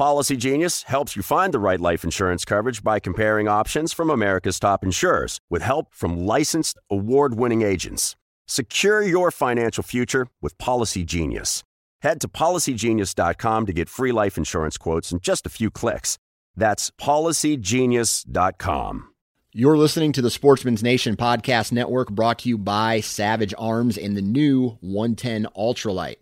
Policy 0.00 0.36
Genius 0.38 0.84
helps 0.84 1.14
you 1.14 1.22
find 1.22 1.52
the 1.52 1.58
right 1.58 1.78
life 1.78 2.04
insurance 2.04 2.46
coverage 2.46 2.82
by 2.82 3.00
comparing 3.00 3.48
options 3.48 3.92
from 3.92 4.08
America's 4.08 4.58
top 4.58 4.82
insurers 4.82 5.42
with 5.50 5.60
help 5.60 5.94
from 5.94 6.24
licensed 6.24 6.78
award 6.90 7.34
winning 7.34 7.60
agents. 7.60 8.16
Secure 8.46 9.02
your 9.02 9.30
financial 9.30 9.82
future 9.82 10.28
with 10.40 10.56
Policy 10.56 11.04
Genius. 11.04 11.64
Head 12.00 12.18
to 12.22 12.28
policygenius.com 12.28 13.66
to 13.66 13.72
get 13.74 13.90
free 13.90 14.10
life 14.10 14.38
insurance 14.38 14.78
quotes 14.78 15.12
in 15.12 15.20
just 15.20 15.44
a 15.44 15.50
few 15.50 15.70
clicks. 15.70 16.16
That's 16.56 16.90
policygenius.com. 16.92 19.06
You're 19.52 19.76
listening 19.76 20.12
to 20.12 20.22
the 20.22 20.30
Sportsman's 20.30 20.82
Nation 20.82 21.14
Podcast 21.14 21.72
Network 21.72 22.10
brought 22.10 22.38
to 22.38 22.48
you 22.48 22.56
by 22.56 23.00
Savage 23.00 23.52
Arms 23.58 23.98
and 23.98 24.16
the 24.16 24.22
new 24.22 24.78
110 24.80 25.46
Ultralight. 25.54 26.16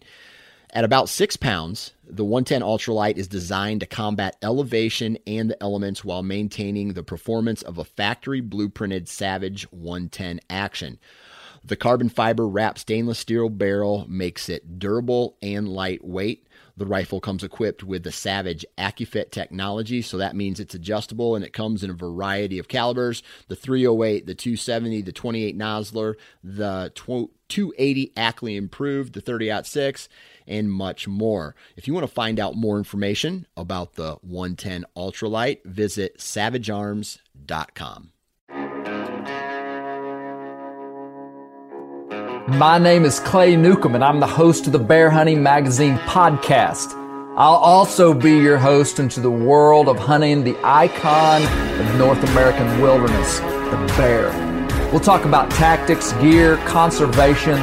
At 0.75 0.85
about 0.85 1.09
six 1.09 1.37
pounds, 1.37 1.95
the 2.05 2.25
110 2.25 2.61
Ultralight 2.61 3.17
is 3.17 3.27
designed 3.27 3.81
to 3.81 3.87
combat 3.87 4.37
elevation 4.43 5.17
and 5.27 5.51
the 5.51 5.63
elements 5.63 6.05
while 6.05 6.23
maintaining 6.23 6.93
the 6.93 7.03
performance 7.03 7.63
of 7.63 7.79
a 7.79 7.85
factory 7.85 8.43
blueprinted 8.43 9.09
Savage 9.09 9.63
110 9.73 10.41
action. 10.51 10.99
The 11.65 11.77
carbon 11.77 12.09
fiber 12.09 12.47
wrapped 12.47 12.79
stainless 12.79 13.19
steel 13.19 13.49
barrel 13.49 14.07
makes 14.09 14.49
it 14.49 14.79
durable 14.79 15.37
and 15.43 15.69
lightweight. 15.69 16.47
The 16.77 16.87
rifle 16.87 17.21
comes 17.21 17.43
equipped 17.43 17.83
with 17.83 18.05
the 18.05 18.13
Savage 18.13 18.65
AccuFit 18.79 19.33
technology, 19.33 20.01
so 20.01 20.17
that 20.19 20.37
means 20.37 20.61
it's 20.61 20.77
adjustable 20.77 21.35
and 21.35 21.45
it 21.45 21.53
comes 21.53 21.83
in 21.83 21.91
a 21.91 21.95
variety 21.95 22.59
of 22.59 22.69
calibers 22.69 23.23
the 23.49 23.57
308, 23.57 24.27
the 24.27 24.35
270, 24.35 25.03
the 25.03 25.13
28 25.13 25.59
Nosler, 25.59 26.15
the 26.45 26.93
280 26.95 28.13
Ackley 28.17 28.57
Improved, 28.57 29.15
the 29.15 29.21
30 29.21 29.65
6, 29.65 30.09
and 30.49 30.73
much 30.73 31.07
more. 31.07 31.55
If 31.77 31.87
you 31.87 31.95
want 31.95 32.07
to 32.07 32.13
find 32.13 32.41
out 32.41 32.57
more 32.57 32.79
information 32.79 33.47
about 33.57 33.95
the 33.95 34.17
110 34.23 34.85
Ultralight, 34.97 35.65
visit 35.65 36.19
savagearms.com. 36.19 38.13
My 42.49 42.79
name 42.79 43.05
is 43.05 43.21
Clay 43.21 43.57
Newcomb, 43.57 43.95
and 43.95 44.03
I'm 44.03 44.21
the 44.21 44.27
host 44.27 44.67
of 44.67 44.73
the 44.73 44.79
Bear 44.79 45.11
Hunting 45.11 45.43
Magazine 45.43 45.99
podcast. 45.99 46.95
I'll 47.37 47.55
also 47.55 48.15
be 48.15 48.39
your 48.39 48.57
host 48.57 48.99
into 48.99 49.21
the 49.21 49.31
world 49.31 49.87
of 49.87 49.99
hunting 49.99 50.43
the 50.45 50.57
icon 50.65 51.43
of 51.79 51.99
North 51.99 52.25
American 52.31 52.81
wilderness, 52.81 53.39
the 53.39 53.95
bear. 53.97 54.31
We'll 54.91 55.01
talk 55.01 55.27
about 55.27 55.51
tactics, 55.51 56.15
gear, 56.15 56.57
conservation, 56.67 57.59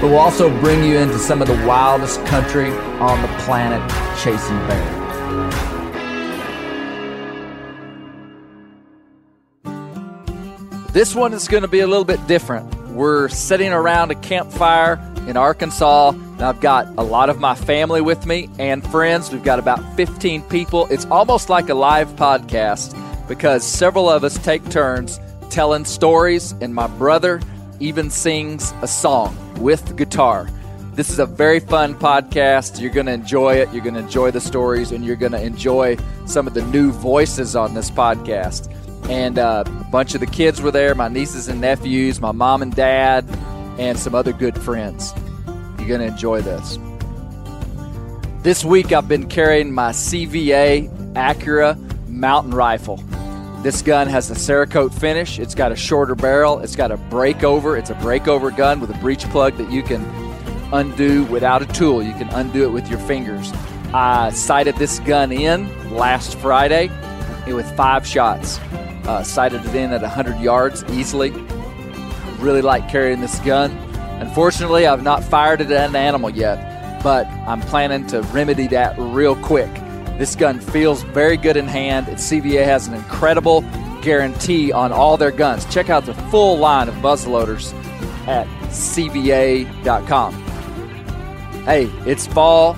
but 0.00 0.10
we'll 0.10 0.18
also 0.18 0.48
bring 0.60 0.84
you 0.84 0.96
into 0.96 1.18
some 1.18 1.42
of 1.42 1.48
the 1.48 1.66
wildest 1.66 2.24
country 2.26 2.70
on 3.00 3.20
the 3.20 3.28
planet 3.38 3.82
chasing 4.22 4.56
bears. 4.68 4.98
This 10.92 11.16
one 11.16 11.32
is 11.32 11.48
going 11.48 11.62
to 11.62 11.68
be 11.68 11.80
a 11.80 11.86
little 11.88 12.04
bit 12.04 12.24
different. 12.28 12.72
We're 12.90 13.28
sitting 13.28 13.72
around 13.72 14.12
a 14.12 14.14
campfire 14.14 15.00
in 15.26 15.36
Arkansas, 15.36 16.10
and 16.10 16.42
I've 16.42 16.60
got 16.60 16.86
a 16.96 17.02
lot 17.02 17.28
of 17.28 17.40
my 17.40 17.56
family 17.56 18.00
with 18.00 18.24
me 18.24 18.48
and 18.60 18.86
friends. 18.88 19.32
We've 19.32 19.42
got 19.42 19.58
about 19.58 19.96
15 19.96 20.42
people. 20.42 20.86
It's 20.90 21.06
almost 21.06 21.50
like 21.50 21.68
a 21.70 21.74
live 21.74 22.08
podcast 22.10 22.96
because 23.26 23.64
several 23.64 24.08
of 24.08 24.22
us 24.22 24.38
take 24.38 24.68
turns 24.70 25.18
telling 25.50 25.84
stories, 25.84 26.52
and 26.60 26.72
my 26.72 26.86
brother 26.86 27.40
even 27.80 28.10
sings 28.10 28.72
a 28.80 28.86
song 28.86 29.36
with 29.58 29.96
guitar. 29.96 30.48
This 30.94 31.10
is 31.10 31.18
a 31.18 31.26
very 31.26 31.60
fun 31.60 31.94
podcast. 31.94 32.80
You're 32.80 32.90
going 32.90 33.06
to 33.06 33.12
enjoy 33.12 33.56
it. 33.56 33.72
You're 33.72 33.84
going 33.84 33.94
to 33.94 34.00
enjoy 34.00 34.30
the 34.30 34.40
stories, 34.40 34.92
and 34.92 35.04
you're 35.04 35.16
going 35.16 35.32
to 35.32 35.42
enjoy 35.42 35.96
some 36.26 36.46
of 36.46 36.54
the 36.54 36.62
new 36.62 36.90
voices 36.90 37.54
on 37.54 37.74
this 37.74 37.90
podcast 37.90 38.74
and 39.08 39.38
uh, 39.38 39.64
a 39.66 39.84
bunch 39.84 40.14
of 40.14 40.20
the 40.20 40.26
kids 40.26 40.60
were 40.60 40.70
there 40.70 40.94
my 40.94 41.08
nieces 41.08 41.48
and 41.48 41.60
nephews, 41.60 42.20
my 42.20 42.32
mom 42.32 42.62
and 42.62 42.74
dad, 42.74 43.24
and 43.78 43.98
some 43.98 44.14
other 44.14 44.32
good 44.32 44.60
friends. 44.60 45.14
You're 45.78 45.88
going 45.88 46.00
to 46.00 46.06
enjoy 46.06 46.42
this. 46.42 46.78
This 48.42 48.64
week, 48.64 48.92
I've 48.92 49.08
been 49.08 49.28
carrying 49.28 49.72
my 49.72 49.90
CVA 49.90 51.12
Accura 51.14 51.76
mountain 52.08 52.52
rifle. 52.52 53.02
This 53.62 53.82
gun 53.82 54.06
has 54.06 54.30
a 54.30 54.34
Cerakote 54.34 54.94
finish. 54.94 55.40
It's 55.40 55.54
got 55.56 55.72
a 55.72 55.76
shorter 55.76 56.14
barrel. 56.14 56.60
It's 56.60 56.76
got 56.76 56.92
a 56.92 56.96
breakover. 56.96 57.76
It's 57.76 57.90
a 57.90 57.94
breakover 57.94 58.56
gun 58.56 58.78
with 58.78 58.90
a 58.90 58.98
breech 58.98 59.24
plug 59.30 59.56
that 59.56 59.68
you 59.68 59.82
can 59.82 60.04
undo 60.72 61.24
without 61.24 61.60
a 61.60 61.66
tool. 61.66 62.00
You 62.00 62.12
can 62.12 62.28
undo 62.28 62.62
it 62.62 62.70
with 62.70 62.88
your 62.88 63.00
fingers. 63.00 63.52
I 63.92 64.30
sighted 64.30 64.76
this 64.76 65.00
gun 65.00 65.32
in 65.32 65.92
last 65.92 66.38
Friday 66.38 66.88
with 67.48 67.68
five 67.76 68.06
shots. 68.06 68.58
Uh, 69.08 69.24
sighted 69.24 69.64
it 69.64 69.74
in 69.74 69.92
at 69.92 70.02
100 70.02 70.38
yards 70.38 70.84
easily. 70.90 71.30
Really 72.38 72.62
like 72.62 72.88
carrying 72.88 73.20
this 73.20 73.40
gun. 73.40 73.72
Unfortunately, 74.20 74.86
I've 74.86 75.02
not 75.02 75.24
fired 75.24 75.60
it 75.60 75.70
at 75.72 75.88
an 75.88 75.96
animal 75.96 76.30
yet, 76.30 77.02
but 77.02 77.26
I'm 77.26 77.60
planning 77.62 78.06
to 78.08 78.22
remedy 78.22 78.68
that 78.68 78.94
real 78.98 79.34
quick. 79.34 79.70
This 80.18 80.34
gun 80.36 80.60
feels 80.60 81.02
very 81.04 81.36
good 81.36 81.56
in 81.56 81.66
hand. 81.66 82.08
and 82.08 82.16
CVA 82.16 82.64
has 82.64 82.88
an 82.88 82.94
incredible 82.94 83.62
guarantee 84.02 84.72
on 84.72 84.92
all 84.92 85.16
their 85.16 85.30
guns. 85.30 85.64
Check 85.66 85.90
out 85.90 86.04
the 86.04 86.14
full 86.14 86.58
line 86.58 86.88
of 86.88 86.94
muzzleloaders 86.96 87.72
at 88.26 88.46
cva.com. 88.68 90.34
Hey, 91.64 91.84
it's 92.04 92.26
fall. 92.26 92.76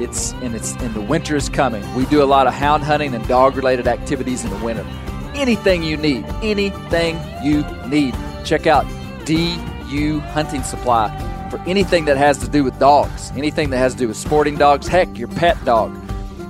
It's 0.00 0.32
and 0.34 0.54
it's 0.54 0.72
and 0.76 0.94
the 0.94 1.00
winter 1.00 1.36
is 1.36 1.48
coming. 1.48 1.82
We 1.94 2.06
do 2.06 2.22
a 2.22 2.24
lot 2.24 2.46
of 2.46 2.54
hound 2.54 2.82
hunting 2.82 3.14
and 3.14 3.26
dog 3.28 3.56
related 3.56 3.86
activities 3.86 4.44
in 4.44 4.50
the 4.50 4.64
winter 4.64 4.86
anything 5.34 5.82
you 5.82 5.96
need. 5.96 6.24
Anything 6.42 7.20
you 7.42 7.64
need. 7.86 8.14
Check 8.44 8.66
out 8.66 8.86
DU 9.24 10.20
Hunting 10.20 10.62
Supply 10.62 11.08
for 11.50 11.58
anything 11.60 12.04
that 12.06 12.16
has 12.16 12.38
to 12.38 12.48
do 12.48 12.64
with 12.64 12.78
dogs, 12.78 13.30
anything 13.36 13.70
that 13.70 13.78
has 13.78 13.92
to 13.92 13.98
do 13.98 14.08
with 14.08 14.16
sporting 14.16 14.56
dogs, 14.56 14.86
heck, 14.88 15.18
your 15.18 15.28
pet 15.28 15.62
dog. 15.64 15.94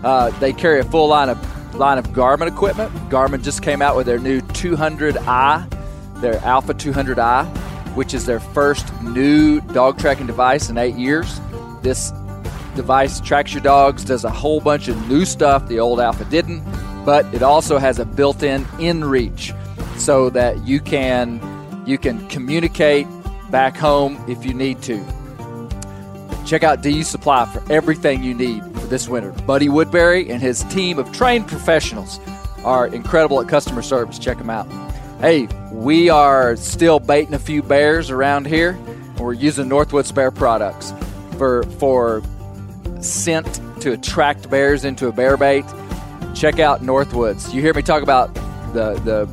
Uh, 0.02 0.30
they 0.40 0.52
carry 0.52 0.80
a 0.80 0.84
full 0.84 1.08
line 1.08 1.28
of 1.28 1.74
line 1.74 1.98
of 1.98 2.08
Garmin 2.08 2.48
equipment. 2.48 2.92
Garmin 3.08 3.42
just 3.42 3.62
came 3.62 3.80
out 3.80 3.96
with 3.96 4.06
their 4.06 4.18
new 4.18 4.40
200i, 4.40 6.20
their 6.20 6.36
Alpha 6.44 6.74
200i, 6.74 7.46
which 7.94 8.12
is 8.12 8.26
their 8.26 8.40
first 8.40 8.92
new 9.02 9.60
dog 9.60 9.98
tracking 9.98 10.26
device 10.26 10.68
in 10.68 10.76
eight 10.76 10.96
years. 10.96 11.40
This 11.82 12.12
device 12.74 13.20
tracks 13.20 13.54
your 13.54 13.62
dogs, 13.62 14.04
does 14.04 14.24
a 14.24 14.30
whole 14.30 14.60
bunch 14.60 14.88
of 14.88 15.08
new 15.08 15.24
stuff 15.24 15.66
the 15.68 15.78
old 15.78 16.00
Alpha 16.00 16.24
didn't 16.26 16.62
but 17.04 17.32
it 17.34 17.42
also 17.42 17.78
has 17.78 17.98
a 17.98 18.04
built-in 18.04 18.64
inReach 18.78 19.56
so 19.98 20.30
that 20.30 20.64
you 20.66 20.80
can 20.80 21.40
you 21.86 21.98
can 21.98 22.26
communicate 22.28 23.06
back 23.50 23.76
home 23.76 24.22
if 24.28 24.44
you 24.44 24.54
need 24.54 24.80
to. 24.82 25.04
Check 26.46 26.62
out 26.62 26.82
DU 26.82 27.02
Supply 27.02 27.44
for 27.46 27.62
everything 27.72 28.22
you 28.22 28.34
need 28.34 28.62
for 28.64 28.86
this 28.86 29.08
winter. 29.08 29.30
Buddy 29.46 29.68
Woodbury 29.68 30.28
and 30.30 30.42
his 30.42 30.64
team 30.64 30.98
of 30.98 31.10
trained 31.12 31.48
professionals 31.48 32.20
are 32.64 32.86
incredible 32.88 33.40
at 33.40 33.48
customer 33.48 33.82
service. 33.82 34.18
Check 34.18 34.38
them 34.38 34.50
out. 34.50 34.66
Hey, 35.20 35.46
we 35.70 36.10
are 36.10 36.56
still 36.56 36.98
baiting 36.98 37.34
a 37.34 37.38
few 37.38 37.62
bears 37.62 38.10
around 38.10 38.46
here. 38.46 38.70
and 38.70 39.20
We're 39.20 39.32
using 39.34 39.66
Northwoods 39.68 40.14
Bear 40.14 40.30
products 40.30 40.92
for 41.38 41.62
for 41.78 42.22
scent 43.00 43.60
to 43.80 43.92
attract 43.92 44.50
bears 44.50 44.84
into 44.84 45.08
a 45.08 45.12
bear 45.12 45.36
bait. 45.36 45.64
Check 46.34 46.58
out 46.58 46.82
Northwoods. 46.82 47.52
You 47.52 47.60
hear 47.60 47.74
me 47.74 47.82
talk 47.82 48.02
about 48.02 48.34
the 48.74 48.94
the 49.04 49.28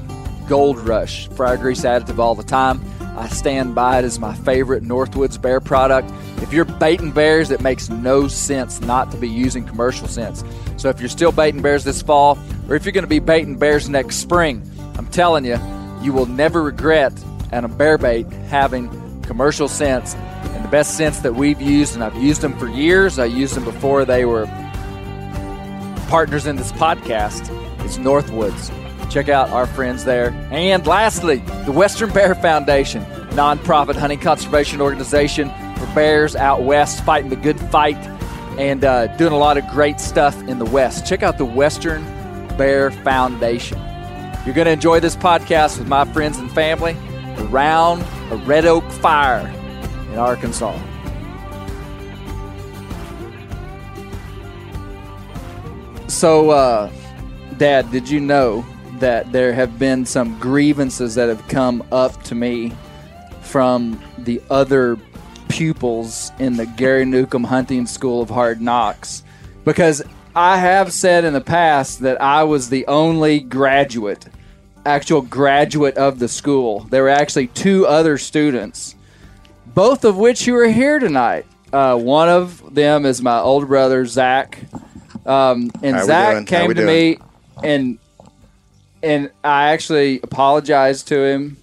Gold 0.47 0.79
Rush 0.79 1.27
fryer 1.29 1.57
grease 1.57 1.81
additive 1.81 2.19
all 2.19 2.35
the 2.35 2.43
time. 2.43 2.81
I 3.19 3.27
stand 3.27 3.75
by 3.75 3.99
it 3.99 4.05
as 4.05 4.17
my 4.17 4.33
favorite 4.33 4.81
Northwoods 4.81 5.39
bear 5.39 5.59
product. 5.59 6.09
If 6.37 6.53
you're 6.53 6.63
baiting 6.63 7.11
bears, 7.11 7.51
it 7.51 7.59
makes 7.59 7.89
no 7.89 8.29
sense 8.29 8.79
not 8.79 9.11
to 9.11 9.17
be 9.17 9.27
using 9.27 9.65
commercial 9.65 10.07
scents. 10.07 10.41
So 10.77 10.87
if 10.87 11.01
you're 11.01 11.09
still 11.09 11.33
baiting 11.33 11.61
bears 11.61 11.83
this 11.83 12.01
fall, 12.01 12.39
or 12.69 12.75
if 12.75 12.85
you're 12.85 12.93
going 12.93 13.03
to 13.03 13.09
be 13.09 13.19
baiting 13.19 13.57
bears 13.57 13.89
next 13.89 14.15
spring, 14.15 14.63
I'm 14.97 15.07
telling 15.07 15.43
you, 15.43 15.57
you 16.01 16.13
will 16.13 16.27
never 16.27 16.63
regret 16.63 17.11
on 17.51 17.65
a 17.65 17.67
bear 17.67 17.97
bait 17.97 18.25
having 18.47 19.21
commercial 19.23 19.67
scents. 19.67 20.15
And 20.15 20.63
the 20.63 20.69
best 20.69 20.95
scents 20.95 21.19
that 21.19 21.35
we've 21.35 21.61
used, 21.61 21.95
and 21.95 22.03
I've 22.05 22.15
used 22.15 22.39
them 22.39 22.57
for 22.57 22.69
years, 22.69 23.19
I 23.19 23.25
used 23.25 23.53
them 23.53 23.65
before 23.65 24.05
they 24.05 24.23
were 24.23 24.45
partners 26.07 26.47
in 26.47 26.55
this 26.55 26.71
podcast, 26.71 27.49
It's 27.83 27.97
Northwoods. 27.97 28.71
Check 29.09 29.27
out 29.27 29.49
our 29.49 29.65
friends 29.65 30.05
there. 30.05 30.31
And 30.51 30.85
lastly, 30.85 31.37
the 31.65 31.71
Western 31.71 32.11
Bear 32.11 32.35
Foundation, 32.35 33.03
nonprofit 33.31 33.95
hunting 33.95 34.19
conservation 34.19 34.81
organization 34.81 35.49
for 35.77 35.85
bears 35.95 36.35
out 36.35 36.61
west, 36.61 37.03
fighting 37.03 37.29
the 37.29 37.35
good 37.35 37.59
fight 37.59 37.97
and 38.59 38.83
uh, 38.83 39.07
doing 39.17 39.31
a 39.31 39.37
lot 39.37 39.57
of 39.57 39.65
great 39.69 39.99
stuff 39.99 40.37
in 40.47 40.59
the 40.59 40.65
West. 40.65 41.07
Check 41.07 41.23
out 41.23 41.37
the 41.37 41.45
Western 41.45 42.03
Bear 42.57 42.91
Foundation. 42.91 43.79
You're 44.45 44.55
going 44.55 44.65
to 44.65 44.71
enjoy 44.71 44.99
this 44.99 45.15
podcast 45.15 45.79
with 45.79 45.87
my 45.87 46.05
friends 46.05 46.37
and 46.37 46.51
family 46.51 46.95
around 47.37 48.01
a 48.31 48.35
red 48.45 48.65
oak 48.65 48.89
fire 48.91 49.47
in 50.11 50.19
Arkansas. 50.19 50.77
So, 56.07 56.49
uh, 56.49 56.91
Dad, 57.57 57.89
did 57.91 58.09
you 58.09 58.19
know 58.19 58.65
that 58.99 59.31
there 59.31 59.53
have 59.53 59.79
been 59.79 60.05
some 60.05 60.37
grievances 60.39 61.15
that 61.15 61.29
have 61.29 61.47
come 61.47 61.83
up 61.91 62.21
to 62.23 62.35
me 62.35 62.73
from 63.41 64.01
the 64.19 64.41
other 64.49 64.97
pupils 65.47 66.31
in 66.39 66.55
the 66.55 66.65
Gary 66.65 67.05
Newcomb 67.05 67.43
Hunting 67.43 67.85
School 67.85 68.21
of 68.21 68.29
Hard 68.29 68.61
Knocks? 68.61 69.23
Because 69.65 70.01
I 70.35 70.57
have 70.57 70.93
said 70.93 71.25
in 71.25 71.33
the 71.33 71.41
past 71.41 72.01
that 72.01 72.21
I 72.21 72.43
was 72.43 72.69
the 72.69 72.85
only 72.87 73.39
graduate, 73.39 74.25
actual 74.85 75.21
graduate 75.21 75.97
of 75.97 76.19
the 76.19 76.27
school. 76.27 76.81
There 76.89 77.03
were 77.03 77.09
actually 77.09 77.47
two 77.47 77.85
other 77.87 78.17
students, 78.17 78.95
both 79.73 80.05
of 80.05 80.17
which 80.17 80.45
who 80.45 80.55
are 80.55 80.67
here 80.67 80.99
tonight. 80.99 81.45
Uh, 81.73 81.97
one 81.97 82.29
of 82.29 82.73
them 82.73 83.05
is 83.05 83.21
my 83.21 83.39
older 83.39 83.65
brother, 83.65 84.05
Zach. 84.05 84.59
Um, 85.25 85.71
and 85.83 85.95
How 85.95 86.05
Zach 86.05 86.47
came 86.47 86.69
to 86.69 86.73
doing? 86.73 86.87
me 86.87 87.17
and 87.63 87.99
and 89.01 89.31
I 89.43 89.69
actually 89.69 90.19
apologized 90.21 91.07
to 91.09 91.23
him. 91.23 91.57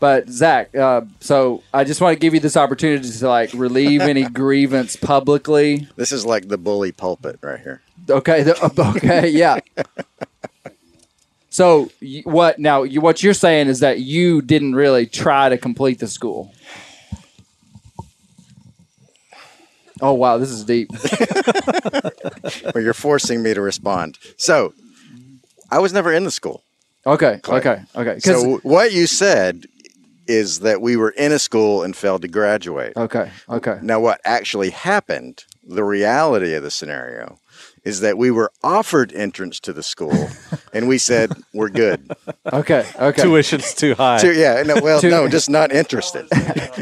But 0.00 0.28
Zach, 0.28 0.74
uh, 0.74 1.02
so 1.20 1.62
I 1.72 1.84
just 1.84 2.00
want 2.00 2.14
to 2.16 2.18
give 2.18 2.34
you 2.34 2.40
this 2.40 2.56
opportunity 2.56 3.08
to 3.08 3.28
like 3.28 3.52
relieve 3.54 4.00
any 4.00 4.24
grievance 4.28 4.96
publicly. 4.96 5.86
This 5.94 6.10
is 6.10 6.26
like 6.26 6.48
the 6.48 6.58
bully 6.58 6.90
pulpit 6.90 7.38
right 7.40 7.60
here. 7.60 7.82
Okay, 8.10 8.42
the, 8.42 8.94
okay, 8.96 9.28
yeah. 9.28 9.60
So 11.52 11.90
what 12.24 12.58
now? 12.58 12.82
You, 12.82 13.02
what 13.02 13.22
you're 13.22 13.34
saying 13.34 13.68
is 13.68 13.80
that 13.80 14.00
you 14.00 14.40
didn't 14.40 14.74
really 14.74 15.04
try 15.04 15.50
to 15.50 15.58
complete 15.58 15.98
the 15.98 16.08
school. 16.08 16.50
Oh 20.00 20.14
wow, 20.14 20.38
this 20.38 20.48
is 20.48 20.64
deep. 20.64 20.90
Where 22.72 22.82
you're 22.82 22.94
forcing 22.94 23.42
me 23.42 23.52
to 23.52 23.60
respond. 23.60 24.18
So, 24.38 24.72
I 25.70 25.78
was 25.78 25.92
never 25.92 26.10
in 26.10 26.24
the 26.24 26.30
school. 26.30 26.64
Okay, 27.06 27.40
okay, 27.48 27.82
okay. 27.96 28.18
So 28.20 28.58
what 28.58 28.92
you 28.92 29.06
said 29.06 29.66
is 30.26 30.60
that 30.60 30.80
we 30.80 30.96
were 30.96 31.10
in 31.10 31.32
a 31.32 31.38
school 31.38 31.82
and 31.82 31.96
failed 31.96 32.22
to 32.22 32.28
graduate. 32.28 32.92
okay, 32.96 33.30
okay. 33.48 33.78
Now, 33.82 34.00
what 34.00 34.20
actually 34.24 34.70
happened, 34.70 35.44
the 35.66 35.84
reality 35.84 36.54
of 36.54 36.62
the 36.62 36.70
scenario, 36.70 37.38
is 37.84 38.00
that 38.00 38.16
we 38.16 38.30
were 38.30 38.52
offered 38.62 39.12
entrance 39.12 39.58
to 39.60 39.72
the 39.72 39.82
school 39.82 40.28
and 40.72 40.86
we 40.86 40.98
said, 40.98 41.32
we're 41.52 41.68
good. 41.68 42.08
Okay, 42.52 42.86
okay. 42.98 43.22
Tuition's 43.22 43.74
too 43.74 43.94
high. 43.94 44.18
So, 44.18 44.30
yeah, 44.30 44.62
no, 44.62 44.76
well, 44.80 45.00
To- 45.00 45.10
no, 45.10 45.28
just 45.28 45.50
not 45.50 45.72
interested. 45.72 46.26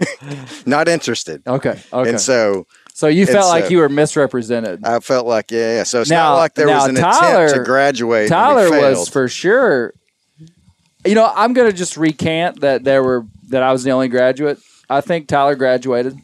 not 0.67 0.89
interested. 0.89 1.43
Okay, 1.47 1.81
okay. 1.93 2.11
And 2.11 2.21
so 2.21 2.67
so 2.93 3.07
you 3.07 3.25
felt 3.25 3.39
it's, 3.39 3.49
like 3.49 3.71
you 3.71 3.79
were 3.79 3.89
misrepresented. 3.89 4.85
I 4.85 5.01
felt 5.01 5.27
like, 5.27 5.51
yeah, 5.51 5.77
yeah. 5.77 5.83
So 5.85 6.03
it's 6.03 6.11
Now- 6.11 6.33
not 6.35 6.37
like 6.37 6.55
there 6.55 6.69
was 6.69 6.87
an 6.87 6.97
Tyler- 6.97 7.47
attempt 7.47 7.55
to 7.55 7.65
graduate. 7.65 8.31
and 8.31 8.55
we 8.55 8.69
Tyler 8.69 8.91
was 8.91 9.09
for 9.09 9.27
sure. 9.27 9.95
You 11.05 11.15
know, 11.15 11.31
I'm 11.35 11.53
going 11.55 11.71
to 11.71 11.77
just 11.77 11.97
recant 11.97 12.61
that 12.61 12.85
there 12.85 13.03
were 13.03 13.27
that 13.49 13.63
I 13.63 13.73
was 13.73 13.85
the 13.85 13.91
only 13.91 14.09
graduate. 14.09 14.59
I 14.89 15.01
think 15.01 15.29
Tyler 15.29 15.55
graduated, 15.55 16.19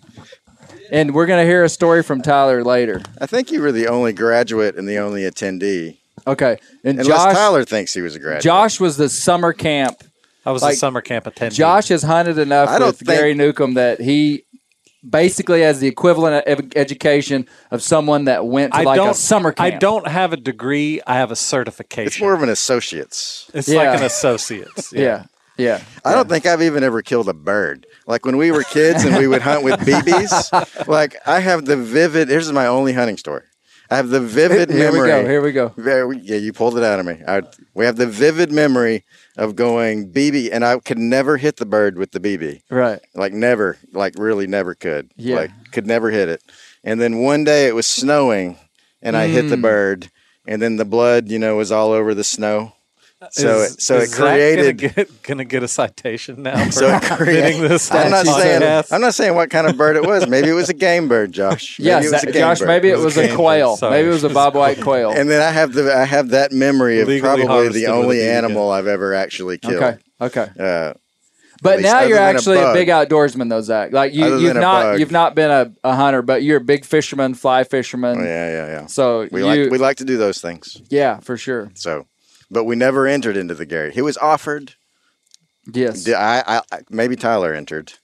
and 0.91 1.15
we're 1.15 1.27
going 1.27 1.43
to 1.43 1.47
hear 1.49 1.65
a 1.65 1.69
story 1.69 2.03
from 2.03 2.21
Tyler 2.23 2.63
later. 2.65 3.01
I 3.21 3.27
think 3.27 3.51
you 3.51 3.61
were 3.63 3.73
the 3.73 3.87
only 3.89 4.13
graduate 4.13 4.77
and 4.77 4.89
the 4.89 4.99
only 4.99 5.23
attendee. 5.23 5.99
Okay, 6.27 6.59
and 6.85 6.99
Unless 7.01 7.07
Josh, 7.25 7.35
Tyler 7.35 7.65
thinks 7.65 7.95
he 7.95 8.01
was 8.03 8.17
a 8.17 8.19
graduate. 8.19 8.43
Josh 8.43 8.81
was 8.81 8.97
the 8.97 9.09
summer 9.09 9.53
camp. 9.53 10.03
I 10.45 10.53
was 10.53 10.63
like, 10.63 10.75
a 10.75 10.77
summer 10.77 11.01
camp 11.01 11.25
attendee. 11.25 11.55
Josh 11.55 11.89
has 11.89 12.03
hunted 12.03 12.39
enough 12.39 12.69
I 12.69 12.79
don't 12.79 12.89
with 12.89 12.99
think- 12.99 13.09
Gary 13.11 13.35
Newcomb 13.35 13.75
that 13.75 14.01
he 14.01 14.45
basically 15.09 15.63
as 15.65 15.81
the 15.81 15.87
equivalent 15.89 16.47
of 16.47 16.73
education 16.77 17.49
of 17.71 17.83
someone 17.83 18.25
that 18.25 18.47
went 18.47 18.73
to 18.73 18.81
I 18.81 18.83
like 18.83 19.01
a 19.01 19.15
summer 19.15 19.53
camp. 19.53 19.75
I 19.75 19.79
don't 19.79 20.07
have 20.09 20.33
a 20.33 20.37
degree. 20.37 21.01
I 21.07 21.15
have 21.15 21.31
a 21.31 21.37
certification. 21.37 22.07
it's 22.09 22.21
more 22.21 22.35
of 22.35 22.43
an 22.43 22.49
associate's. 22.49 23.51
It's 23.55 23.69
Yeah. 23.69 23.91
like 23.91 23.99
an 24.01 24.05
associate's. 24.07 24.93
Yeah, 24.93 25.25
yeah. 25.59 25.83
I 26.05 26.13
don't 26.15 26.29
think 26.29 26.47
I've 26.47 26.63
even 26.63 26.83
ever 26.83 27.03
killed 27.03 27.29
a 27.29 27.35
bird. 27.35 27.87
Like 28.07 28.25
when 28.25 28.37
we 28.37 28.51
were 28.51 28.63
kids 28.65 29.05
and 29.05 29.17
we 29.17 29.27
would 29.27 29.43
hunt 29.43 29.63
with 29.65 29.81
BBs. 29.81 30.87
Like 30.87 31.17
I 31.27 31.41
have 31.41 31.65
the 31.65 31.77
vivid. 31.77 32.29
Here's 32.29 32.51
my 32.53 32.67
only 32.67 32.93
hunting 32.93 33.17
story. 33.17 33.43
I 33.91 33.97
have 33.97 34.09
the 34.09 34.21
vivid 34.21 34.71
memory. 34.71 34.79
Here 34.79 34.93
we 34.93 35.09
go. 35.09 35.29
Here 35.29 35.43
we 35.43 35.53
go. 35.53 35.69
Very, 35.77 36.19
yeah, 36.19 36.37
you 36.37 36.53
pulled 36.53 36.77
it 36.77 36.83
out 36.85 36.99
of 36.99 37.07
me. 37.07 37.21
I, 37.27 37.43
we 37.75 37.85
have 37.85 37.97
the 37.97 38.07
vivid 38.07 38.51
memory 38.51 39.05
of 39.37 39.55
going 39.57 40.13
BB, 40.13 40.51
and 40.53 40.65
I 40.65 40.79
could 40.79 40.99
never 40.99 41.37
hit 41.37 41.57
the 41.57 41.67
bird 41.67 41.97
with 41.99 42.11
the 42.13 42.21
BB. 42.21 42.63
Right. 42.71 43.01
Like 43.15 43.33
never, 43.33 43.79
like 43.93 44.15
really 44.19 44.47
never 44.47 44.75
could. 44.75 45.13
Yeah. 45.17 45.37
Like 45.37 45.51
could 45.73 45.87
never 45.87 46.11
hit 46.11 46.29
it. 46.29 46.43
And 46.83 47.01
then 47.01 47.19
one 47.19 47.45
day 47.45 47.67
it 47.69 47.75
was 47.75 47.87
snowing, 47.87 48.59
and 49.03 49.17
I 49.17 49.29
hit 49.29 49.45
Mm. 49.47 49.51
the 49.51 49.57
bird, 49.57 50.11
and 50.47 50.61
then 50.63 50.77
the 50.77 50.85
blood, 50.85 51.29
you 51.29 51.39
know, 51.39 51.57
was 51.57 51.71
all 51.73 51.93
over 51.93 52.15
the 52.15 52.25
snow. 52.25 52.73
So 53.31 53.61
Is- 53.63 53.73
it, 53.77 53.81
so 53.81 53.97
is 53.97 54.05
it 54.05 54.07
Zach 54.11 54.19
gonna 54.19 54.31
created. 54.37 54.77
get, 54.77 55.23
gonna 55.23 55.45
get 55.47 55.63
a 55.63 55.69
citation 55.69 56.43
now 56.43 56.65
for 56.67 56.73
So 56.73 56.89
it 56.97 57.03
created. 57.03 57.71
this. 57.71 57.91
I'm 57.91 58.11
not 58.11 58.27
saying. 58.27 58.61
podcast? 58.61 58.93
I'm 58.93 59.01
not 59.01 59.15
saying 59.15 59.35
what 59.35 59.49
kind 59.49 59.67
of 59.67 59.77
bird 59.79 59.97
it 59.97 60.05
was. 60.05 60.27
Maybe 60.27 60.51
it 60.51 60.53
was 60.53 60.69
a 60.69 60.75
game 60.75 61.09
bird, 61.09 61.33
Josh. 61.33 61.79
Maybe 61.79 61.87
Yes, 61.89 62.05
it 62.07 62.13
was 62.13 62.23
a 62.23 62.27
that- 62.27 62.35
Josh. 62.35 62.59
bird. 62.59 62.67
Maybe 62.69 62.89
it 62.91 62.93
It 62.93 62.97
was 62.97 63.17
was 63.17 63.19
a 63.19 63.35
quail. 63.35 63.71
bird, 63.73 63.79
sorry. 63.79 63.93
Maybe 63.97 64.09
it 64.09 64.13
was 64.13 64.25
a 64.25 64.29
bob 64.41 64.55
white 64.55 64.81
quail. 64.83 65.13
And 65.13 65.31
then 65.31 65.41
I 65.41 65.51
have 65.51 65.73
the 65.73 65.95
I 65.97 66.05
have 66.05 66.29
that 66.31 66.53
memory 66.53 67.01
of 67.01 67.09
Legally 67.09 67.43
probably 67.45 67.69
the 67.71 67.87
only 67.87 68.21
animal 68.23 68.71
I've 68.71 68.87
ever 68.87 69.15
actually 69.15 69.57
killed. 69.59 69.83
Okay. 69.83 69.99
Okay. 70.21 70.51
Uh, 70.61 70.93
But 71.63 71.79
least 71.79 71.91
now 71.91 72.03
you're 72.03 72.19
than 72.19 72.35
a 72.35 72.39
actually 72.39 72.59
a, 72.59 72.75
big 72.75 72.89
outdoorsman, 72.89 73.49
though, 73.49 73.63
Zach. 73.63 73.93
Like 73.93 74.13
you, 74.13 74.25
Other 74.27 74.37
you've 74.37 74.49
than 74.49 74.57
a 74.59 74.61
not 74.61 74.83
bug. 74.83 75.01
you've 75.01 75.11
not 75.11 75.35
been 75.35 75.51
a, 75.51 75.73
a 75.85 75.95
hunter, 75.97 76.21
but 76.21 76.43
you're 76.43 76.59
a 76.59 76.65
big 76.65 76.85
fisherman, 76.85 77.33
fly 77.33 77.65
fisherman. 77.65 78.19
oh, 78.21 78.25
yeah, 78.25 78.51
yeah, 78.51 78.67
yeah. 78.81 78.87
So 78.89 79.27
We 79.33 79.41
you, 79.41 79.47
like 79.47 79.71
we 79.71 79.79
like 79.79 79.97
to 79.99 80.05
do 80.05 80.19
those 80.19 80.39
things. 80.43 80.83
yeah, 80.91 81.19
for 81.21 81.39
sure. 81.39 81.71
So, 81.75 82.07
but 82.51 82.65
we 82.65 82.77
never 82.77 83.07
entered 83.07 83.37
into 83.37 83.55
the 83.55 83.67
Gary. 83.67 83.93
He 83.93 84.03
was 84.03 84.17
offered. 84.19 84.75
Yes. 85.73 86.09
I, 86.09 86.43
I, 86.47 86.61
I 86.73 86.81
maybe 86.91 87.17
Tyler 87.17 87.53
entered. 87.53 87.95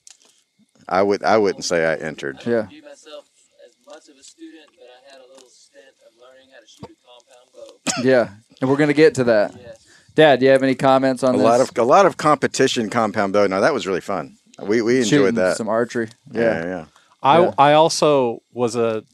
I 0.89 1.03
would 1.03 1.23
I 1.23 1.39
wouldn't 1.39 1.65
say 1.65 1.85
I 1.87 1.95
entered. 1.97 2.39
Yeah. 2.45 2.63
view 2.67 2.83
myself 2.83 3.29
as 3.67 3.75
much 3.87 4.09
of 4.09 4.17
a 4.19 4.23
student, 4.23 4.67
but 4.77 4.87
I 4.87 5.13
had 5.13 5.21
a 5.21 5.29
little 5.33 5.49
stint 5.49 5.85
of 6.07 6.13
learning 6.21 6.49
how 6.53 6.61
to 6.61 6.67
shoot 6.67 6.91
a 6.91 6.99
compound 7.07 7.49
bow. 7.55 8.03
Yeah. 8.03 8.31
And 8.61 8.69
we're 8.69 8.77
gonna 8.77 8.93
get 8.93 9.15
to 9.17 9.25
that. 9.25 9.55
Yes. 9.61 9.87
Dad, 10.15 10.41
do 10.41 10.47
you 10.47 10.53
have 10.53 10.63
any 10.63 10.75
comments 10.75 11.23
on 11.23 11.35
A 11.35 11.39
this? 11.39 11.45
lot 11.45 11.61
of 11.61 11.71
a 11.79 11.85
lot 11.85 12.05
of 12.05 12.17
competition 12.17 12.91
compound 12.91 13.33
bow. 13.33 13.47
Now 13.47 13.61
that 13.61 13.73
was 13.73 13.87
really 13.87 14.01
fun. 14.01 14.37
We 14.61 14.83
we 14.83 14.99
enjoyed 14.99 15.09
Shooting 15.09 15.35
that. 15.37 15.57
Some 15.57 15.69
archery. 15.69 16.09
yeah, 16.33 16.41
Yeah. 16.43 16.65
yeah. 16.67 16.85
I 17.23 17.41
Yeah. 17.43 17.51
I 17.59 17.73
also 17.75 18.43
was 18.53 18.75
a 18.75 19.05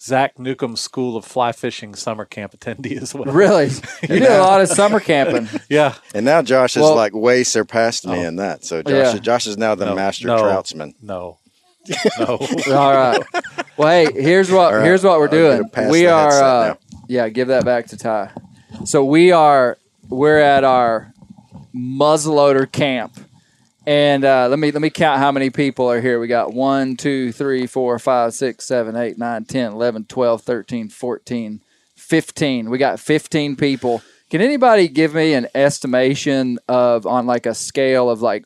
Zach 0.00 0.38
Newcomb 0.38 0.76
School 0.76 1.16
of 1.16 1.24
Fly 1.24 1.50
Fishing 1.52 1.94
summer 1.94 2.24
camp 2.24 2.52
attendee 2.58 3.00
as 3.00 3.14
well. 3.14 3.24
Really? 3.32 3.70
You 4.02 4.20
did 4.20 4.22
a 4.30 4.38
lot 4.42 4.60
of 4.60 4.68
summer 4.68 5.00
camping. 5.00 5.48
Yeah. 5.68 5.94
And 6.14 6.24
now 6.24 6.40
Josh 6.42 6.74
has 6.74 6.82
Well- 6.82 6.94
like 6.94 7.14
way 7.14 7.42
surpassed 7.44 8.06
me 8.06 8.24
in 8.24 8.36
that. 8.36 8.64
So 8.64 8.82
Josh, 8.82 8.92
Yeah. 8.92 9.14
is, 9.14 9.20
Josh 9.20 9.46
is 9.46 9.56
now 9.58 9.74
the 9.74 9.86
No, 9.86 9.94
master 9.96 10.28
no. 10.28 10.42
troutsman. 10.42 10.94
No. 11.02 11.38
No. 12.18 12.26
All 12.76 12.92
right. 12.94 13.22
Well, 13.76 13.88
hey, 13.88 14.12
here's 14.22 14.50
what 14.50 14.72
All 14.72 14.76
right. 14.78 14.84
here's 14.84 15.02
what 15.02 15.18
we're 15.18 15.28
doing. 15.28 15.62
We 15.90 16.06
are 16.06 16.30
uh, 16.42 16.74
yeah, 17.08 17.28
give 17.30 17.48
that 17.48 17.64
back 17.64 17.86
to 17.88 17.96
Ty. 17.96 18.30
So 18.84 19.04
we 19.04 19.32
are 19.32 19.78
we're 20.08 20.38
at 20.38 20.64
our 20.64 21.12
muzzleloader 21.74 22.70
camp. 22.70 23.18
And 23.88 24.22
uh, 24.22 24.48
let 24.48 24.58
me 24.58 24.70
let 24.70 24.82
me 24.82 24.90
count 24.90 25.18
how 25.18 25.32
many 25.32 25.48
people 25.48 25.90
are 25.90 25.98
here. 25.98 26.20
We 26.20 26.26
got 26.26 26.52
1, 26.52 26.96
2, 26.98 27.32
3, 27.32 27.66
4, 27.66 27.98
5, 27.98 28.34
6, 28.34 28.64
7, 28.66 28.96
8, 28.96 29.16
9, 29.16 29.44
10, 29.46 29.72
11, 29.72 30.04
12, 30.04 30.42
13, 30.42 30.88
14, 30.90 31.62
15. 31.96 32.68
We 32.68 32.76
got 32.76 33.00
15 33.00 33.56
people. 33.56 34.02
Can 34.28 34.42
anybody 34.42 34.88
give 34.88 35.14
me 35.14 35.32
an 35.32 35.48
estimation 35.54 36.58
of 36.68 37.06
on 37.06 37.24
like 37.24 37.46
a 37.46 37.54
scale 37.54 38.10
of 38.10 38.20
like 38.20 38.44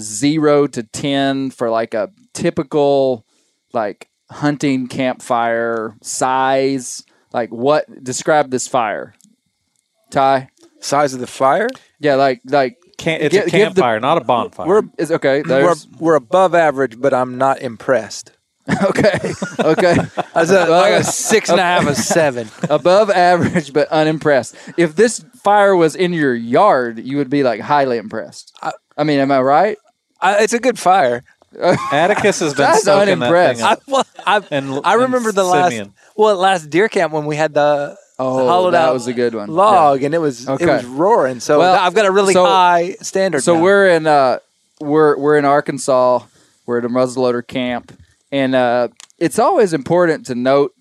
0 0.00 0.66
to 0.66 0.82
10 0.82 1.52
for 1.52 1.70
like 1.70 1.94
a 1.94 2.10
typical 2.32 3.24
like 3.72 4.08
hunting 4.28 4.88
campfire 4.88 5.94
size? 6.02 7.04
Like 7.32 7.50
what 7.50 8.02
describe 8.02 8.50
this 8.50 8.66
fire? 8.66 9.14
Ty? 10.10 10.48
Size 10.80 11.14
of 11.14 11.20
the 11.20 11.28
fire? 11.28 11.68
Yeah, 12.00 12.16
like 12.16 12.40
like 12.44 12.76
Can, 13.00 13.20
it's 13.22 13.34
Gi- 13.34 13.38
a 13.40 13.44
give 13.46 13.50
the- 13.74 13.80
campfire, 13.80 13.98
not 14.00 14.18
a 14.18 14.24
bonfire. 14.24 14.66
We're 14.66 14.82
is 14.98 15.10
okay. 15.10 15.42
we're, 15.48 15.74
we're 15.98 16.14
above 16.16 16.54
average, 16.54 17.00
but 17.00 17.12
I'm 17.14 17.38
not 17.38 17.60
impressed. 17.62 18.32
okay. 18.84 19.18
Okay. 19.58 19.96
I 20.34 20.40
was 20.40 20.50
a, 20.50 20.66
like 20.66 20.92
a 21.00 21.04
six 21.04 21.48
and 21.50 21.58
a 21.58 21.62
half, 21.62 21.86
a 21.88 21.94
seven. 21.94 22.48
Above 22.70 23.10
average 23.10 23.72
but 23.72 23.88
unimpressed. 23.88 24.54
If 24.76 24.94
this 24.96 25.24
fire 25.42 25.74
was 25.74 25.96
in 25.96 26.12
your 26.12 26.34
yard, 26.34 26.98
you 27.00 27.16
would 27.16 27.30
be 27.30 27.42
like 27.42 27.60
highly 27.60 27.96
impressed. 27.96 28.56
I- 28.62 28.72
I 28.98 29.04
mean, 29.04 29.18
am 29.18 29.32
I 29.32 29.40
right? 29.40 29.78
I, 30.20 30.42
it's 30.44 30.52
a 30.52 30.58
good 30.58 30.78
fire. 30.78 31.24
Atticus 31.90 32.40
has 32.40 32.52
been 32.54 32.66
That's 32.66 32.84
soaking 32.84 33.18
that 33.20 33.26
unimpressed. 33.26 33.60
thing 33.60 33.66
I, 33.66 33.76
well, 33.88 34.06
I, 34.26 34.42
And, 34.50 34.80
I 34.84 34.94
remember 34.94 35.30
and 35.30 35.38
the 35.38 35.44
last 35.44 35.70
Simeon. 35.70 35.94
well, 36.16 36.36
last 36.36 36.68
deer 36.70 36.88
camp 36.88 37.12
when 37.12 37.24
we 37.24 37.34
had 37.36 37.54
the 37.54 37.96
Oh, 38.20 38.46
hollowed 38.46 38.72
that 38.72 38.88
out 38.88 38.94
was 38.94 39.06
a 39.06 39.12
good 39.12 39.34
one. 39.34 39.48
log, 39.48 40.02
and 40.02 40.14
it 40.14 40.18
was 40.18 40.48
Okay. 40.48 40.64
it 40.64 40.68
was 40.68 40.84
roaring. 40.84 41.40
So 41.40 41.58
Well, 41.58 41.74
I've 41.74 41.94
got 41.94 42.06
a 42.06 42.10
really 42.10 42.34
so- 42.34 42.44
high 42.44 42.96
standard. 43.00 43.42
So 43.42 43.54
now. 43.56 43.62
we're 43.62 43.88
in 43.88 44.06
uh 44.06 44.38
we're 44.80 45.16
we're 45.18 45.36
in 45.38 45.44
Arkansas. 45.44 46.20
We're 46.66 46.78
at 46.78 46.84
a 46.84 46.88
muzzleloader 46.88 47.46
camp, 47.46 47.92
and 48.30 48.54
uh, 48.54 48.88
it's 49.18 49.38
always 49.38 49.72
important 49.72 50.26
to 50.26 50.34
note 50.36 50.72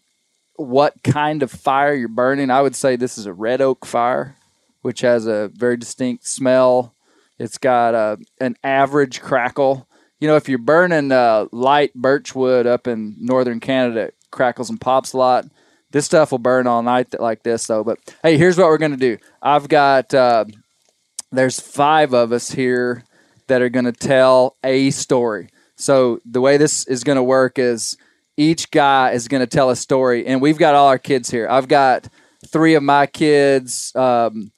what 0.56 0.94
kind 1.04 1.42
of 1.42 1.50
fire 1.52 1.94
you're 1.96 2.08
burning. 2.08 2.52
I 2.52 2.62
would 2.62 2.76
say 2.76 2.96
this 2.96 3.18
is 3.18 3.26
a 3.26 3.34
red 3.34 3.60
oak 3.62 3.86
fire, 3.86 4.36
which 4.82 5.02
has 5.02 5.26
a 5.26 5.50
very 5.54 5.78
distinct 5.78 6.28
smell. 6.28 6.94
It's 7.40 7.58
got 7.58 7.96
a 7.96 8.18
an 8.40 8.56
average 8.64 9.22
crackle. 9.22 9.88
You 10.20 10.28
know, 10.28 10.36
if 10.36 10.50
you're 10.50 10.58
burning 10.60 11.12
uh, 11.14 11.46
light 11.52 11.94
birch 11.96 12.36
wood 12.36 12.68
up 12.68 12.88
in 12.88 13.16
northern 13.20 13.60
Canada, 13.62 14.02
it 14.02 14.16
crackles 14.32 14.70
and 14.70 14.80
pops 14.80 15.14
a 15.14 15.18
lot. 15.18 15.46
This 15.92 16.06
stuff 16.06 16.32
will 16.32 16.40
burn 16.40 16.68
all 16.68 16.84
night 16.84 17.20
like 17.20 17.44
this, 17.44 17.66
though. 17.68 17.84
But 17.84 17.98
hey, 18.22 18.38
here's 18.38 18.58
what 18.58 18.68
we're 18.68 18.78
gonna 18.78 18.98
do. 18.98 19.18
I've 19.42 19.68
got 19.68 20.14
uh, 20.14 20.46
there's 21.32 21.60
five 21.60 22.14
of 22.14 22.32
us 22.32 22.52
here 22.52 23.04
that 23.48 23.62
are 23.62 23.70
going 23.70 23.86
to 23.86 23.92
tell 23.92 24.56
a 24.64 24.90
story. 24.92 25.50
So 25.76 26.20
the 26.26 26.42
way 26.42 26.58
this 26.58 26.88
is 26.88 27.04
going 27.04 27.18
to 27.18 27.24
work 27.24 27.60
is 27.60 27.98
each 28.38 28.72
guy 28.72 29.12
is 29.12 29.28
going 29.28 29.42
to 29.42 29.48
tell 29.48 29.70
a 29.70 29.76
story, 29.76 30.26
and 30.26 30.42
we've 30.42 30.58
got 30.58 30.76
all 30.76 30.88
our 30.88 30.98
kids 30.98 31.30
here. 31.30 31.48
I've 31.50 31.68
got 31.68 32.08
three 32.48 32.76
of 32.76 32.84
my 32.84 33.06
kids. 33.06 33.94
Um, 33.96 34.52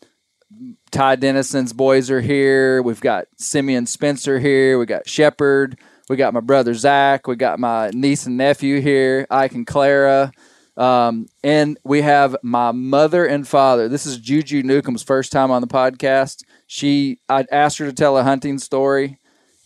Ty 0.92 1.16
Dennison's 1.16 1.74
boys 1.74 2.12
are 2.12 2.22
here. 2.22 2.82
We've 2.82 3.02
got 3.02 3.26
Simeon 3.38 3.88
Spencer 3.88 4.40
here. 4.40 4.78
We 4.78 4.86
got 4.86 5.10
Shepard. 5.10 5.80
We 6.10 6.18
got 6.18 6.34
my 6.34 6.42
brother 6.42 6.74
Zach. 6.74 7.28
We 7.28 7.36
got 7.38 7.60
my 7.60 7.90
niece 7.94 8.26
and 8.26 8.38
nephew 8.38 8.82
here, 8.82 9.26
Ike 9.32 9.54
and 9.54 9.66
Clara. 9.66 10.32
Um, 10.78 11.28
and 11.44 11.78
we 11.84 12.02
have 12.02 12.36
my 12.44 12.72
mother 12.72 13.26
and 13.26 13.48
father. 13.48 13.88
This 13.90 14.06
is 14.06 14.18
Juju 14.18 14.64
Newcomb's 14.64 15.04
first 15.04 15.32
time 15.32 15.52
on 15.52 15.62
the 15.62 15.68
podcast. 15.68 16.44
She, 16.68 17.20
I 17.28 17.46
asked 17.52 17.78
her 17.80 17.86
to 17.86 17.94
tell 17.94 18.18
a 18.18 18.24
hunting 18.24 18.58
story, 18.58 19.18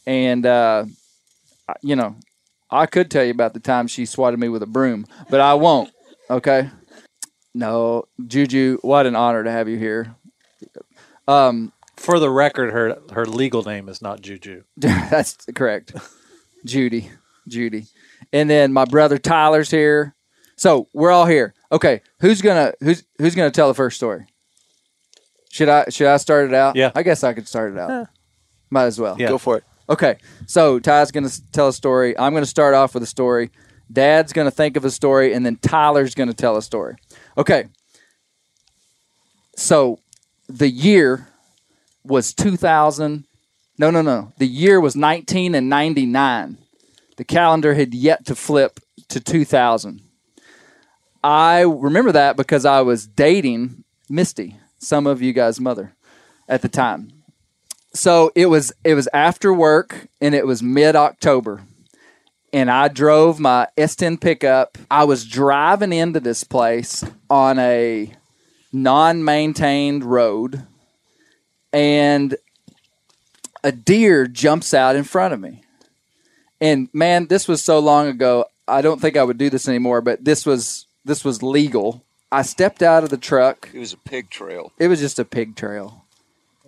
and 0.07 0.45
uh, 0.45 0.85
you 1.81 1.95
know, 1.95 2.15
I 2.71 2.87
could 2.87 3.11
tell 3.11 3.23
you 3.23 3.31
about 3.31 3.53
the 3.53 3.59
time 3.59 3.87
she 3.87 4.05
swatted 4.05 4.39
me 4.39 4.49
with 4.49 4.63
a 4.63 4.67
broom, 4.67 5.05
but 5.29 5.39
I 5.39 5.53
won't. 5.53 5.91
Okay. 6.29 6.69
No, 7.53 8.05
Juju, 8.25 8.79
what 8.81 9.05
an 9.05 9.15
honor 9.15 9.43
to 9.43 9.51
have 9.51 9.69
you 9.69 9.77
here. 9.77 10.15
Um, 11.27 11.71
For 11.95 12.19
the 12.19 12.29
record, 12.29 12.73
her 12.73 12.97
her 13.13 13.25
legal 13.25 13.63
name 13.63 13.87
is 13.87 14.01
not 14.01 14.21
Juju. 14.21 14.63
that's 14.77 15.37
correct. 15.55 15.93
Judy, 16.65 17.11
Judy, 17.47 17.85
and 18.33 18.49
then 18.49 18.73
my 18.73 18.85
brother 18.85 19.17
Tyler's 19.17 19.71
here. 19.71 20.15
So 20.55 20.87
we're 20.93 21.11
all 21.11 21.25
here. 21.25 21.53
Okay, 21.71 22.01
who's 22.19 22.41
gonna 22.41 22.73
who's 22.79 23.03
who's 23.17 23.35
gonna 23.35 23.51
tell 23.51 23.67
the 23.67 23.73
first 23.73 23.97
story? 23.97 24.25
Should 25.51 25.69
I 25.69 25.85
should 25.89 26.07
I 26.07 26.17
start 26.17 26.47
it 26.47 26.53
out? 26.53 26.75
Yeah. 26.75 26.91
I 26.95 27.03
guess 27.03 27.23
I 27.23 27.33
could 27.33 27.47
start 27.47 27.73
it 27.73 27.79
out. 27.79 28.07
Might 28.69 28.85
as 28.85 28.99
well. 28.99 29.15
Yeah. 29.19 29.29
go 29.29 29.37
for 29.37 29.57
it. 29.57 29.63
Okay, 29.89 30.17
so 30.47 30.79
Ty's 30.79 31.11
going 31.11 31.27
to 31.29 31.51
tell 31.51 31.67
a 31.67 31.73
story. 31.73 32.17
I'm 32.17 32.33
going 32.33 32.43
to 32.43 32.49
start 32.49 32.73
off 32.73 32.93
with 32.95 33.03
a 33.03 33.07
story. 33.07 33.51
Dad's 33.91 34.33
going 34.33 34.45
to 34.45 34.51
think 34.51 34.77
of 34.77 34.85
a 34.85 34.89
story, 34.89 35.33
and 35.33 35.45
then 35.45 35.57
Tyler's 35.57 36.15
going 36.15 36.27
to 36.27 36.33
tell 36.33 36.57
a 36.57 36.61
story. 36.61 36.95
Okay. 37.37 37.65
So 39.55 39.99
the 40.49 40.69
year 40.69 41.27
was 42.03 42.33
2000. 42.33 43.25
No, 43.77 43.91
no, 43.91 44.01
no. 44.01 44.33
The 44.37 44.47
year 44.47 44.81
was 44.81 44.95
19 44.95 45.53
and 45.53 45.69
99. 45.69 46.57
The 47.17 47.23
calendar 47.23 47.75
had 47.75 47.93
yet 47.93 48.25
to 48.25 48.35
flip 48.35 48.79
to 49.09 49.19
2000. 49.19 50.01
I 51.25 51.61
remember 51.61 52.11
that 52.11 52.37
because 52.37 52.65
I 52.65 52.81
was 52.81 53.07
dating 53.07 53.83
Misty, 54.07 54.57
some 54.77 55.07
of 55.07 55.21
you 55.21 55.33
guys' 55.33 55.59
mother, 55.59 55.95
at 56.47 56.61
the 56.61 56.69
time 56.69 57.15
so 57.95 58.31
it 58.35 58.47
was 58.47 58.73
it 58.83 58.93
was 58.93 59.07
after 59.13 59.53
work 59.53 60.07
and 60.21 60.35
it 60.35 60.45
was 60.45 60.61
mid 60.61 60.95
October 60.95 61.63
and 62.53 62.69
I 62.69 62.87
drove 62.87 63.39
my 63.39 63.67
S10 63.77 64.21
pickup. 64.21 64.77
I 64.89 65.03
was 65.03 65.25
driving 65.25 65.91
into 65.91 66.19
this 66.19 66.43
place 66.43 67.03
on 67.29 67.59
a 67.59 68.13
non-maintained 68.71 70.05
road 70.05 70.65
and 71.73 72.35
a 73.63 73.71
deer 73.71 74.27
jumps 74.27 74.73
out 74.73 74.95
in 74.95 75.03
front 75.03 75.33
of 75.33 75.39
me. 75.41 75.63
And 76.61 76.87
man, 76.93 77.27
this 77.27 77.47
was 77.47 77.61
so 77.61 77.79
long 77.79 78.07
ago. 78.07 78.45
I 78.67 78.81
don't 78.81 79.01
think 79.01 79.17
I 79.17 79.23
would 79.23 79.37
do 79.37 79.49
this 79.49 79.67
anymore, 79.67 80.01
but 80.01 80.23
this 80.23 80.45
was 80.45 80.84
this 81.05 81.23
was 81.23 81.41
legal. 81.43 82.03
I 82.31 82.41
stepped 82.41 82.81
out 82.83 83.03
of 83.03 83.09
the 83.09 83.17
truck 83.17 83.69
It 83.73 83.79
was 83.79 83.93
a 83.93 83.97
pig 83.97 84.29
trail. 84.29 84.73
it 84.77 84.87
was 84.87 84.99
just 84.99 85.19
a 85.19 85.25
pig 85.25 85.55
trail. 85.55 86.03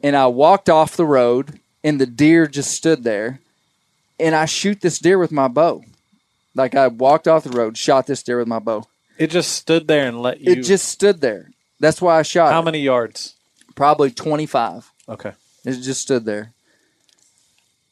And 0.04 0.16
I 0.16 0.28
walked 0.28 0.70
off 0.70 0.96
the 0.96 1.06
road, 1.06 1.60
and 1.84 2.00
the 2.00 2.06
deer 2.06 2.48
just 2.48 2.72
stood 2.72 3.04
there. 3.04 3.40
And 4.20 4.36
I 4.36 4.46
shoot 4.46 4.82
this 4.82 5.00
deer 5.00 5.18
with 5.18 5.32
my 5.32 5.48
bow. 5.48 5.84
Like 6.56 6.76
I 6.76 6.88
walked 6.88 7.28
off 7.28 7.44
the 7.44 7.50
road, 7.58 7.78
shot 7.78 8.08
this 8.08 8.24
deer 8.24 8.38
with 8.40 8.48
my 8.48 8.60
bow. 8.60 8.86
It 9.18 9.32
just 9.32 9.52
stood 9.54 9.88
there 9.88 10.08
and 10.08 10.22
let 10.22 10.40
you. 10.42 10.52
It 10.54 10.64
just 10.64 10.88
stood 10.90 11.22
there. 11.22 11.50
That's 11.80 12.02
why 12.02 12.18
I 12.20 12.22
shot. 12.24 12.52
how 12.52 12.62
it. 12.62 12.66
many 12.66 12.80
yards? 12.82 13.36
Probably 13.76 14.10
twenty 14.12 14.46
five. 14.46 14.92
Okay. 15.10 15.34
It 15.66 15.74
just 15.82 16.02
stood 16.02 16.26
there. 16.26 16.52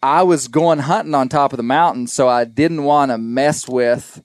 I 0.01 0.23
was 0.23 0.47
going 0.47 0.79
hunting 0.79 1.15
on 1.15 1.29
top 1.29 1.53
of 1.53 1.57
the 1.57 1.63
mountain, 1.63 2.07
so 2.07 2.27
I 2.27 2.45
didn't 2.45 2.83
want 2.83 3.11
to 3.11 3.17
mess 3.17 3.67
with 3.67 4.23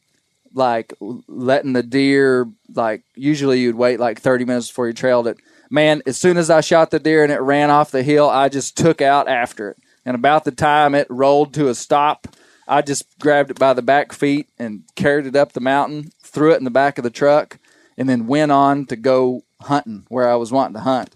like 0.55 0.93
letting 1.01 1.73
the 1.73 1.83
deer 1.83 2.49
like 2.75 3.03
usually 3.15 3.61
you'd 3.61 3.77
wait 3.77 4.01
like 4.01 4.21
30 4.21 4.45
minutes 4.45 4.69
before 4.69 4.87
you 4.87 4.93
trailed 4.93 5.27
it. 5.27 5.39
Man, 5.71 6.03
as 6.07 6.17
soon 6.17 6.37
as 6.37 6.51
I 6.51 6.61
shot 6.61 6.91
the 6.91 6.99
deer 6.99 7.23
and 7.23 7.33
it 7.33 7.41
ran 7.41 7.71
off 7.71 7.91
the 7.91 8.03
hill, 8.03 8.29
I 8.29 8.49
just 8.49 8.77
took 8.77 9.01
out 9.01 9.29
after 9.29 9.71
it. 9.71 9.77
And 10.05 10.15
about 10.15 10.45
the 10.45 10.51
time 10.51 10.95
it 10.95 11.07
rolled 11.09 11.55
to 11.55 11.69
a 11.69 11.75
stop, 11.75 12.27
I 12.67 12.83
just 12.83 13.19
grabbed 13.19 13.51
it 13.51 13.59
by 13.59 13.75
the 13.75 13.83
back 13.83 14.13
feet 14.13 14.49
and 14.59 14.83
carried 14.97 15.27
it 15.27 15.37
up 15.37 15.53
the 15.53 15.61
mountain, 15.61 16.11
threw 16.23 16.53
it 16.53 16.59
in 16.59 16.65
the 16.65 16.71
back 16.71 16.99
of 16.99 17.05
the 17.05 17.11
truck, 17.11 17.59
and 17.97 18.09
then 18.09 18.27
went 18.27 18.51
on 18.51 18.87
to 18.87 18.97
go 18.97 19.43
hunting 19.61 20.07
where 20.09 20.29
I 20.29 20.37
was 20.37 20.51
wanting 20.51 20.75
to 20.75 20.81
hunt 20.81 21.15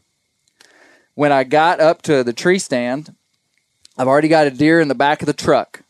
when 1.14 1.32
I 1.32 1.44
got 1.44 1.80
up 1.80 2.02
to 2.02 2.22
the 2.22 2.32
tree 2.32 2.58
stand, 2.58 3.14
I've 3.96 4.08
already 4.08 4.28
got 4.28 4.46
a 4.46 4.50
deer 4.50 4.80
in 4.80 4.88
the 4.88 4.94
back 4.94 5.22
of 5.22 5.26
the 5.26 5.32
truck. 5.32 5.82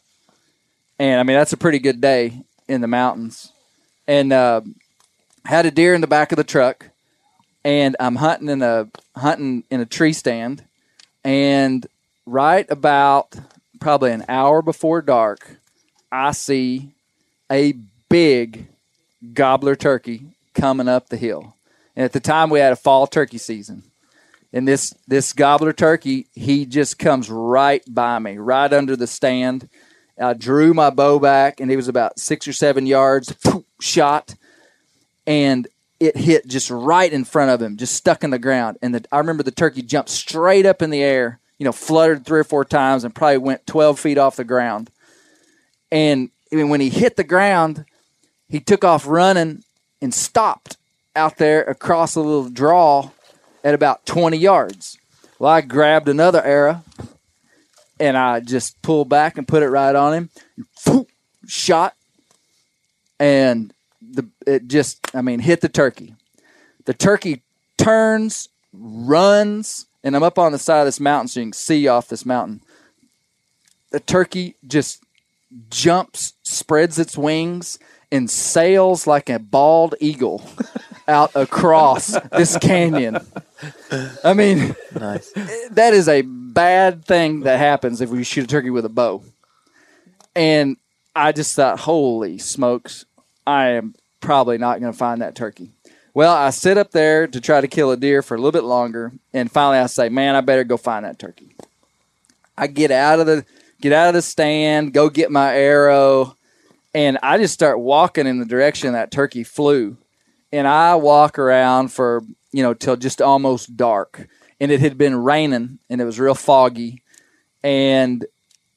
And 0.98 1.18
I 1.18 1.22
mean, 1.22 1.36
that's 1.36 1.52
a 1.52 1.58
pretty 1.58 1.78
good 1.78 2.00
day 2.00 2.44
in 2.68 2.80
the 2.80 2.86
mountains. 2.86 3.52
And 4.06 4.32
uh, 4.32 4.62
had 5.44 5.66
a 5.66 5.70
deer 5.70 5.94
in 5.94 6.00
the 6.00 6.06
back 6.06 6.32
of 6.32 6.36
the 6.36 6.44
truck. 6.44 6.90
And 7.64 7.96
I'm 7.98 8.16
hunting 8.16 8.48
in 8.48 8.62
a 8.62 8.88
hunting 9.16 9.64
in 9.70 9.80
a 9.80 9.86
tree 9.86 10.12
stand. 10.12 10.64
And 11.24 11.86
right 12.26 12.66
about 12.70 13.34
probably 13.80 14.12
an 14.12 14.24
hour 14.28 14.60
before 14.62 15.00
dark, 15.00 15.56
I 16.12 16.32
see 16.32 16.92
a 17.50 17.72
big 18.08 18.68
gobbler 19.32 19.76
turkey 19.76 20.26
coming 20.54 20.88
up 20.88 21.08
the 21.08 21.16
hill. 21.16 21.54
And 21.96 22.04
at 22.04 22.12
the 22.12 22.20
time, 22.20 22.50
we 22.50 22.58
had 22.60 22.72
a 22.72 22.76
fall 22.76 23.06
turkey 23.06 23.38
season. 23.38 23.84
And 24.52 24.68
this 24.68 24.94
this 25.08 25.32
gobbler 25.32 25.72
turkey, 25.72 26.26
he 26.34 26.64
just 26.64 26.98
comes 26.98 27.28
right 27.28 27.82
by 27.88 28.18
me, 28.18 28.38
right 28.38 28.72
under 28.72 28.94
the 28.94 29.06
stand. 29.06 29.68
I 30.18 30.34
drew 30.34 30.74
my 30.74 30.90
bow 30.90 31.18
back, 31.18 31.60
and 31.60 31.70
he 31.70 31.76
was 31.76 31.88
about 31.88 32.18
six 32.18 32.46
or 32.46 32.52
seven 32.52 32.86
yards. 32.86 33.34
shot, 33.80 34.34
and 35.26 35.68
it 36.00 36.16
hit 36.16 36.46
just 36.46 36.70
right 36.70 37.12
in 37.12 37.24
front 37.24 37.50
of 37.50 37.60
him, 37.62 37.76
just 37.76 37.94
stuck 37.94 38.24
in 38.24 38.30
the 38.30 38.38
ground. 38.38 38.78
And 38.82 38.94
the, 38.94 39.04
I 39.12 39.18
remember 39.18 39.42
the 39.42 39.50
turkey 39.50 39.82
jumped 39.82 40.10
straight 40.10 40.66
up 40.66 40.82
in 40.82 40.90
the 40.90 41.02
air, 41.02 41.40
you 41.58 41.64
know, 41.64 41.72
fluttered 41.72 42.24
three 42.24 42.40
or 42.40 42.44
four 42.44 42.64
times, 42.64 43.04
and 43.04 43.14
probably 43.14 43.38
went 43.38 43.66
twelve 43.66 43.98
feet 43.98 44.18
off 44.18 44.36
the 44.36 44.44
ground. 44.44 44.90
And 45.90 46.30
I 46.52 46.56
mean, 46.56 46.68
when 46.68 46.80
he 46.80 46.90
hit 46.90 47.16
the 47.16 47.24
ground, 47.24 47.84
he 48.48 48.60
took 48.60 48.84
off 48.84 49.06
running 49.06 49.62
and 50.00 50.12
stopped 50.12 50.76
out 51.16 51.36
there 51.36 51.62
across 51.62 52.14
a 52.14 52.20
little 52.20 52.48
draw 52.48 53.10
at 53.62 53.74
about 53.74 54.04
20 54.04 54.36
yards. 54.36 54.98
Well, 55.38 55.50
I 55.50 55.60
grabbed 55.60 56.08
another 56.08 56.42
arrow 56.42 56.82
and 58.00 58.16
I 58.16 58.40
just 58.40 58.80
pulled 58.82 59.08
back 59.08 59.38
and 59.38 59.46
put 59.46 59.62
it 59.62 59.68
right 59.68 59.94
on 59.94 60.14
him. 60.14 60.30
Poof, 60.84 61.06
shot, 61.46 61.94
and 63.18 63.72
the 64.00 64.28
it 64.46 64.68
just 64.68 65.14
I 65.14 65.22
mean 65.22 65.40
hit 65.40 65.60
the 65.60 65.68
turkey. 65.68 66.14
The 66.84 66.94
turkey 66.94 67.42
turns, 67.78 68.48
runs, 68.72 69.86
and 70.02 70.14
I'm 70.14 70.22
up 70.22 70.38
on 70.38 70.52
the 70.52 70.58
side 70.58 70.80
of 70.80 70.86
this 70.86 71.00
mountain 71.00 71.28
so 71.28 71.40
you 71.40 71.46
can 71.46 71.52
see 71.52 71.88
off 71.88 72.08
this 72.08 72.26
mountain. 72.26 72.60
The 73.90 74.00
turkey 74.00 74.56
just 74.66 75.02
jumps, 75.70 76.34
spreads 76.42 76.98
its 76.98 77.16
wings, 77.16 77.78
and 78.10 78.30
sails 78.30 79.06
like 79.06 79.30
a 79.30 79.38
bald 79.38 79.94
eagle 80.00 80.44
out 81.08 81.30
across 81.34 82.18
this 82.30 82.56
canyon. 82.58 83.18
I 84.24 84.34
mean, 84.34 84.74
Nice. 84.94 85.30
that 85.70 85.94
is 85.94 86.08
a 86.08 86.22
bad 86.22 87.04
thing 87.04 87.40
that 87.40 87.58
happens 87.58 88.00
if 88.00 88.10
we 88.10 88.24
shoot 88.24 88.44
a 88.44 88.46
turkey 88.46 88.70
with 88.70 88.84
a 88.84 88.90
bow. 88.90 89.22
And 90.34 90.76
I 91.14 91.32
just 91.32 91.54
thought, 91.54 91.80
holy 91.80 92.38
smokes, 92.38 93.04
I 93.46 93.68
am 93.70 93.94
probably 94.20 94.58
not 94.58 94.80
going 94.80 94.92
to 94.92 94.98
find 94.98 95.20
that 95.22 95.34
turkey. 95.34 95.70
Well, 96.12 96.34
I 96.34 96.50
sit 96.50 96.78
up 96.78 96.92
there 96.92 97.26
to 97.26 97.40
try 97.40 97.60
to 97.60 97.68
kill 97.68 97.90
a 97.90 97.96
deer 97.96 98.22
for 98.22 98.34
a 98.34 98.38
little 98.38 98.52
bit 98.52 98.64
longer, 98.64 99.12
and 99.32 99.50
finally 99.50 99.78
I 99.78 99.86
say, 99.86 100.08
"Man, 100.08 100.36
I 100.36 100.42
better 100.42 100.62
go 100.62 100.76
find 100.76 101.04
that 101.04 101.18
turkey." 101.18 101.56
I 102.56 102.68
get 102.68 102.92
out 102.92 103.18
of 103.18 103.26
the 103.26 103.44
get 103.80 103.92
out 103.92 104.08
of 104.08 104.14
the 104.14 104.22
stand, 104.22 104.92
go 104.94 105.08
get 105.10 105.32
my 105.32 105.56
arrow, 105.56 106.36
and 106.94 107.18
I 107.22 107.36
just 107.38 107.52
start 107.52 107.80
walking 107.80 108.28
in 108.28 108.38
the 108.38 108.46
direction 108.46 108.92
that 108.92 109.10
turkey 109.10 109.42
flew. 109.42 109.96
And 110.52 110.68
I 110.68 110.94
walk 110.94 111.36
around 111.36 111.88
for, 111.88 112.22
you 112.54 112.62
know, 112.62 112.72
till 112.72 112.94
just 112.94 113.20
almost 113.20 113.76
dark. 113.76 114.28
And 114.60 114.70
it 114.70 114.78
had 114.78 114.96
been 114.96 115.16
raining 115.16 115.80
and 115.90 116.00
it 116.00 116.04
was 116.04 116.20
real 116.20 116.36
foggy. 116.36 117.02
And 117.64 118.24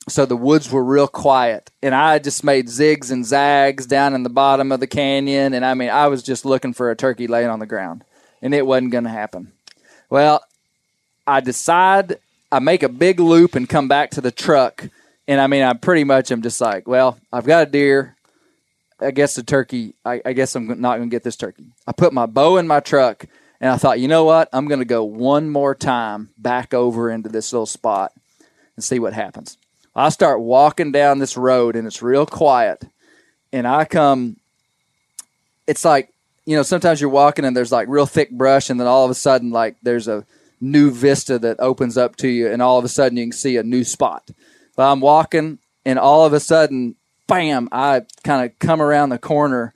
so 0.10 0.26
the 0.26 0.36
woods 0.36 0.72
were 0.72 0.84
real 0.84 1.08
quiet. 1.08 1.70
And 1.84 1.94
I 1.94 2.18
just 2.18 2.44
made 2.44 2.70
zigs 2.70 3.12
and 3.12 3.24
zags 3.24 3.86
down 3.86 4.16
in 4.16 4.24
the 4.24 4.30
bottom 4.30 4.72
of 4.72 4.80
the 4.80 4.88
canyon. 4.88 5.54
And 5.54 5.64
I 5.64 5.76
mean, 5.76 5.92
I 5.92 6.08
was 6.08 6.24
just 6.24 6.44
looking 6.44 6.74
for 6.74 6.90
a 6.90 6.96
turkey 6.96 7.28
laying 7.28 7.50
on 7.50 7.60
the 7.60 7.68
ground. 7.68 8.04
And 8.42 8.56
it 8.56 8.66
wasn't 8.66 8.94
going 8.94 9.04
to 9.04 9.12
happen. 9.12 9.52
Well, 10.10 10.44
I 11.28 11.40
decide 11.40 12.18
I 12.52 12.58
make 12.58 12.82
a 12.82 12.90
big 12.90 13.20
loop 13.20 13.54
and 13.54 13.70
come 13.70 13.88
back 13.88 14.10
to 14.12 14.22
the 14.22 14.32
truck. 14.32 14.90
And 15.28 15.40
I 15.40 15.46
mean, 15.46 15.62
I 15.62 15.74
pretty 15.74 16.04
much 16.04 16.32
am 16.32 16.42
just 16.42 16.60
like, 16.60 16.88
well, 16.88 17.20
I've 17.32 17.46
got 17.46 17.68
a 17.68 17.70
deer. 17.70 18.16
I 19.00 19.12
guess 19.12 19.36
the 19.36 19.44
turkey, 19.44 19.94
I, 20.04 20.20
I 20.26 20.34
guess 20.34 20.56
I'm 20.56 20.82
not 20.82 20.98
going 20.98 21.12
to 21.12 21.16
get 21.16 21.24
this 21.24 21.36
turkey. 21.36 21.68
I 21.86 21.92
put 21.92 22.12
my 22.12 22.26
bow 22.26 22.58
in 22.58 22.66
my 22.66 22.80
truck 22.80 23.28
and 23.60 23.72
I 23.72 23.78
thought, 23.78 24.00
you 24.00 24.08
know 24.08 24.24
what? 24.24 24.50
I'm 24.54 24.68
going 24.68 24.80
to 24.80 24.86
go 24.86 25.04
one 25.04 25.50
more 25.50 25.74
time 25.74 26.30
back 26.38 26.74
over 26.74 27.10
into 27.10 27.30
this 27.30 27.52
little 27.52 27.66
spot 27.66 28.14
and 28.76 28.84
see 28.84 29.00
what 29.00 29.14
happens. 29.14 29.58
I 29.96 30.10
start 30.10 30.40
walking 30.42 30.92
down 30.92 31.18
this 31.18 31.36
road 31.36 31.76
and 31.76 31.88
it's 31.88 32.04
real 32.04 32.28
quiet. 32.28 32.86
And 33.52 33.68
I 33.68 33.86
come, 33.86 34.38
it's 35.66 35.84
like, 35.84 36.14
you 36.46 36.56
know, 36.56 36.63
sometimes 36.63 37.02
you're 37.02 37.10
walking 37.10 37.46
and 37.46 37.58
there's 37.58 37.72
like 37.72 37.88
real 37.88 38.06
thick 38.06 38.30
brush 38.32 38.70
and 38.70 38.80
then 38.80 38.88
all 38.88 39.06
of 39.06 39.12
a 39.12 39.15
sudden, 39.15 39.50
like, 39.50 39.76
there's 39.82 40.08
a 40.08 40.24
new 40.62 40.91
vista 40.91 41.39
that 41.39 41.60
opens 41.60 41.98
up 41.98 42.15
to 42.17 42.28
you 42.28 42.52
and 42.52 42.62
all 42.62 42.78
of 42.78 42.86
a 42.86 42.89
sudden 42.89 43.17
you 43.17 43.26
can 43.26 43.32
see 43.32 43.58
a 43.58 43.63
new 43.63 43.84
spot. 43.84 44.30
But 44.76 44.91
I'm 44.91 45.02
walking 45.02 45.58
and 45.84 45.98
all 45.98 46.26
of 46.26 46.34
a 46.34 46.39
sudden, 46.39 46.96
bam, 47.26 47.67
I 47.72 48.04
kind 48.24 48.46
of 48.46 48.58
come 48.60 48.82
around 48.82 49.10
the 49.10 49.17
corner 49.17 49.74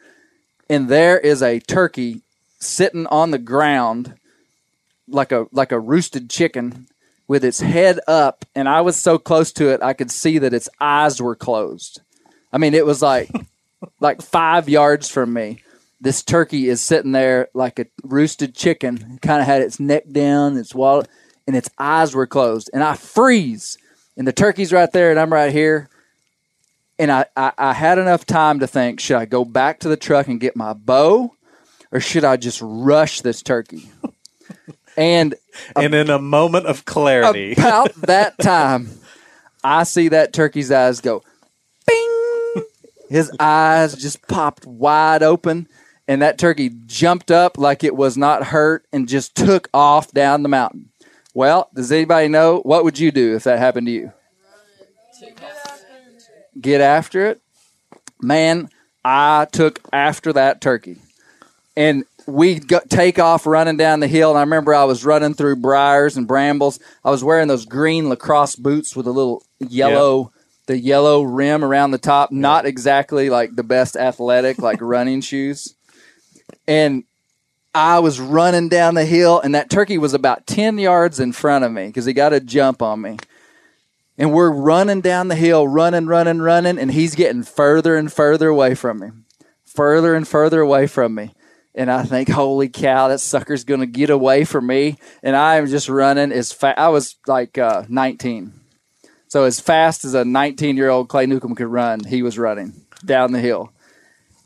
and 0.70 0.88
there 0.88 1.20
is 1.20 1.42
a 1.42 1.60
turkey 1.60 2.22
sitting 2.62 3.08
on 3.08 3.32
the 3.32 3.40
ground 3.40 4.16
like 5.08 5.32
a 5.32 5.48
like 5.52 5.72
a 5.72 5.80
roosted 5.80 6.30
chicken 6.30 6.88
with 7.28 7.44
its 7.44 7.60
head 7.60 8.00
up 8.08 8.46
and 8.56 8.68
I 8.70 8.82
was 8.82 8.96
so 8.96 9.18
close 9.18 9.52
to 9.54 9.70
it 9.70 9.82
I 9.82 9.94
could 9.94 10.12
see 10.12 10.38
that 10.38 10.54
its 10.54 10.70
eyes 10.80 11.22
were 11.22 11.36
closed. 11.36 12.02
I 12.52 12.58
mean 12.58 12.74
it 12.74 12.86
was 12.86 13.02
like 13.02 13.30
like 14.00 14.22
5 14.22 14.70
yards 14.70 15.10
from 15.10 15.34
me. 15.34 15.64
This 16.00 16.24
turkey 16.24 16.68
is 16.68 16.82
sitting 16.82 17.12
there 17.12 17.50
like 17.54 17.80
a 17.80 17.86
roosted 18.04 18.56
chicken, 18.56 19.20
kind 19.22 19.42
of 19.42 19.48
had 19.48 19.62
its 19.62 19.80
neck 19.80 20.04
down, 20.12 20.58
its 20.58 20.74
wallet 20.74 21.08
and 21.48 21.56
its 21.56 21.70
eyes 21.78 22.14
were 22.14 22.28
closed 22.28 22.70
and 22.74 22.84
I 22.84 22.96
freeze 22.96 23.78
and 24.16 24.28
the 24.28 24.34
turkey's 24.34 24.74
right 24.74 24.92
there 24.92 25.12
and 25.12 25.20
I'm 25.20 25.34
right 25.34 25.52
here 25.52 25.90
and 27.00 27.12
I, 27.12 27.26
I, 27.36 27.52
I 27.58 27.74
had 27.74 27.98
enough 27.98 28.26
time 28.26 28.60
to 28.60 28.68
think 28.68 29.00
should 29.00 29.18
I 29.18 29.26
go 29.26 29.44
back 29.44 29.80
to 29.80 29.90
the 29.90 29.98
truck 29.98 30.28
and 30.28 30.40
get 30.40 30.56
my 30.56 30.74
bow 30.74 31.36
or 31.92 32.00
should 32.00 32.24
I 32.24 32.38
just 32.38 32.60
rush 32.62 33.22
this 33.22 33.42
turkey? 33.42 33.90
and 34.98 35.36
And 35.76 35.94
in 35.94 36.10
a 36.10 36.20
moment 36.20 36.66
of 36.66 36.86
clarity, 36.86 37.52
about 37.58 37.94
that 38.04 38.38
time, 38.40 38.90
I 39.64 39.84
see 39.84 40.08
that 40.10 40.34
turkey's 40.34 40.72
eyes 40.72 41.02
go 41.02 41.24
bing. 41.86 42.64
His 43.10 43.32
eyes 43.40 43.96
just 43.96 44.26
popped 44.28 44.66
wide 44.66 45.22
open, 45.24 45.68
and 46.08 46.22
that 46.22 46.38
turkey 46.38 46.72
jumped 46.86 47.32
up 47.32 47.58
like 47.58 47.84
it 47.84 47.96
was 47.96 48.18
not 48.18 48.46
hurt 48.46 48.86
and 48.94 49.08
just 49.08 49.36
took 49.36 49.70
off 49.74 50.12
down 50.12 50.44
the 50.44 50.50
mountain. 50.50 50.90
Well, 51.34 51.70
does 51.74 51.92
anybody 51.92 52.28
know 52.28 52.60
what 52.60 52.84
would 52.84 53.00
you 53.00 53.12
do 53.12 53.36
if 53.36 53.44
that 53.44 53.60
happened 53.60 53.88
to 53.88 53.94
you? 53.94 54.14
Get 56.60 56.82
after 56.82 57.28
it. 57.28 57.42
Man, 58.22 58.70
I 59.04 59.48
took 59.52 59.80
after 59.94 60.34
that 60.34 60.62
turkey. 60.62 60.98
And 61.76 62.04
we 62.28 62.60
go, 62.60 62.80
take 62.90 63.20
off 63.20 63.46
running 63.46 63.78
down 63.78 64.00
the 64.00 64.08
hill. 64.08 64.32
And 64.32 64.38
I 64.38 64.42
remember 64.42 64.74
I 64.74 64.84
was 64.84 65.06
running 65.06 65.34
through 65.34 65.58
briars 65.58 66.18
and 66.18 66.28
brambles. 66.28 66.80
I 67.04 67.10
was 67.10 67.24
wearing 67.24 67.48
those 67.48 67.66
green 67.66 68.10
LaCrosse 68.10 68.56
boots 68.56 68.96
with 68.96 69.08
a 69.08 69.12
little 69.12 69.44
yellow, 69.60 70.32
the 70.68 70.78
yellow 70.78 71.22
rim 71.24 71.64
around 71.64 71.92
the 71.92 71.98
top. 71.98 72.32
Not 72.32 72.66
exactly 72.66 73.30
like 73.30 73.56
the 73.56 73.64
best 73.64 73.96
athletic, 73.96 74.60
like 74.60 74.80
running 74.82 75.22
shoes. 75.22 75.76
And 76.68 77.06
I 77.74 78.00
was 78.00 78.20
running 78.20 78.68
down 78.68 78.96
the 78.96 79.06
hill, 79.06 79.40
and 79.40 79.56
that 79.56 79.70
turkey 79.70 79.98
was 79.98 80.14
about 80.14 80.46
10 80.46 80.78
yards 80.78 81.20
in 81.20 81.32
front 81.32 81.64
of 81.64 81.72
me 81.72 81.88
because 81.88 82.06
he 82.06 82.12
got 82.12 82.34
a 82.34 82.42
jump 82.42 82.82
on 82.82 83.02
me. 83.02 83.18
And 84.18 84.34
we're 84.34 84.52
running 84.52 85.00
down 85.00 85.30
the 85.30 85.36
hill, 85.36 85.68
running, 85.68 86.06
running, 86.06 86.42
running, 86.42 86.78
and 86.78 86.92
he's 86.92 87.16
getting 87.16 87.44
further 87.44 87.96
and 87.96 88.12
further 88.12 88.50
away 88.50 88.76
from 88.76 89.00
me, 89.00 89.08
further 89.66 90.16
and 90.16 90.28
further 90.28 90.60
away 90.60 90.86
from 90.86 91.16
me. 91.16 91.34
And 91.74 91.90
I 91.90 92.04
think, 92.04 92.30
holy 92.30 92.68
cow, 92.68 93.08
that 93.08 93.20
sucker's 93.20 93.64
going 93.64 93.80
to 93.80 93.86
get 93.86 94.10
away 94.10 94.44
from 94.44 94.68
me. 94.68 94.98
And 95.24 95.36
I 95.36 95.56
am 95.56 95.68
just 95.68 95.88
running 95.88 96.32
as 96.32 96.52
fast. 96.52 96.78
I 96.78 96.90
was 96.90 97.16
like 97.28 97.58
uh, 97.58 97.86
19. 97.88 98.54
So 99.28 99.46
as 99.46 99.62
fast 99.62 100.04
as 100.04 100.14
a 100.14 100.26
19 100.26 100.76
year 100.76 100.90
old 100.90 101.08
Clay 101.08 101.26
Newcomb 101.26 101.56
could 101.56 101.68
run, 101.68 102.04
he 102.04 102.22
was 102.22 102.38
running 102.38 102.74
down 103.06 103.32
the 103.32 103.40
hill. 103.40 103.72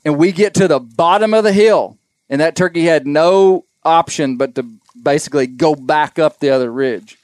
And 0.03 0.17
we 0.17 0.31
get 0.31 0.53
to 0.55 0.67
the 0.67 0.79
bottom 0.79 1.33
of 1.33 1.43
the 1.43 1.51
hill, 1.51 1.97
and 2.29 2.39
that 2.39 2.55
turkey 2.55 2.83
had 2.83 3.07
no 3.07 3.65
option 3.83 4.37
but 4.37 4.53
to 4.53 4.65
basically 5.01 5.47
go 5.47 5.73
back 5.73 6.19
up 6.19 6.39
the 6.39 6.51
other 6.51 6.71
ridge. 6.71 7.17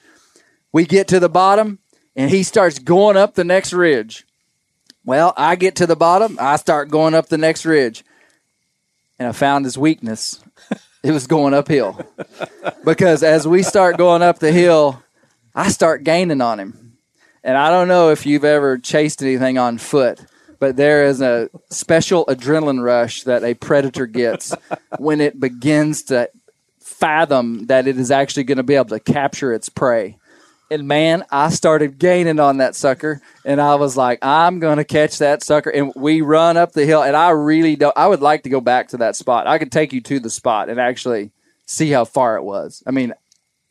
We 0.71 0.85
get 0.85 1.07
to 1.09 1.19
the 1.19 1.29
bottom, 1.29 1.77
and 2.15 2.31
he 2.31 2.41
starts 2.41 2.79
going 2.79 3.17
up 3.17 3.35
the 3.35 3.43
next 3.43 3.73
ridge. 3.73 4.25
Well, 5.05 5.33
I 5.37 5.55
get 5.55 5.75
to 5.75 5.85
the 5.85 5.95
bottom, 5.95 6.37
I 6.39 6.55
start 6.55 6.89
going 6.89 7.13
up 7.13 7.27
the 7.27 7.37
next 7.37 7.65
ridge, 7.65 8.03
and 9.21 9.27
I 9.27 9.33
found 9.33 9.65
his 9.65 9.77
weakness. 9.77 10.43
It 11.03 11.11
was 11.11 11.27
going 11.27 11.53
uphill. 11.53 11.99
because 12.83 13.21
as 13.21 13.47
we 13.47 13.61
start 13.61 13.97
going 13.97 14.23
up 14.23 14.39
the 14.39 14.51
hill, 14.51 15.03
I 15.53 15.69
start 15.69 16.03
gaining 16.03 16.41
on 16.41 16.59
him. 16.59 16.97
And 17.43 17.55
I 17.55 17.69
don't 17.69 17.87
know 17.87 18.09
if 18.09 18.25
you've 18.25 18.43
ever 18.43 18.79
chased 18.79 19.21
anything 19.21 19.59
on 19.59 19.77
foot, 19.77 20.25
but 20.57 20.75
there 20.75 21.05
is 21.05 21.21
a 21.21 21.51
special 21.69 22.25
adrenaline 22.25 22.83
rush 22.83 23.21
that 23.23 23.43
a 23.43 23.53
predator 23.53 24.07
gets 24.07 24.55
when 24.97 25.21
it 25.21 25.39
begins 25.39 26.01
to 26.05 26.27
fathom 26.79 27.67
that 27.67 27.87
it 27.87 27.99
is 27.99 28.09
actually 28.09 28.45
going 28.45 28.57
to 28.57 28.63
be 28.63 28.73
able 28.73 28.85
to 28.85 28.99
capture 28.99 29.53
its 29.53 29.69
prey. 29.69 30.17
And 30.71 30.87
man, 30.87 31.25
I 31.29 31.49
started 31.49 31.99
gaining 31.99 32.39
on 32.39 32.57
that 32.57 32.75
sucker, 32.75 33.21
and 33.43 33.59
I 33.59 33.75
was 33.75 33.97
like, 33.97 34.19
I'm 34.23 34.59
gonna 34.59 34.85
catch 34.85 35.17
that 35.17 35.43
sucker. 35.43 35.69
And 35.69 35.91
we 35.95 36.21
run 36.21 36.55
up 36.55 36.71
the 36.71 36.85
hill, 36.85 37.03
and 37.03 37.15
I 37.15 37.31
really 37.31 37.75
don't. 37.75 37.95
I 37.97 38.07
would 38.07 38.21
like 38.21 38.43
to 38.43 38.49
go 38.49 38.61
back 38.61 38.87
to 38.89 38.97
that 38.97 39.15
spot. 39.15 39.47
I 39.47 39.57
could 39.57 39.71
take 39.71 39.91
you 39.91 40.01
to 40.01 40.19
the 40.19 40.29
spot 40.29 40.69
and 40.69 40.79
actually 40.79 41.31
see 41.65 41.89
how 41.89 42.05
far 42.05 42.37
it 42.37 42.43
was. 42.43 42.81
I 42.87 42.91
mean, 42.91 43.13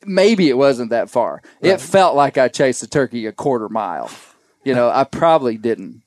maybe 0.04 0.48
it 0.48 0.58
wasn't 0.58 0.90
that 0.90 1.10
far. 1.10 1.42
It 1.60 1.80
felt 1.80 2.14
like 2.14 2.38
I 2.38 2.48
chased 2.48 2.82
a 2.82 2.86
turkey 2.86 3.26
a 3.26 3.32
quarter 3.32 3.68
mile. 3.68 4.10
You 4.62 4.74
know, 4.74 4.90
I 4.90 5.04
probably 5.04 5.56
didn't. 5.56 6.02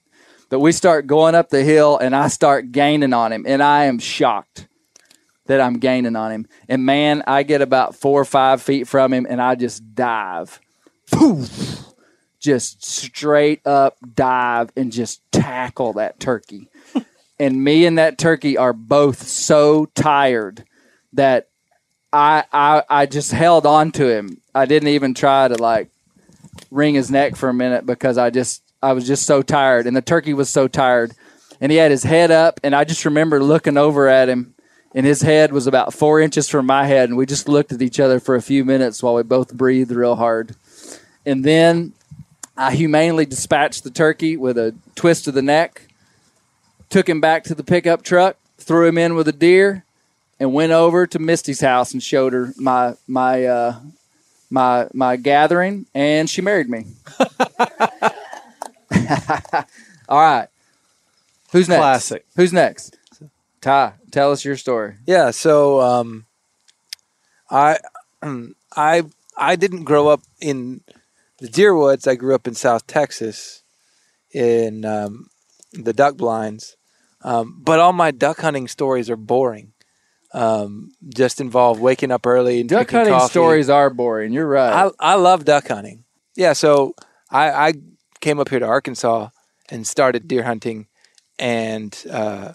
But 0.49 0.60
we 0.60 0.71
start 0.71 1.08
going 1.08 1.34
up 1.34 1.49
the 1.49 1.63
hill, 1.63 1.97
and 1.97 2.15
I 2.15 2.27
start 2.27 2.71
gaining 2.71 3.13
on 3.13 3.34
him, 3.34 3.45
and 3.47 3.63
I 3.63 3.86
am 3.86 3.97
shocked 3.97 4.67
that 5.47 5.60
I'm 5.60 5.79
gaining 5.79 6.15
on 6.15 6.32
him. 6.32 6.47
And 6.69 6.86
man, 6.86 7.23
I 7.27 7.43
get 7.43 7.62
about 7.62 7.95
four 7.95 8.21
or 8.21 8.25
five 8.25 8.62
feet 8.62 8.88
from 8.88 9.12
him, 9.12 9.25
and 9.27 9.41
I 9.41 9.56
just 9.56 9.95
dive, 9.95 10.62
Poof! 11.13 11.84
just 12.43 12.84
straight 12.84 13.65
up 13.65 13.97
dive, 14.15 14.69
and 14.76 14.91
just 14.91 15.21
tackle 15.32 15.93
that 15.93 16.19
turkey. 16.19 16.67
and 17.39 17.63
me 17.63 17.86
and 17.86 17.97
that 17.97 18.17
turkey 18.17 18.58
are 18.58 18.73
both 18.73 19.26
so 19.26 19.86
tired 19.95 20.65
that 21.13 21.47
I 22.12 22.43
I 22.52 22.84
I 22.89 23.06
just 23.06 23.32
held 23.32 23.65
on 23.65 23.91
to 23.93 24.10
him. 24.10 24.41
I 24.54 24.65
didn't 24.65 24.89
even 24.89 25.13
try 25.13 25.47
to 25.47 25.56
like 25.56 25.89
wring 26.69 26.95
his 26.95 27.10
neck 27.10 27.38
for 27.38 27.49
a 27.49 27.54
minute 27.54 27.86
because 27.86 28.17
I 28.17 28.30
just 28.30 28.62
I 28.84 28.91
was 28.91 29.08
just 29.08 29.26
so 29.26 29.41
tired 29.41 29.88
and 29.88 29.95
the 29.95 30.02
turkey 30.02 30.34
was 30.34 30.49
so 30.49 30.67
tired 30.67 31.13
and 31.62 31.71
he 31.71 31.78
had 31.78 31.91
his 31.91 32.04
head 32.04 32.30
up 32.30 32.60
and 32.62 32.76
I 32.76 32.84
just 32.84 33.06
remember 33.06 33.41
looking 33.41 33.78
over 33.78 34.08
at 34.10 34.28
him 34.28 34.54
and 34.93 35.06
his 35.06 35.21
head 35.21 35.54
was 35.54 35.65
about 35.65 35.93
four 35.93 36.19
inches 36.19 36.49
from 36.49 36.65
my 36.65 36.86
head 36.86 37.08
and 37.10 37.17
we 37.17 37.26
just 37.26 37.47
looked 37.47 37.71
at 37.71 37.82
each 37.82 37.99
other 37.99 38.19
for 38.19 38.36
a 38.36 38.41
few 38.41 38.65
minutes 38.65 39.02
while 39.02 39.15
we 39.15 39.23
both 39.23 39.54
breathed 39.54 39.91
real 39.91 40.17
hard 40.17 40.56
and 41.26 41.44
then 41.44 41.94
I 42.56 42.76
humanely 42.76 43.26
dispatched 43.26 43.84
the 43.84 43.92
turkey 43.92 44.38
with 44.38 44.58
a 44.58 44.76
twist 44.96 45.28
of 45.28 45.34
the 45.34 45.42
neck 45.42 45.88
took 46.90 47.10
him 47.10 47.20
back 47.22 47.44
to 47.46 47.56
the 47.56 47.64
pickup 47.64 48.04
truck 48.04 48.38
threw 48.58 48.88
him 48.88 48.98
in 48.98 49.16
with 49.16 49.28
a 49.28 49.34
deer 49.34 49.84
and 50.40 50.54
went 50.54 50.72
over 50.72 51.08
to 51.08 51.20
Misty's 51.20 51.62
house 51.62 51.94
and 51.94 52.02
showed 52.02 52.34
her 52.34 52.54
my 52.58 52.96
my 53.08 53.46
uh, 53.46 53.80
my 54.50 54.88
my 54.94 55.16
gathering, 55.16 55.86
and 55.94 56.30
she 56.30 56.42
married 56.42 56.70
me. 56.70 56.86
All 60.10 60.20
right, 60.20 60.48
who's 61.52 61.70
next? 61.70 61.80
Classic. 61.80 62.26
Who's 62.36 62.54
next? 62.54 62.98
Ty, 63.62 63.94
tell 64.12 64.32
us 64.32 64.44
your 64.44 64.58
story. 64.58 64.96
Yeah, 65.06 65.32
so 65.32 65.80
um, 65.82 66.26
I 67.50 67.78
I 68.76 69.04
I 69.38 69.56
didn't 69.56 69.86
grow 69.86 70.08
up 70.08 70.22
in 70.42 70.82
the 71.39 71.48
deer 71.48 71.76
woods. 71.76 72.08
I 72.08 72.15
grew 72.15 72.36
up 72.36 72.48
in 72.48 72.56
South 72.56 72.88
Texas 72.88 73.63
in 74.34 74.86
um, 74.86 75.28
the 75.74 75.93
duck 75.93 76.17
blinds. 76.17 76.78
Um, 77.24 77.62
but 77.63 77.80
all 77.80 77.93
my 77.93 78.12
duck 78.12 78.41
hunting 78.41 78.67
stories 78.67 79.10
are 79.10 79.15
boring. 79.15 79.74
Um, 80.34 80.91
just 81.15 81.39
involve 81.39 81.80
waking 81.80 82.12
up 82.12 82.26
early 82.26 82.60
and 82.60 82.67
Duck 82.67 82.89
hunting 82.89 83.13
coffee. 83.13 83.30
stories 83.30 83.69
are 83.69 83.91
boring. 83.91 84.34
You're 84.34 84.48
right. 84.48 84.88
I, 85.00 85.12
I 85.12 85.13
love 85.15 85.46
duck 85.46 85.67
hunting. 85.67 86.06
Yeah, 86.36 86.54
so 86.54 86.96
I, 87.30 87.50
I 87.52 87.74
came 88.19 88.39
up 88.39 88.50
here 88.50 88.58
to 88.60 88.65
Arkansas 88.65 89.30
and 89.69 89.86
started 89.86 90.28
deer 90.28 90.41
hunting 90.43 90.88
and 91.38 91.96
uh, 92.10 92.54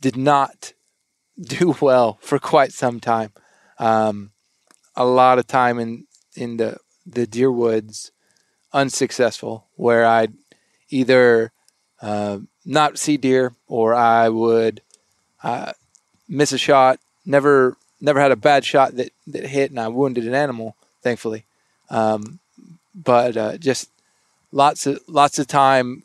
did 0.00 0.16
not 0.16 0.72
do 1.40 1.76
well 1.80 2.18
for 2.22 2.38
quite 2.38 2.72
some 2.72 2.98
time. 2.98 3.32
Um, 3.78 4.32
a 4.96 5.04
lot 5.04 5.38
of 5.38 5.46
time 5.46 5.78
in, 5.78 6.06
in 6.34 6.56
the, 6.56 6.78
the 7.06 7.26
deer 7.26 7.52
woods 7.52 8.10
unsuccessful, 8.78 9.66
where 9.76 10.06
I'd 10.06 10.32
either 10.90 11.52
uh, 12.00 12.38
not 12.64 12.98
see 12.98 13.16
deer 13.16 13.52
or 13.66 13.94
I 13.94 14.28
would 14.28 14.80
uh, 15.42 15.72
miss 16.28 16.52
a 16.52 16.58
shot. 16.58 17.00
Never, 17.26 17.76
never 18.00 18.20
had 18.20 18.32
a 18.32 18.36
bad 18.36 18.64
shot 18.64 18.96
that, 18.96 19.12
that 19.26 19.46
hit 19.46 19.70
and 19.70 19.80
I 19.80 19.88
wounded 19.88 20.26
an 20.26 20.34
animal, 20.34 20.76
thankfully. 21.02 21.44
Um, 21.90 22.38
but 22.94 23.36
uh, 23.36 23.58
just 23.58 23.90
lots 24.52 24.86
of 24.86 25.00
lots 25.06 25.38
of 25.38 25.46
time 25.46 26.02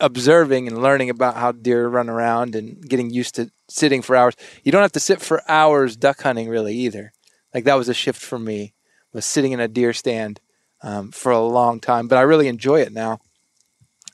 observing 0.00 0.68
and 0.68 0.80
learning 0.80 1.10
about 1.10 1.36
how 1.36 1.50
deer 1.52 1.88
run 1.88 2.08
around 2.08 2.54
and 2.54 2.88
getting 2.88 3.10
used 3.10 3.34
to 3.34 3.50
sitting 3.68 4.00
for 4.00 4.14
hours. 4.14 4.34
You 4.62 4.70
don't 4.70 4.82
have 4.82 4.92
to 4.92 5.00
sit 5.00 5.20
for 5.20 5.42
hours 5.50 5.96
duck 5.96 6.22
hunting 6.22 6.48
really 6.48 6.74
either. 6.74 7.12
Like 7.52 7.64
that 7.64 7.74
was 7.74 7.88
a 7.88 7.94
shift 7.94 8.20
for 8.20 8.38
me 8.38 8.74
was 9.12 9.24
sitting 9.24 9.52
in 9.52 9.60
a 9.60 9.68
deer 9.68 9.92
stand 9.92 10.40
um, 10.82 11.10
for 11.12 11.32
a 11.32 11.40
long 11.40 11.80
time, 11.80 12.08
but 12.08 12.18
I 12.18 12.22
really 12.22 12.48
enjoy 12.48 12.80
it 12.80 12.92
now. 12.92 13.20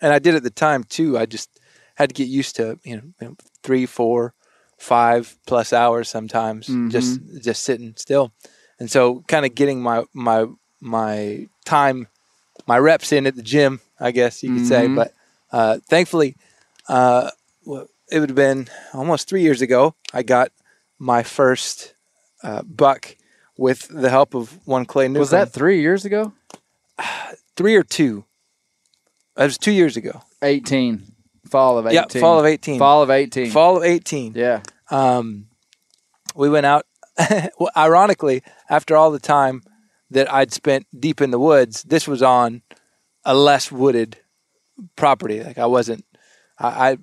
And 0.01 0.13
I 0.13 0.19
did 0.19 0.35
at 0.35 0.43
the 0.43 0.51
time 0.51 0.85
too. 0.85 1.19
I 1.19 1.27
just 1.27 1.49
had 1.95 2.11
to 2.11 2.15
get 2.15 2.29
used 2.29 2.57
to 2.57 2.79
you 2.85 2.97
know, 2.97 3.03
you 3.21 3.29
know 3.29 3.37
three, 3.63 3.87
four, 3.87 4.35
five 4.79 5.37
plus 5.47 5.73
hours 5.73 6.09
sometimes 6.09 6.67
just 6.91 7.21
just 7.43 7.63
sitting 7.63 7.95
still. 7.97 8.33
And 8.79 8.91
so 8.91 9.23
kind 9.29 9.47
of 9.47 9.55
getting 9.55 9.83
my 9.83 10.05
my 10.13 10.47
my 10.81 11.49
time 11.65 12.09
my 12.67 12.79
reps 12.79 13.13
in 13.13 13.27
at 13.27 13.37
the 13.37 13.43
gym, 13.43 13.81
I 14.01 14.11
guess 14.11 14.43
you 14.43 14.51
could 14.51 14.67
say. 14.67 14.87
Mhm. 14.89 14.95
But 14.97 15.13
uh, 15.53 15.79
thankfully, 15.89 16.37
uh, 16.89 17.31
well, 17.65 17.87
it 18.11 18.21
would 18.21 18.31
have 18.31 18.37
been 18.37 18.69
almost 18.93 19.29
three 19.29 19.43
years 19.43 19.63
ago. 19.63 19.95
I 20.13 20.23
got 20.23 20.51
my 20.99 21.23
first 21.23 21.95
uh, 22.43 22.63
buck 22.63 23.17
with 23.57 23.89
the 23.89 24.11
help 24.11 24.35
of 24.35 24.59
one 24.67 24.85
Clay 24.85 25.09
Newcomb. 25.09 25.21
was 25.21 25.31
that 25.31 25.53
three 25.53 25.81
years 25.81 26.05
ago? 26.05 26.33
three 27.57 27.75
or 27.75 27.83
two? 27.83 28.25
It 29.37 29.45
was 29.45 29.59
two 29.59 29.73
years 29.73 29.97
ago. 29.97 30.23
Eighteen. 30.43 31.15
Fall 31.49 31.79
of 31.79 31.87
eighteen. 31.87 32.01
Yeah, 32.15 32.21
fall 32.21 32.41
of 32.41 32.47
18. 32.47 32.79
Fall 32.79 33.03
of 33.03 33.11
eighteen. 33.11 33.51
Fall 33.51 33.77
of 33.77 33.83
18. 33.85 34.35
Yeah. 34.35 34.63
Um, 34.91 35.47
we 36.35 36.49
went 36.49 36.67
out, 36.67 36.87
well, 37.59 37.71
ironically, 37.77 38.43
after 38.69 38.97
all 38.97 39.11
the 39.11 39.19
time 39.19 39.63
that 40.11 40.33
I'd 40.33 40.53
spent 40.53 40.87
deep 40.99 41.21
in 41.21 41.31
the 41.31 41.39
woods, 41.39 41.83
this 41.83 42.07
was 42.07 42.23
on 42.23 42.63
a 43.25 43.35
less 43.35 43.71
wooded 43.73 44.19
property. 44.97 45.43
Like 45.43 45.59
I 45.59 45.67
wasn't, 45.67 46.05
I, 46.59 46.91
I 46.91 46.97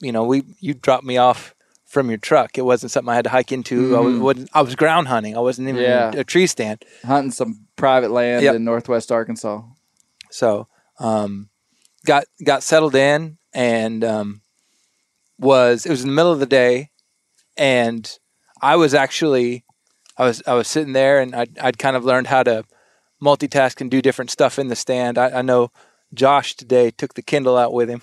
you 0.00 0.12
know, 0.12 0.24
we, 0.24 0.42
you 0.58 0.74
dropped 0.74 1.04
me 1.04 1.18
off 1.18 1.54
from 1.92 2.08
your 2.08 2.16
truck. 2.18 2.56
It 2.56 2.62
wasn't 2.62 2.90
something 2.90 3.10
I 3.10 3.14
had 3.16 3.24
to 3.24 3.30
hike 3.30 3.52
into. 3.52 3.94
I, 3.94 4.00
was, 4.00 4.18
wasn't, 4.18 4.50
I 4.54 4.62
was 4.62 4.74
ground 4.74 5.08
hunting. 5.08 5.36
I 5.36 5.40
wasn't 5.40 5.68
even 5.68 5.82
Yeah. 5.82 6.10
in 6.10 6.18
a 6.18 6.24
tree 6.24 6.46
stand. 6.46 6.82
Hunting 7.04 7.30
some 7.32 7.66
private 7.76 8.10
land 8.10 8.42
Yep. 8.44 8.54
in 8.54 8.64
northwest 8.64 9.12
Arkansas. 9.12 9.60
So 10.30 10.68
um, 10.98 11.50
got 12.06 12.24
got 12.44 12.62
settled 12.62 12.94
in 12.94 13.36
and 13.52 14.02
um, 14.04 14.40
was 15.38 15.84
it 15.84 15.90
was 15.90 16.00
in 16.02 16.08
the 16.08 16.14
middle 16.14 16.32
of 16.32 16.40
the 16.40 16.46
day, 16.46 16.88
and 17.58 18.10
I 18.62 18.76
was 18.76 18.94
actually 18.94 19.64
I 20.16 20.24
was 20.24 20.42
I 20.46 20.54
was 20.54 20.68
sitting 20.68 20.94
there 20.94 21.20
and 21.20 21.34
I'd, 21.34 21.58
I'd 21.58 21.78
kind 21.78 21.96
of 21.96 22.04
learned 22.06 22.28
how 22.28 22.42
to 22.44 22.64
multitask 23.22 23.80
and 23.82 23.90
do 23.90 24.00
different 24.00 24.30
stuff 24.30 24.58
in 24.58 24.68
the 24.68 24.76
stand. 24.76 25.18
I, 25.18 25.40
I 25.40 25.42
know 25.42 25.70
Josh 26.14 26.54
today 26.54 26.90
took 26.90 27.12
the 27.14 27.22
Kindle 27.22 27.58
out 27.58 27.72
with 27.74 27.90
him 27.90 28.00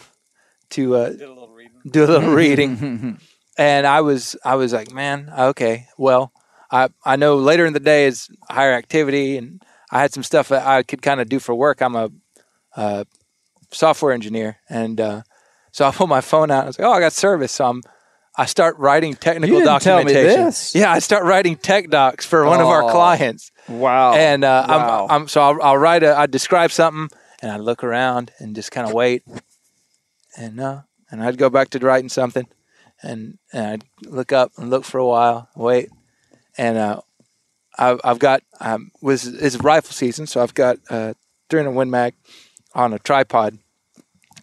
to 0.71 0.95
uh, 0.95 1.10
do 1.10 1.25
a 1.25 2.06
little 2.06 2.30
reading, 2.36 3.19
and 3.59 3.85
I 3.85 4.01
was 4.01 4.35
I 4.43 4.55
was 4.55 4.71
like, 4.73 4.91
man, 4.91 5.31
okay, 5.37 5.87
well, 5.97 6.31
I 6.71 6.89
I 7.05 7.15
know 7.17 7.35
later 7.35 7.65
in 7.65 7.73
the 7.73 7.79
day 7.79 8.05
is 8.07 8.27
higher 8.49 8.73
activity, 8.73 9.37
and 9.37 9.61
I 9.91 9.99
had 10.01 10.13
some 10.13 10.23
stuff 10.23 10.47
that 10.49 10.65
I 10.65 10.83
could 10.83 11.01
kind 11.01 11.19
of 11.21 11.27
do 11.29 11.39
for 11.39 11.53
work. 11.53 11.81
I'm 11.81 11.95
a 11.95 12.09
uh, 12.75 13.03
software 13.71 14.13
engineer, 14.13 14.57
and 14.69 14.99
uh, 15.01 15.21
so 15.71 15.85
I 15.87 15.91
pull 15.97 16.07
my 16.07 16.21
phone 16.21 16.49
out. 16.51 16.59
and 16.59 16.63
I 16.63 16.67
was 16.67 16.79
like, 16.79 16.87
"Oh, 16.87 16.93
I 16.93 16.99
got 17.01 17.13
service." 17.13 17.51
So 17.51 17.65
I'm, 17.65 17.81
I 18.37 18.45
start 18.45 18.77
writing 18.77 19.15
technical 19.15 19.57
You 19.57 19.63
didn't 19.65 19.81
tell 19.81 19.97
me 19.97 20.13
documentation. 20.13 20.45
this. 20.45 20.73
Yeah, 20.75 20.91
I 20.93 20.99
start 20.99 21.23
writing 21.25 21.57
tech 21.57 21.89
docs 21.89 22.25
for 22.25 22.45
one 22.45 22.61
of 22.61 22.67
our 22.67 22.83
Oh, 22.83 22.89
clients, 22.89 23.51
Wow. 23.67 24.13
and 24.13 24.43
uh, 24.45 24.65
Wow. 24.69 25.07
I'm, 25.09 25.21
I'm 25.23 25.27
so 25.27 25.41
I'll, 25.41 25.61
I'll 25.61 25.77
write 25.77 26.03
a, 26.03 26.17
I 26.17 26.25
describe 26.27 26.71
something, 26.71 27.09
and 27.41 27.51
I 27.51 27.57
look 27.57 27.83
around 27.83 28.31
and 28.39 28.55
just 28.55 28.71
kind 28.71 28.87
of 28.87 28.93
wait, 28.93 29.23
and 30.37 30.59
uh, 30.61 30.81
and 31.11 31.21
I'd 31.21 31.37
go 31.37 31.49
back 31.49 31.69
to 31.71 31.79
writing 31.79 32.09
something, 32.09 32.47
and 33.01 33.38
and 33.53 33.65
I'd 33.65 33.83
look 34.05 34.31
up 34.31 34.51
and 34.57 34.69
look 34.69 34.83
for 34.85 34.97
a 34.97 35.05
while, 35.05 35.49
wait, 35.55 35.89
and 36.57 36.77
uh, 36.77 37.01
I've, 37.77 38.01
I've 38.03 38.19
got 38.19 38.43
um, 38.59 38.91
was 39.01 39.25
it's 39.25 39.57
rifle 39.57 39.91
season, 39.91 40.27
so 40.27 40.41
I've 40.41 40.53
got 40.53 40.77
uh, 40.89 41.13
300 41.49 41.71
Win 41.71 41.89
Mag 41.89 42.13
on 42.73 42.93
a 42.93 42.99
tripod 42.99 43.57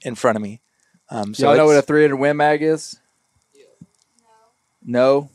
in 0.03 0.15
front 0.15 0.37
of 0.37 0.43
me. 0.43 0.61
Um, 1.11 1.35
so 1.35 1.47
Y'all 1.47 1.57
know 1.57 1.67
what 1.67 1.77
a 1.77 1.83
300 1.83 2.17
Win 2.17 2.37
Mag 2.37 2.63
is? 2.63 2.99
No. 4.85 5.31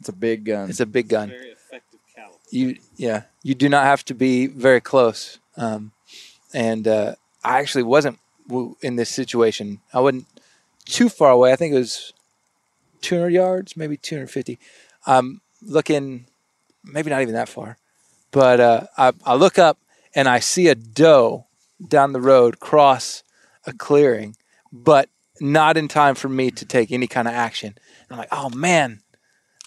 It's 0.00 0.08
a 0.08 0.12
big 0.12 0.44
gun. 0.44 0.68
It's 0.68 0.80
a 0.80 0.86
big 0.86 1.08
gun. 1.08 1.28
Very 1.28 1.50
effective 1.50 2.00
caliber. 2.14 2.38
You 2.50 2.76
yeah, 2.96 3.22
you 3.42 3.54
do 3.54 3.68
not 3.68 3.84
have 3.84 4.04
to 4.06 4.14
be 4.14 4.46
very 4.46 4.80
close. 4.80 5.38
Um, 5.56 5.92
and 6.52 6.86
uh, 6.88 7.14
I 7.42 7.60
actually 7.60 7.84
wasn't 7.84 8.18
in 8.82 8.96
this 8.96 9.10
situation. 9.10 9.80
I 9.92 10.00
wasn't 10.00 10.26
too 10.84 11.08
far 11.08 11.30
away. 11.30 11.52
I 11.52 11.56
think 11.56 11.74
it 11.74 11.78
was 11.78 12.12
200 13.04 13.30
yards, 13.30 13.76
maybe 13.76 13.96
250. 13.96 14.58
I'm 15.06 15.40
looking, 15.62 16.26
maybe 16.82 17.10
not 17.10 17.22
even 17.22 17.34
that 17.34 17.48
far, 17.48 17.76
but 18.30 18.60
uh, 18.60 18.86
I, 18.96 19.12
I 19.24 19.34
look 19.34 19.58
up 19.58 19.78
and 20.14 20.28
I 20.28 20.40
see 20.40 20.68
a 20.68 20.74
doe 20.74 21.46
down 21.86 22.12
the 22.12 22.20
road 22.20 22.60
cross 22.60 23.22
a 23.66 23.72
clearing, 23.72 24.36
but 24.72 25.08
not 25.40 25.76
in 25.76 25.88
time 25.88 26.14
for 26.14 26.28
me 26.28 26.50
to 26.50 26.64
take 26.64 26.92
any 26.92 27.06
kind 27.06 27.28
of 27.28 27.34
action. 27.34 27.76
I'm 28.10 28.18
like, 28.18 28.28
oh 28.32 28.50
man, 28.50 29.00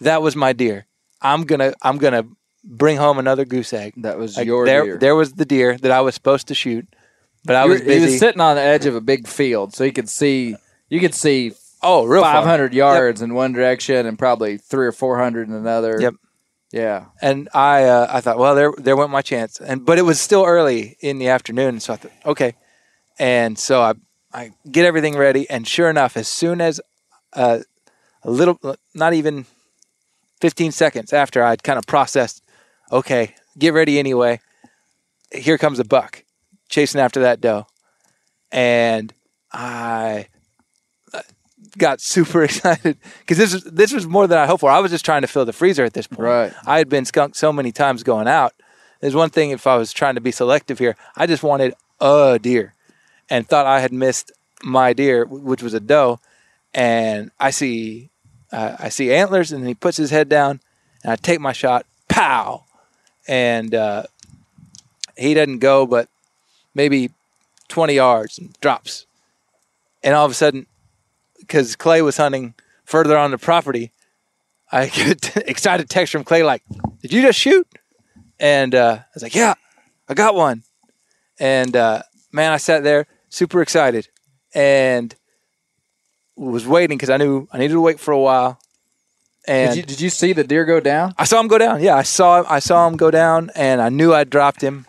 that 0.01 0.21
was 0.21 0.35
my 0.35 0.53
deer. 0.53 0.85
I'm 1.21 1.43
gonna 1.43 1.73
I'm 1.81 1.97
gonna 1.97 2.23
bring 2.63 2.97
home 2.97 3.17
another 3.17 3.45
goose 3.45 3.73
egg. 3.73 3.93
That 3.97 4.17
was 4.17 4.37
Like, 4.37 4.45
your 4.47 4.65
there, 4.65 4.83
deer. 4.83 4.97
There 4.97 5.15
was 5.15 5.33
the 5.33 5.45
deer 5.45 5.77
that 5.77 5.91
I 5.91 6.01
was 6.01 6.13
supposed 6.15 6.47
to 6.47 6.55
shoot, 6.55 6.87
but 7.43 7.55
I 7.55 7.65
was 7.65 7.81
were- 7.81 7.91
he 7.91 7.99
was 7.99 8.19
sitting 8.19 8.41
on 8.41 8.55
the 8.55 8.61
edge 8.61 8.85
of 8.85 8.95
a 8.95 9.01
big 9.01 9.27
field, 9.27 9.73
so 9.73 9.83
you 9.83 9.91
could 9.91 10.09
see 10.09 10.55
you 10.89 10.99
could 10.99 11.15
see 11.15 11.53
oh, 11.81 12.05
real 12.05 12.21
far. 12.21 12.35
500 12.35 12.73
yards 12.73 13.21
in 13.21 13.33
one 13.33 13.53
direction 13.53 14.05
and 14.05 14.17
probably 14.17 14.57
three 14.57 14.87
or 14.87 14.91
400 14.91 15.47
in 15.47 15.53
another. 15.53 15.97
Yep. 15.99 16.13
Yeah. 16.71 17.05
and 17.21 17.47
I 17.53 17.85
uh, 17.85 18.07
I 18.09 18.21
thought, 18.21 18.37
well, 18.37 18.53
there 18.53 18.73
there 18.77 18.95
went 18.97 19.09
my 19.09 19.21
chance, 19.21 19.61
and 19.61 19.85
but 19.85 19.97
it 19.97 20.01
was 20.01 20.19
still 20.19 20.43
early 20.45 20.97
in 20.99 21.17
the 21.17 21.29
afternoon, 21.29 21.79
so 21.79 21.93
I 21.93 21.95
thought, 21.95 22.11
okay, 22.25 22.55
and 23.17 23.57
so 23.57 23.81
I 23.81 23.93
I 24.33 24.51
get 24.69 24.85
everything 24.85 25.15
ready, 25.17 25.49
and 25.49 25.65
sure 25.65 25.89
enough, 25.89 26.17
as 26.17 26.27
soon 26.27 26.59
as 26.59 26.81
uh, 27.33 27.59
a 28.23 28.29
little, 28.29 28.59
not 28.93 29.13
even 29.13 29.45
fifteen 30.41 30.73
seconds 30.73 31.13
after 31.13 31.41
I'd 31.41 31.63
kind 31.63 31.79
of 31.79 31.87
processed, 31.87 32.43
okay, 32.91 33.33
get 33.57 33.73
ready 33.73 33.97
anyway. 33.97 34.41
Here 35.31 35.57
comes 35.57 35.79
a 35.79 35.85
buck 35.85 36.23
chasing 36.67 36.99
after 36.99 37.21
that 37.21 37.39
doe, 37.39 37.65
and 38.51 39.13
I 39.53 40.27
got 41.77 42.01
super 42.01 42.43
excited 42.45 42.97
because 43.19 43.37
this 43.37 43.53
was 43.53 43.63
this 43.63 43.93
was 43.93 44.07
more 44.07 44.27
than 44.27 44.37
I 44.37 44.45
hoped 44.45 44.61
for. 44.61 44.69
I 44.69 44.79
was 44.79 44.91
just 44.91 45.05
trying 45.05 45.21
to 45.21 45.27
fill 45.27 45.45
the 45.45 45.53
freezer 45.53 45.83
at 45.83 45.93
this 45.93 46.07
point. 46.07 46.21
Right. 46.21 46.53
I 46.65 46.77
had 46.77 46.89
been 46.89 47.05
skunked 47.05 47.37
so 47.37 47.53
many 47.53 47.71
times 47.71 48.03
going 48.03 48.27
out. 48.27 48.53
There's 48.99 49.15
one 49.15 49.29
thing 49.29 49.51
if 49.51 49.67
I 49.67 49.77
was 49.77 49.93
trying 49.93 50.15
to 50.15 50.21
be 50.21 50.31
selective 50.31 50.79
here. 50.79 50.95
I 51.15 51.27
just 51.27 51.43
wanted 51.43 51.75
a 51.99 52.39
deer, 52.41 52.73
and 53.29 53.47
thought 53.47 53.65
I 53.65 53.79
had 53.79 53.93
missed 53.93 54.31
my 54.63 54.93
deer, 54.93 55.25
which 55.25 55.61
was 55.61 55.73
a 55.73 55.79
doe. 55.79 56.19
And 56.73 57.31
I 57.39 57.51
see, 57.51 58.09
uh, 58.51 58.75
I 58.79 58.89
see 58.89 59.13
antlers, 59.13 59.51
and 59.51 59.67
he 59.67 59.73
puts 59.73 59.97
his 59.97 60.11
head 60.11 60.29
down, 60.29 60.61
and 61.03 61.11
I 61.11 61.15
take 61.15 61.39
my 61.39 61.53
shot, 61.53 61.85
pow, 62.07 62.65
and 63.27 63.73
uh, 63.73 64.03
he 65.15 65.33
doesn't 65.33 65.59
go, 65.59 65.85
but 65.85 66.09
maybe 66.73 67.11
20 67.67 67.93
yards 67.93 68.37
and 68.37 68.59
drops. 68.61 69.05
And 70.03 70.13
all 70.13 70.25
of 70.25 70.31
a 70.31 70.35
sudden, 70.35 70.67
because 71.47 71.75
Clay 71.75 72.01
was 72.01 72.17
hunting 72.17 72.53
further 72.83 73.17
on 73.17 73.31
the 73.31 73.37
property, 73.37 73.93
I 74.71 74.87
get 74.93 75.37
excited 75.47 75.89
text 75.89 76.11
from 76.11 76.23
Clay 76.23 76.43
like, 76.43 76.63
"Did 77.01 77.13
you 77.13 77.21
just 77.21 77.39
shoot?" 77.39 77.67
And 78.39 78.75
uh, 78.75 78.99
I 79.01 79.05
was 79.13 79.23
like, 79.23 79.35
"Yeah, 79.35 79.53
I 80.07 80.13
got 80.13 80.35
one." 80.35 80.63
And 81.39 81.75
uh, 81.75 82.03
man, 82.31 82.51
I 82.51 82.57
sat 82.57 82.83
there 82.83 83.07
super 83.29 83.61
excited 83.61 84.07
and 84.53 85.13
was 86.35 86.67
waiting 86.67 86.97
because 86.97 87.09
I 87.09 87.17
knew 87.17 87.47
I 87.51 87.57
needed 87.57 87.73
to 87.73 87.81
wait 87.81 87.99
for 87.99 88.11
a 88.11 88.19
while. 88.19 88.59
And 89.47 89.69
Did 89.69 89.77
you, 89.77 89.83
did 89.83 90.01
you 90.01 90.09
see 90.09 90.33
the 90.33 90.43
deer 90.43 90.65
go 90.65 90.81
down? 90.81 91.15
I 91.17 91.23
saw 91.23 91.39
him 91.39 91.47
go 91.47 91.57
down. 91.57 91.81
Yeah, 91.81 91.95
I 91.95 92.03
saw 92.03 92.43
I 92.49 92.59
saw 92.59 92.85
him 92.87 92.97
go 92.97 93.09
down, 93.09 93.49
and 93.55 93.81
I 93.81 93.89
knew 93.89 94.13
I'd 94.13 94.29
dropped 94.29 94.61
him, 94.61 94.85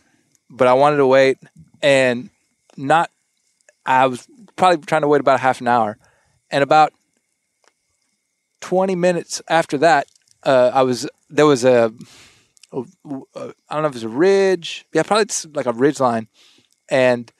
but 0.50 0.66
I 0.66 0.74
wanted 0.74 0.96
to 0.96 1.06
wait 1.06 1.38
and 1.80 2.30
not. 2.76 3.10
I 3.86 4.06
was 4.06 4.26
probably 4.56 4.84
trying 4.84 5.02
to 5.02 5.08
wait 5.08 5.20
about 5.20 5.38
half 5.40 5.60
an 5.60 5.68
hour, 5.68 5.96
and 6.50 6.62
about 6.62 6.92
twenty 8.60 8.94
minutes 8.94 9.42
after 9.48 9.78
that, 9.78 10.06
uh, 10.44 10.70
I 10.72 10.82
was 10.82 11.08
there 11.30 11.46
was 11.46 11.64
a, 11.64 11.92
a, 12.72 12.80
a 13.34 13.54
I 13.68 13.74
don't 13.74 13.82
know 13.82 13.88
if 13.88 13.92
it 13.92 13.94
was 13.94 14.04
a 14.04 14.08
ridge. 14.08 14.86
Yeah, 14.92 15.02
probably 15.02 15.22
it's 15.22 15.46
like 15.54 15.66
a 15.66 15.72
ridge 15.72 16.00
line, 16.00 16.28
and 16.88 17.30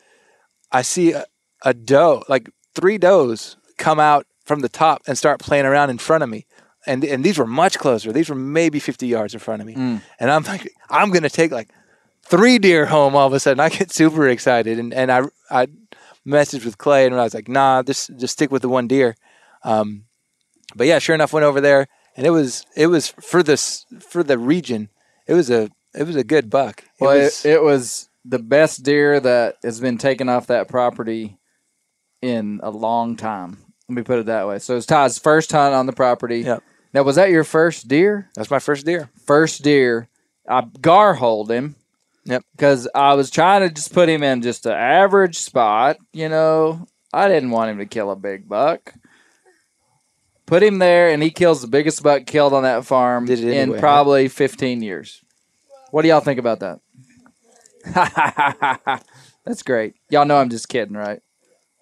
I 0.71 0.83
see 0.83 1.13
a, 1.13 1.25
a 1.63 1.75
doe, 1.75 2.23
like 2.29 2.51
three 2.75 2.99
does, 2.99 3.57
come 3.77 3.99
out 3.99 4.27
from 4.45 4.61
the 4.61 4.69
top 4.69 5.03
and 5.07 5.17
start 5.17 5.41
playing 5.41 5.67
around 5.67 5.91
in 5.91 5.99
front 5.99 6.23
of 6.23 6.31
me. 6.31 6.47
And, 6.87 7.05
and 7.05 7.23
these 7.25 7.39
were 7.39 7.47
much 7.47 7.79
closer. 7.79 8.13
These 8.13 8.31
were 8.31 8.35
maybe 8.35 8.79
50 8.79 9.07
yards 9.07 9.35
in 9.35 9.41
front 9.41 9.61
of 9.61 9.67
me. 9.67 9.75
Mm. 9.75 10.01
And 10.19 10.31
I'm 10.31 10.43
like, 10.45 10.73
I'm 10.89 11.11
going 11.11 11.23
to 11.23 11.31
take 11.31 11.51
like 11.51 11.69
three 12.23 12.59
deer 12.59 12.87
home 12.87 13.15
all 13.15 13.27
of 13.27 13.33
a 13.33 13.41
sudden. 13.41 13.61
I 13.61 13.69
get 13.69 13.93
super 13.93 14.29
excited. 14.29 14.79
And, 14.79 14.95
and 14.95 15.13
I, 15.13 15.23
I 15.51 15.67
messaged 16.29 16.65
with 16.65 16.79
Clay 16.79 17.07
and 17.07 17.15
I 17.15 17.25
was 17.25 17.35
like, 17.35 17.49
nah, 17.49 17.83
just, 17.83 18.17
just 18.19 18.35
stick 18.35 18.53
with 18.53 18.63
the 18.63 18.69
one 18.69 18.87
deer. 18.87 19.17
Um, 19.65 20.05
but 20.77 20.87
yeah, 20.87 20.99
sure 20.99 21.15
enough, 21.15 21.33
went 21.33 21.45
over 21.45 21.61
there 21.61 21.87
and 22.17 22.27
it 22.27 22.31
was, 22.31 22.65
it 22.77 22.89
was 22.89 23.09
for 23.09 23.43
this, 23.43 23.87
for 24.01 24.23
the 24.23 24.39
region. 24.39 24.91
It 25.27 25.35
was 25.35 25.51
a, 25.51 25.71
it 25.95 26.07
was 26.07 26.17
a 26.17 26.25
good 26.25 26.51
buck. 26.51 26.83
It 26.83 26.89
Well, 27.01 27.19
was, 27.19 27.45
it, 27.45 27.55
it 27.55 27.63
was 27.63 28.09
the 28.25 28.39
best 28.39 28.83
deer 28.83 29.19
that 29.21 29.57
has 29.63 29.81
been 29.81 29.99
taken 29.99 30.29
off 30.29 30.47
that 30.49 30.69
property 30.69 31.39
in 32.21 32.61
a 32.63 32.71
long 32.71 33.17
time. 33.17 33.59
Let 33.89 33.97
me 33.97 34.03
put 34.03 34.19
it 34.19 34.27
that 34.27 34.47
way. 34.47 34.59
So 34.59 34.77
it's 34.77 34.87
Todd's 34.87 35.19
first 35.19 35.51
hunt 35.51 35.75
on 35.75 35.87
the 35.87 35.93
property. 35.93 36.41
Yep. 36.41 36.63
Now, 36.93 37.03
was 37.03 37.17
that 37.17 37.31
your 37.31 37.45
first 37.45 37.89
deer? 37.89 38.29
that's 38.35 38.51
my 38.51 38.59
first 38.59 38.85
deer. 38.85 39.11
First 39.27 39.63
deer. 39.63 40.09
I 40.49 40.67
gar 40.81 41.15
holed 41.15 41.51
him. 41.51 41.77
Yep. 42.29 42.45
Because 42.55 42.87
I 42.95 43.15
was 43.15 43.31
trying 43.31 43.63
to 43.67 43.75
just 43.75 43.93
put 43.93 44.09
him 44.09 44.23
in 44.23 44.43
just 44.43 44.67
an 44.67 44.73
average 44.73 45.39
spot. 45.39 45.97
You 46.13 46.29
know, 46.29 46.87
I 47.13 47.27
didn't 47.29 47.51
want 47.51 47.71
him 47.71 47.79
to 47.79 47.87
kill 47.87 48.11
a 48.11 48.17
big 48.17 48.49
buck. 48.49 48.95
Put 50.47 50.63
him 50.63 50.79
there, 50.79 51.11
and 51.11 51.23
he 51.23 51.31
kills 51.31 51.61
the 51.61 51.69
biggest 51.69 52.03
buck 52.03 52.27
killed 52.27 52.53
on 52.55 52.63
that 52.63 52.85
farm 52.85 53.29
in 53.31 53.49
anyway, 53.49 53.77
huh? 53.77 53.81
probably 53.81 54.29
15 54.29 54.83
years. 54.83 55.23
What 55.91 56.03
do 56.03 56.09
y'all 56.09 56.21
think 56.21 56.39
about 56.39 56.61
that? 56.61 56.81
That's 59.45 59.63
great. 59.63 59.95
Y'all 60.11 60.27
know 60.27 60.37
I'm 60.37 60.51
just 60.51 60.69
kidding, 60.69 60.97
right? 60.97 61.21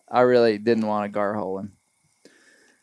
I 0.09 0.21
really 0.21 0.59
didn't 0.59 0.87
want 0.87 1.05
to 1.05 1.09
gar 1.09 1.35
hole 1.35 1.59
him. 1.59 1.73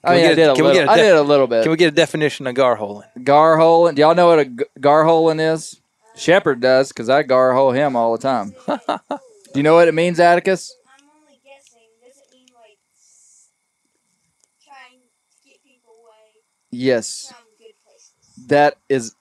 I 0.04 0.16
mean, 0.16 0.26
I 0.26 0.30
a- 0.30 0.36
did 0.36 0.50
a 0.50 0.56
can 0.56 0.66
we 0.66 0.72
little. 0.72 0.86
get 0.86 0.88
a 0.90 0.92
I 0.92 0.96
def- 0.98 1.06
did 1.06 1.16
a 1.16 1.22
little 1.22 1.48
bit. 1.48 1.64
Can 1.64 1.72
we 1.72 1.78
get 1.78 1.94
a 1.94 1.96
definition 1.96 2.48
of 2.48 2.56
gar 2.56 2.76
holing? 2.76 3.08
gar 3.24 3.58
holing? 3.58 3.96
Do 3.96 4.02
y'all 4.02 4.16
know 4.16 4.28
what 4.28 4.40
a 4.40 4.46
gar 4.80 5.06
holing 5.06 5.40
is? 5.40 5.80
Shepherd 6.16 6.62
does, 6.62 6.90
because 6.90 7.10
I 7.10 7.24
gar 7.24 7.54
hole 7.54 7.72
him 7.72 7.96
all 7.96 8.12
the 8.16 8.22
time. 8.22 8.54
Do 8.68 9.60
you 9.60 9.64
know 9.64 9.76
what 9.76 9.88
it 9.88 9.94
means, 9.94 10.20
Atticus? 10.20 10.76
I'm 11.00 11.06
only 11.22 11.40
guessing. 11.44 11.88
Does 12.06 12.18
it 12.18 12.34
mean 12.34 12.48
like 12.56 12.78
trying 14.66 15.00
to 15.02 15.50
get 15.50 15.64
people 15.64 15.94
away 16.06 16.42
Yes, 16.72 17.28
from 17.28 17.38
good 17.58 17.74
places? 17.86 18.48
that 18.48 18.78
is. 18.90 19.16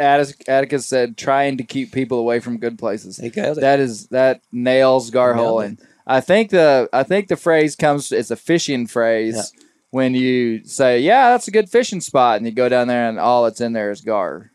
Atticus, 0.00 0.48
Atticus 0.48 0.86
said, 0.86 1.16
trying 1.16 1.56
to 1.56 1.64
keep 1.64 1.90
people 1.92 2.20
away 2.20 2.38
from 2.38 2.58
good 2.58 2.78
places. 2.78 3.16
He 3.16 3.30
got 3.30 3.58
it. 3.58 3.60
That 3.60 3.80
is 3.80 4.06
that 4.08 4.42
nails 4.52 5.10
gar 5.10 5.34
Nailed 5.34 5.46
holing. 5.46 5.78
I 6.06 6.20
think 6.20 6.50
the 6.50 6.88
I 6.92 7.02
think 7.02 7.26
the 7.28 7.36
phrase 7.36 7.74
comes. 7.74 8.12
It's 8.12 8.30
a 8.30 8.36
fishing 8.36 8.86
phrase 8.86 9.34
Yeah. 9.54 9.60
when 9.90 10.14
you 10.14 10.62
say, 10.64 11.00
"Yeah, 11.00 11.30
that's 11.30 11.48
a 11.48 11.50
good 11.50 11.68
fishing 11.68 12.00
spot," 12.00 12.36
and 12.36 12.46
you 12.46 12.52
go 12.52 12.68
down 12.68 12.86
there 12.86 13.08
and 13.08 13.18
all 13.18 13.42
that's 13.44 13.60
in 13.60 13.72
there 13.72 13.90
is 13.90 14.00
gar, 14.00 14.52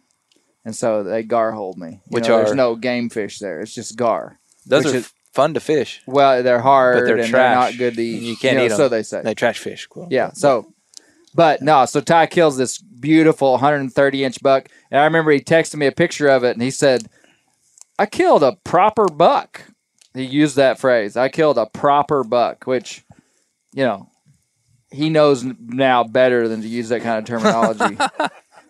and 0.65 0.75
so 0.75 1.03
they 1.03 1.23
gar 1.23 1.51
hold 1.51 1.77
me. 1.77 1.89
You 1.89 1.99
Which 2.09 2.27
know, 2.27 2.37
there's 2.37 2.55
no 2.55 2.75
game 2.75 3.09
fish 3.09 3.39
there. 3.39 3.59
It's 3.61 3.73
just 3.73 3.95
gar. 3.97 4.39
Those 4.65 4.85
Which 4.85 4.93
are 4.93 4.97
is- 4.97 5.11
fun 5.33 5.53
to 5.55 5.59
fish. 5.59 6.01
Well, 6.05 6.43
they're 6.43 6.59
hard 6.61 6.99
But 6.99 7.05
they're 7.05 7.17
and 7.17 7.27
trash. 7.29 7.31
they're 7.31 7.55
not 7.71 7.77
good 7.77 7.95
to 7.95 8.03
eat. 8.03 8.21
You 8.21 8.35
can't 8.37 8.57
know, 8.57 8.65
eat 8.65 8.71
'em. 8.71 8.77
So 8.77 8.87
they 8.89 9.03
say. 9.03 9.21
They 9.23 9.33
trash 9.33 9.59
fish. 9.59 9.87
Cool. 9.87 10.07
Yeah. 10.11 10.31
So, 10.33 10.73
but 11.33 11.61
no. 11.61 11.85
So 11.85 11.99
Ty 12.01 12.27
kills 12.27 12.55
this 12.57 12.77
beautiful 12.77 13.51
130 13.53 14.23
inch 14.23 14.41
buck, 14.43 14.69
and 14.91 15.01
I 15.01 15.05
remember 15.05 15.31
he 15.31 15.39
texted 15.39 15.75
me 15.75 15.87
a 15.87 15.91
picture 15.91 16.27
of 16.27 16.43
it, 16.43 16.51
and 16.51 16.61
he 16.61 16.69
said, 16.71 17.09
"I 17.99 18.05
killed 18.05 18.43
a 18.43 18.57
proper 18.63 19.05
buck." 19.05 19.61
He 20.13 20.23
used 20.23 20.55
that 20.57 20.77
phrase. 20.79 21.17
I 21.17 21.29
killed 21.29 21.57
a 21.57 21.65
proper 21.65 22.23
buck, 22.23 22.67
which, 22.67 23.03
you 23.73 23.83
know, 23.83 24.07
he 24.91 25.09
knows 25.09 25.43
now 25.43 26.03
better 26.03 26.47
than 26.47 26.61
to 26.61 26.67
use 26.67 26.89
that 26.89 27.01
kind 27.01 27.17
of 27.17 27.25
terminology 27.41 27.97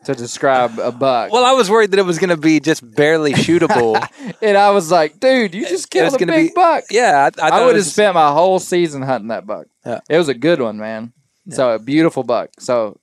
to 0.05 0.13
describe 0.15 0.77
a 0.79 0.91
buck. 0.91 1.31
Well, 1.31 1.45
I 1.45 1.51
was 1.53 1.69
worried 1.69 1.91
that 1.91 1.99
it 1.99 2.05
was 2.05 2.19
going 2.19 2.29
to 2.29 2.37
be 2.37 2.59
just 2.59 2.89
barely 2.95 3.33
shootable. 3.33 3.95
and 4.41 4.57
I 4.57 4.71
was 4.71 4.91
like, 4.91 5.19
"Dude, 5.19 5.53
you 5.55 5.67
just 5.67 5.89
killed 5.89 6.13
a 6.21 6.25
big 6.25 6.49
be- 6.49 6.53
buck." 6.53 6.83
yeah, 6.91 7.29
I, 7.39 7.41
I, 7.41 7.49
I, 7.49 7.59
would 7.65 7.75
have 7.75 7.85
was- 7.85 7.91
spent 7.93 8.13
my 8.15 8.31
whole 8.31 8.59
season 8.59 9.01
hunting 9.01 9.29
that 9.29 9.45
buck. 9.45 9.67
Yeah. 9.85 9.99
It 10.09 10.17
was 10.17 10.29
a 10.29 10.33
good 10.33 10.61
one, 10.61 10.77
man. 10.77 11.13
So 11.49 11.71
a 11.71 11.79
beautiful 11.79 12.23
buck. 12.23 12.51
So 12.59 12.99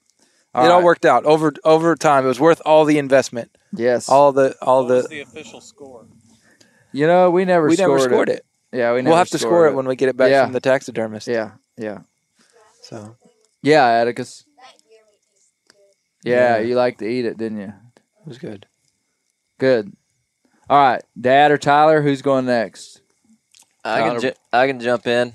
it 0.54 0.58
all 0.70 0.82
worked 0.82 1.04
out 1.04 1.24
over 1.24 1.52
over 1.64 1.94
time. 1.96 2.24
It 2.24 2.28
was 2.28 2.40
worth 2.40 2.60
all 2.64 2.84
the 2.84 2.98
investment, 2.98 3.50
Yes. 3.72 4.08
all 4.08 4.32
the 4.32 4.56
all 4.62 4.84
What 4.84 4.94
was 4.94 5.02
the. 5.04 5.08
the 5.08 5.20
official 5.20 5.60
score? 5.60 6.06
you 6.92 7.06
know, 7.06 7.30
we 7.30 7.44
never 7.44 7.68
We 7.68 7.76
never 7.76 7.98
scored, 7.98 8.10
scored 8.10 8.28
it. 8.30 8.44
Yeah, 8.72 8.92
we 8.94 9.02
never 9.02 9.10
We'll 9.10 9.18
have 9.18 9.28
to 9.30 9.38
scored 9.38 9.50
score 9.50 9.66
it 9.68 9.74
when 9.74 9.86
we 9.86 9.94
get 9.96 10.08
it 10.08 10.16
back 10.16 10.30
Yeah. 10.30 10.44
from 10.44 10.52
the 10.52 10.60
taxidermist. 10.60 11.28
Yeah, 11.28 11.52
yeah, 11.76 11.98
So 12.82 13.16
yeah, 13.62 13.84
Atticus. 13.86 14.44
That 14.56 14.72
deer 14.88 15.00
meat 15.10 15.20
tastes 15.30 15.52
good. 15.68 15.76
Yeah, 16.24 16.56
Yeah. 16.58 16.62
you 16.62 16.74
like 16.76 16.98
to 16.98 17.06
eat 17.08 17.24
it, 17.24 17.36
didn't 17.38 17.58
you? 17.60 17.72
it 17.72 18.26
was 18.26 18.38
good. 18.38 18.66
Good. 19.58 19.92
All 20.68 20.78
right, 20.78 21.02
Dad 21.20 21.50
or 21.50 21.58
Tyler, 21.58 22.02
who's 22.02 22.22
going 22.22 22.46
next? 22.46 23.00
I 23.84 24.00
can 24.00 24.20
ju- 24.20 24.32
I 24.52 24.66
can 24.66 24.78
jump 24.80 25.06
in. 25.06 25.34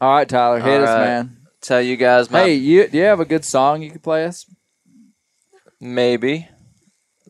All 0.00 0.14
right, 0.14 0.28
Tyler, 0.28 0.60
hit 0.60 0.78
All 0.80 0.82
us, 0.84 0.88
right. 0.88 1.04
man. 1.04 1.36
Tell 1.60 1.80
you 1.82 1.96
guys 1.96 2.30
my 2.30 2.42
Hey, 2.44 2.54
you 2.54 2.86
do 2.88 2.98
you 2.98 3.04
have 3.04 3.20
a 3.20 3.24
good 3.24 3.44
song 3.44 3.82
you 3.82 3.90
could 3.90 4.02
play 4.02 4.24
us? 4.24 4.46
maybe. 5.80 6.48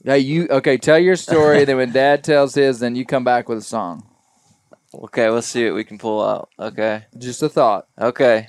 Hey, 0.05 0.19
you 0.21 0.49
okay? 0.51 0.77
Tell 0.79 0.99
your 0.99 1.17
story. 1.17 1.65
then 1.65 1.77
when 1.77 1.93
Dad 1.93 2.25
tells 2.25 2.55
his, 2.55 2.81
then 2.81 2.97
you 2.97 3.05
come 3.05 3.25
back 3.25 3.49
with 3.49 3.59
a 3.59 3.63
song. 3.63 4.07
Okay, 4.95 5.29
let's 5.29 5.47
see 5.47 5.65
what 5.67 5.75
we 5.75 5.85
can 5.85 5.99
pull 5.99 6.23
out. 6.23 6.49
Okay. 6.59 7.05
Just 7.19 7.43
a 7.43 7.49
thought. 7.49 7.87
Okay. 7.99 8.49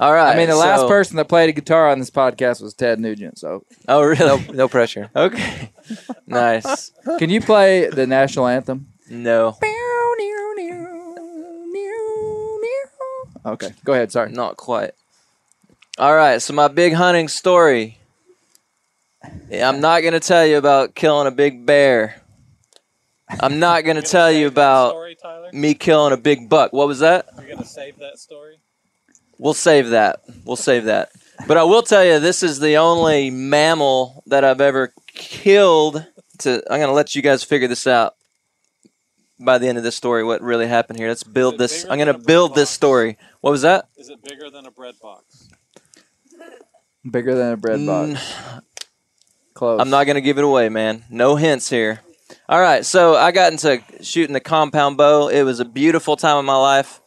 All 0.00 0.14
right. 0.14 0.32
I 0.32 0.36
mean, 0.36 0.48
the 0.48 0.56
last 0.56 0.88
person 0.88 1.16
that 1.16 1.26
played 1.28 1.50
a 1.50 1.52
guitar 1.52 1.90
on 1.90 1.98
this 1.98 2.10
podcast 2.10 2.62
was 2.62 2.72
Ted 2.72 2.98
Nugent. 2.98 3.38
So, 3.38 3.64
Oh, 3.86 4.02
really? 4.02 4.18
No, 4.46 4.52
no 4.52 4.68
pressure. 4.68 5.10
Okay. 5.16 5.70
nice. 6.26 6.90
can 7.18 7.28
you 7.28 7.42
play 7.42 7.86
the 7.88 8.06
national 8.06 8.46
anthem? 8.46 8.88
No. 9.10 9.58
Okay, 13.44 13.72
go 13.84 13.92
ahead. 13.92 14.10
Sorry. 14.12 14.32
Not 14.32 14.56
quite. 14.56 14.92
All 15.98 16.14
right, 16.14 16.40
so 16.40 16.54
my 16.54 16.68
big 16.68 16.94
hunting 16.94 17.28
story. 17.28 17.98
I'm 19.52 19.80
not 19.80 20.00
going 20.00 20.14
to 20.14 20.20
tell 20.20 20.46
you 20.46 20.56
about 20.56 20.94
killing 20.94 21.26
a 21.26 21.30
big 21.30 21.66
bear. 21.66 22.22
I'm 23.28 23.58
not 23.58 23.84
going 23.84 23.96
to 23.96 24.02
tell 24.02 24.32
you 24.32 24.46
about 24.46 24.90
Story, 24.90 25.16
me 25.52 25.74
killing 25.74 26.12
a 26.12 26.16
big 26.16 26.48
buck. 26.48 26.72
What 26.72 26.88
was 26.88 27.00
that? 27.00 27.28
You're 27.38 27.48
gonna 27.48 27.64
save 27.64 27.98
that 27.98 28.18
story. 28.18 28.60
We'll 29.40 29.54
save 29.54 29.88
that. 29.88 30.20
We'll 30.44 30.56
save 30.56 30.84
that. 30.84 31.12
But 31.48 31.56
I 31.56 31.64
will 31.64 31.80
tell 31.80 32.04
you, 32.04 32.18
this 32.18 32.42
is 32.42 32.60
the 32.60 32.76
only 32.76 33.30
mammal 33.30 34.22
that 34.26 34.44
I've 34.44 34.60
ever 34.60 34.92
killed. 35.06 36.06
To 36.40 36.62
I'm 36.70 36.78
going 36.78 36.90
to 36.90 36.94
let 36.94 37.14
you 37.14 37.22
guys 37.22 37.42
figure 37.42 37.66
this 37.66 37.86
out 37.86 38.16
by 39.38 39.56
the 39.56 39.66
end 39.66 39.78
of 39.78 39.84
this 39.84 39.96
story. 39.96 40.24
What 40.24 40.42
really 40.42 40.66
happened 40.66 40.98
here? 40.98 41.08
Let's 41.08 41.22
build 41.22 41.56
this. 41.56 41.86
I'm 41.88 41.96
going 41.96 42.12
to 42.14 42.18
build 42.18 42.54
this 42.54 42.68
story. 42.68 43.16
What 43.40 43.50
was 43.50 43.62
that? 43.62 43.88
Is 43.96 44.10
it 44.10 44.22
bigger 44.22 44.50
than 44.50 44.66
a 44.66 44.70
bread 44.70 44.96
box? 45.00 45.48
Bigger 47.10 47.34
than 47.34 47.52
a 47.52 47.56
bread 47.56 47.86
box. 47.86 48.10
Mm. 48.10 48.62
Close. 49.54 49.80
I'm 49.80 49.88
not 49.88 50.04
going 50.04 50.16
to 50.16 50.20
give 50.20 50.36
it 50.36 50.44
away, 50.44 50.68
man. 50.68 51.04
No 51.08 51.36
hints 51.36 51.70
here. 51.70 52.00
All 52.46 52.60
right, 52.60 52.84
so 52.84 53.16
I 53.16 53.32
got 53.32 53.52
into 53.52 53.82
shooting 54.02 54.34
the 54.34 54.40
compound 54.40 54.98
bow. 54.98 55.28
It 55.28 55.42
was 55.44 55.60
a 55.60 55.64
beautiful 55.64 56.16
time 56.16 56.36
of 56.36 56.44
my 56.44 56.56
life. 56.56 56.99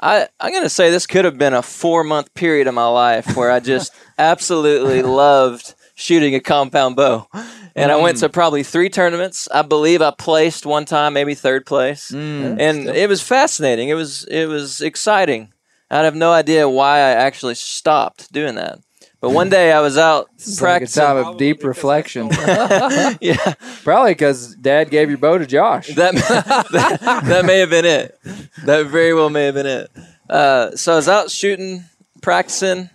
I 0.00 0.28
I'm 0.40 0.50
going 0.50 0.62
to 0.64 0.70
say 0.70 0.90
this 0.90 1.06
could 1.06 1.24
have 1.24 1.38
been 1.38 1.54
a 1.54 1.62
4-month 1.62 2.34
period 2.34 2.66
of 2.66 2.74
my 2.74 2.86
life 2.86 3.36
where 3.36 3.50
I 3.50 3.60
just 3.60 3.92
absolutely 4.18 5.02
loved 5.02 5.74
shooting 5.94 6.34
a 6.34 6.40
compound 6.40 6.96
bow. 6.96 7.28
And 7.76 7.90
I 7.90 7.96
went 7.96 8.18
to 8.18 8.28
probably 8.28 8.62
3 8.62 8.88
tournaments. 8.88 9.48
I 9.52 9.62
believe 9.62 10.00
I 10.00 10.12
placed 10.12 10.64
one 10.64 10.84
time, 10.84 11.12
maybe 11.12 11.34
third 11.34 11.66
place. 11.66 12.10
Mm. 12.10 12.60
And 12.60 12.88
it 12.88 13.08
was 13.08 13.20
fascinating. 13.22 13.88
It 13.88 13.94
was 13.94 14.24
it 14.24 14.46
was 14.46 14.80
exciting. 14.80 15.52
I 15.90 15.98
have 16.04 16.14
no 16.16 16.32
idea 16.32 16.68
why 16.68 16.96
I 16.96 17.10
actually 17.10 17.54
stopped 17.54 18.32
doing 18.32 18.56
that. 18.56 18.80
But 19.24 19.30
one 19.30 19.48
day 19.48 19.72
I 19.72 19.80
was 19.80 19.96
out 19.96 20.28
It's 20.34 20.48
like 20.48 20.58
a 20.58 20.80
practicing. 20.80 21.02
time 21.02 21.16
of 21.16 21.38
deep 21.38 21.64
reflection. 21.64 22.28
yeah, 23.22 23.54
Probably 23.82 24.10
because 24.10 24.54
Dad 24.56 24.90
gave 24.90 25.08
your 25.08 25.16
bow 25.16 25.38
to 25.38 25.46
Josh. 25.46 25.86
that, 25.94 26.14
that 26.14 27.22
that 27.24 27.44
may 27.46 27.60
have 27.60 27.70
been 27.70 27.86
it. 27.86 28.18
That 28.66 28.86
very 28.88 29.14
well 29.14 29.30
may 29.30 29.46
have 29.46 29.54
been 29.54 29.64
it. 29.64 29.90
Uh, 30.28 30.76
so 30.76 30.92
I 30.92 30.96
was 30.96 31.08
out 31.08 31.30
shooting, 31.30 31.84
practicing, 32.20 32.90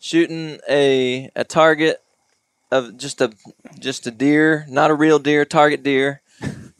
shooting 0.00 0.58
a 0.68 1.30
a 1.36 1.44
target 1.44 2.02
of 2.72 2.96
just 2.96 3.20
a 3.20 3.32
just 3.78 4.08
a 4.08 4.10
deer, 4.10 4.66
not 4.68 4.90
a 4.90 4.94
real 4.94 5.20
deer, 5.20 5.44
target 5.44 5.84
deer. 5.84 6.22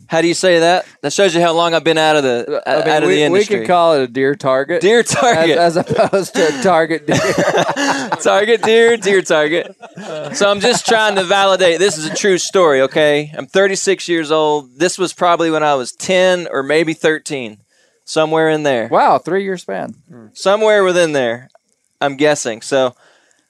How 0.08 0.20
do 0.22 0.28
you 0.28 0.34
say 0.34 0.60
that? 0.60 0.86
That 1.02 1.12
shows 1.12 1.34
you 1.34 1.40
how 1.40 1.52
long 1.52 1.74
I've 1.74 1.82
been 1.84 1.98
out 1.98 2.16
of 2.16 2.22
the 2.22 2.62
I 2.66 2.78
mean, 2.78 2.88
out 2.88 3.02
of 3.02 3.08
we, 3.08 3.16
the 3.16 3.22
industry. 3.22 3.28
we 3.32 3.38
industry. 3.38 3.58
could 3.58 3.66
call 3.66 3.94
it 3.94 4.02
a 4.02 4.06
deer 4.08 4.34
target. 4.34 4.80
deer 4.80 5.02
target. 5.02 5.58
as 5.58 5.76
opposed 5.76 6.34
to 6.34 6.46
a 6.58 6.62
target 6.62 7.06
deer. 7.06 7.16
target 8.22 8.62
deer, 8.62 8.96
deer 8.96 9.22
target. 9.22 9.74
So 10.34 10.48
I'm 10.50 10.60
just 10.60 10.86
trying 10.86 11.16
to 11.16 11.24
validate 11.24 11.78
this 11.78 11.98
is 11.98 12.06
a 12.06 12.14
true 12.14 12.38
story, 12.38 12.82
okay? 12.82 13.32
I'm 13.36 13.46
36 13.46 14.08
years 14.08 14.30
old. 14.30 14.78
This 14.78 14.98
was 14.98 15.12
probably 15.12 15.50
when 15.50 15.62
I 15.62 15.74
was 15.74 15.92
10 15.92 16.48
or 16.50 16.62
maybe 16.62 16.92
13. 16.92 17.58
Somewhere 18.04 18.48
in 18.50 18.62
there. 18.62 18.86
wow, 18.86 19.18
three 19.18 19.42
year 19.42 19.56
span. 19.58 19.96
Somewhere 20.32 20.84
within 20.84 21.12
there. 21.12 21.48
I'm 22.00 22.16
guessing. 22.16 22.62
So 22.62 22.94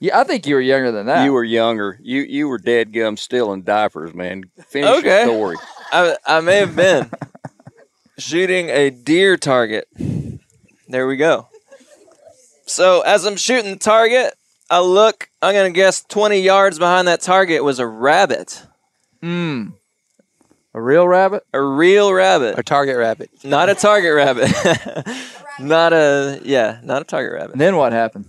Yeah, 0.00 0.18
I 0.18 0.24
think 0.24 0.46
you 0.46 0.54
were 0.54 0.62
younger 0.62 0.90
than 0.92 1.06
that. 1.06 1.24
You 1.24 1.32
were 1.34 1.44
younger. 1.44 1.98
You 2.00 2.22
you 2.22 2.48
were 2.48 2.56
dead 2.56 2.94
gum 2.94 3.18
still 3.18 3.52
in 3.52 3.64
diapers, 3.64 4.14
man. 4.14 4.44
Finish 4.68 4.88
Okay. 5.00 5.24
your 5.26 5.34
story. 5.34 5.56
I, 5.96 6.16
I 6.26 6.40
may 6.40 6.56
have 6.56 6.76
been 6.76 7.10
shooting 8.18 8.68
a 8.68 8.90
deer 8.90 9.38
target. 9.38 9.88
There 10.88 11.06
we 11.06 11.16
go. 11.16 11.48
So 12.66 13.00
as 13.00 13.24
I'm 13.24 13.36
shooting 13.36 13.70
the 13.70 13.78
target, 13.78 14.34
I 14.68 14.80
look, 14.80 15.30
I'm 15.40 15.54
going 15.54 15.72
to 15.72 15.74
guess 15.74 16.02
20 16.02 16.38
yards 16.40 16.78
behind 16.78 17.08
that 17.08 17.22
target 17.22 17.64
was 17.64 17.78
a 17.78 17.86
rabbit. 17.86 18.62
Mm. 19.22 19.72
A 20.74 20.80
real 20.82 21.08
rabbit? 21.08 21.46
A 21.54 21.62
real 21.62 22.12
rabbit. 22.12 22.58
A 22.58 22.62
target 22.62 22.98
rabbit. 22.98 23.30
Not 23.42 23.70
a 23.70 23.74
target 23.74 24.14
rabbit. 24.14 24.52
not 25.58 25.94
a 25.94 26.42
yeah, 26.44 26.78
not 26.82 27.00
a 27.00 27.04
target 27.06 27.32
rabbit. 27.32 27.52
And 27.52 27.60
then 27.62 27.76
what 27.76 27.94
happened? 27.94 28.26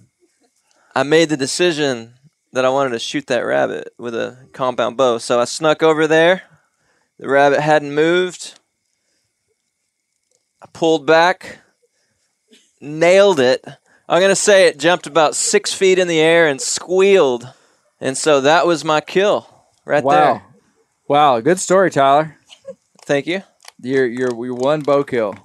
I 0.96 1.04
made 1.04 1.28
the 1.28 1.36
decision 1.36 2.14
that 2.54 2.64
I 2.64 2.70
wanted 2.70 2.92
to 2.92 3.00
shoot 3.00 3.28
that 3.28 3.42
rabbit 3.42 3.94
with 3.98 4.16
a 4.16 4.38
compound 4.54 4.96
bow. 4.96 5.18
So 5.18 5.42
I 5.42 5.44
snuck 5.44 5.84
over 5.84 6.08
there. 6.08 6.44
The 7.20 7.28
rabbit 7.28 7.62
hadn't 7.62 7.94
moved. 7.94 8.60
I 10.62 10.68
pulled 10.72 11.06
back, 11.06 11.60
nailed 12.80 13.40
it. 13.40 13.66
I'm 14.10 14.22
gonna 14.22 14.36
say 14.36 14.68
it 14.68 14.80
jumped 14.80 15.08
about 15.08 15.36
six 15.36 15.74
feet 15.74 16.00
in 16.00 16.08
the 16.08 16.20
air 16.20 16.48
and 16.48 16.62
squealed, 16.62 17.52
and 18.00 18.18
so 18.18 18.42
that 18.42 18.66
was 18.66 18.86
my 18.86 19.02
kill 19.02 19.48
right 19.86 20.04
wow. 20.04 20.14
there. 20.14 20.34
Wow, 20.34 20.42
Wow, 21.08 21.40
good 21.40 21.58
story, 21.58 21.90
Tyler. 21.90 22.36
Thank 23.04 23.28
you. 23.28 23.42
You're 23.82 24.06
you're 24.06 24.46
your 24.46 24.56
one 24.56 24.82
bow 24.82 25.06
kill. 25.06 25.36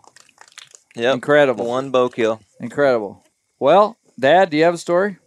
Yep. 0.97 1.15
Incredible. 1.15 1.67
One 1.67 1.91
bow 1.93 2.09
kill. 2.09 2.41
Incredible. 2.59 3.25
Well, 3.61 3.97
Dad, 4.19 4.51
do 4.51 4.57
you 4.57 4.65
have 4.65 4.75
a 4.75 4.79
story? 4.79 5.19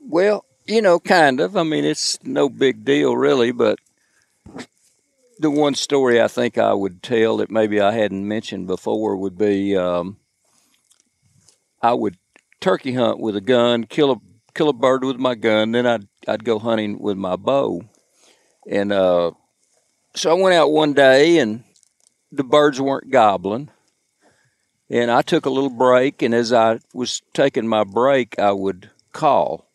Well, 0.00 0.46
you 0.66 0.80
know, 0.80 0.98
kind 0.98 1.40
of. 1.40 1.58
I 1.58 1.62
mean, 1.62 1.84
it's 1.84 2.18
no 2.24 2.48
big 2.48 2.86
deal, 2.86 3.14
really, 3.16 3.52
but 3.52 3.78
the 5.38 5.50
one 5.50 5.74
story 5.74 6.20
I 6.20 6.28
think 6.28 6.58
I 6.58 6.72
would 6.72 7.02
tell 7.02 7.38
that 7.38 7.50
maybe 7.50 7.80
I 7.80 7.92
hadn't 7.92 8.26
mentioned 8.26 8.66
before 8.66 9.16
would 9.16 9.36
be 9.36 9.76
um, 9.76 10.18
I 11.82 11.94
would 11.94 12.16
turkey 12.60 12.94
hunt 12.94 13.18
with 13.18 13.36
a 13.36 13.40
gun, 13.40 13.84
kill 13.84 14.12
a 14.12 14.16
kill 14.54 14.68
a 14.68 14.72
bird 14.72 15.04
with 15.04 15.18
my 15.18 15.34
gun, 15.34 15.72
then 15.72 15.86
I'd 15.86 16.06
I'd 16.26 16.44
go 16.44 16.58
hunting 16.58 16.98
with 16.98 17.16
my 17.16 17.36
bow, 17.36 17.82
and 18.68 18.92
uh, 18.92 19.32
so 20.14 20.30
I 20.30 20.40
went 20.40 20.54
out 20.54 20.72
one 20.72 20.92
day 20.92 21.38
and 21.38 21.64
the 22.30 22.44
birds 22.44 22.80
weren't 22.80 23.10
gobbling, 23.10 23.70
and 24.88 25.10
I 25.10 25.22
took 25.22 25.46
a 25.46 25.50
little 25.50 25.70
break, 25.70 26.22
and 26.22 26.34
as 26.34 26.52
I 26.52 26.78
was 26.92 27.22
taking 27.32 27.68
my 27.68 27.84
break, 27.84 28.38
I 28.38 28.52
would 28.52 28.90
call, 29.12 29.68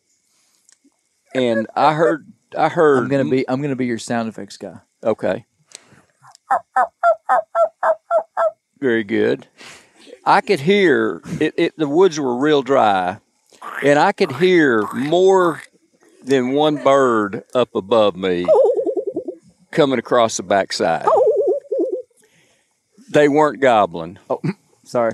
and 1.36 1.67
I 1.76 1.93
heard 1.93 2.32
I 2.58 2.69
heard 2.69 3.04
I'm 3.04 3.10
gonna 3.10 3.30
be 3.30 3.48
I'm 3.48 3.62
gonna 3.62 3.76
be 3.76 3.86
your 3.86 4.00
sound 4.00 4.30
effects 4.30 4.58
guy. 4.58 4.80
Okay. 5.04 5.45
Very 8.79 9.03
good. 9.03 9.47
I 10.25 10.41
could 10.41 10.59
hear 10.62 11.21
it, 11.39 11.53
it. 11.57 11.77
The 11.77 11.88
woods 11.88 12.19
were 12.19 12.35
real 12.35 12.62
dry, 12.62 13.19
and 13.83 13.99
I 13.99 14.12
could 14.12 14.33
hear 14.33 14.88
more 14.93 15.62
than 16.23 16.53
one 16.53 16.75
bird 16.83 17.43
up 17.53 17.73
above 17.75 18.15
me 18.15 18.47
coming 19.71 19.99
across 19.99 20.38
the 20.38 20.43
backside. 20.43 21.07
They 23.09 23.27
weren't 23.27 23.59
gobbling. 23.59 24.19
Oh, 24.29 24.41
sorry. 24.83 25.13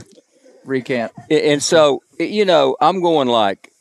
Recant. 0.66 1.12
And 1.30 1.62
so, 1.62 2.02
you 2.20 2.46
know, 2.46 2.76
I'm 2.82 3.02
going 3.02 3.28
like 3.28 3.72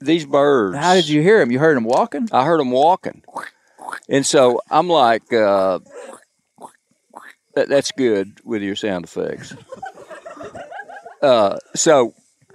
these 0.00 0.26
birds. 0.26 0.76
How 0.76 0.94
did 0.94 1.08
you 1.08 1.22
hear 1.22 1.38
them? 1.38 1.50
You 1.50 1.58
heard 1.58 1.76
them 1.76 1.84
walking? 1.84 2.28
I 2.32 2.44
heard 2.44 2.60
them 2.60 2.70
walking. 2.70 3.22
And 4.08 4.24
so 4.24 4.60
I'm 4.70 4.88
like, 4.88 5.32
uh, 5.32 5.80
that, 7.54 7.68
that's 7.68 7.92
good 7.92 8.40
with 8.44 8.62
your 8.62 8.76
sound 8.76 9.04
effects. 9.04 9.54
Uh, 11.22 11.58
so 11.74 12.14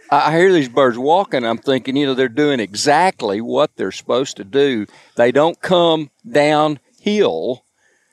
I 0.10 0.32
hear 0.32 0.54
these 0.54 0.70
birds 0.70 0.98
walking. 0.98 1.44
I'm 1.44 1.58
thinking, 1.58 1.96
you 1.96 2.06
know, 2.06 2.14
they're 2.14 2.30
doing 2.30 2.60
exactly 2.60 3.42
what 3.42 3.76
they're 3.76 3.92
supposed 3.92 4.38
to 4.38 4.44
do. 4.44 4.86
They 5.16 5.32
don't 5.32 5.60
come 5.60 6.12
downhill. 6.30 7.66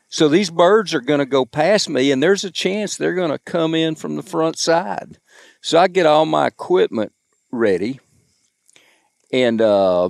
So 0.08 0.28
these 0.28 0.50
birds 0.50 0.92
are 0.92 1.00
going 1.00 1.20
to 1.20 1.26
go 1.26 1.44
past 1.44 1.88
me, 1.88 2.10
and 2.10 2.20
there's 2.20 2.42
a 2.42 2.50
chance 2.50 2.96
they're 2.96 3.14
going 3.14 3.30
to 3.30 3.38
come 3.38 3.74
in 3.76 3.94
from 3.94 4.16
the 4.16 4.24
front 4.24 4.58
side. 4.58 5.18
So 5.60 5.78
I 5.78 5.86
get 5.86 6.06
all 6.06 6.26
my 6.26 6.48
equipment 6.48 7.12
ready, 7.52 8.00
and 9.32 9.60
uh, 9.60 10.08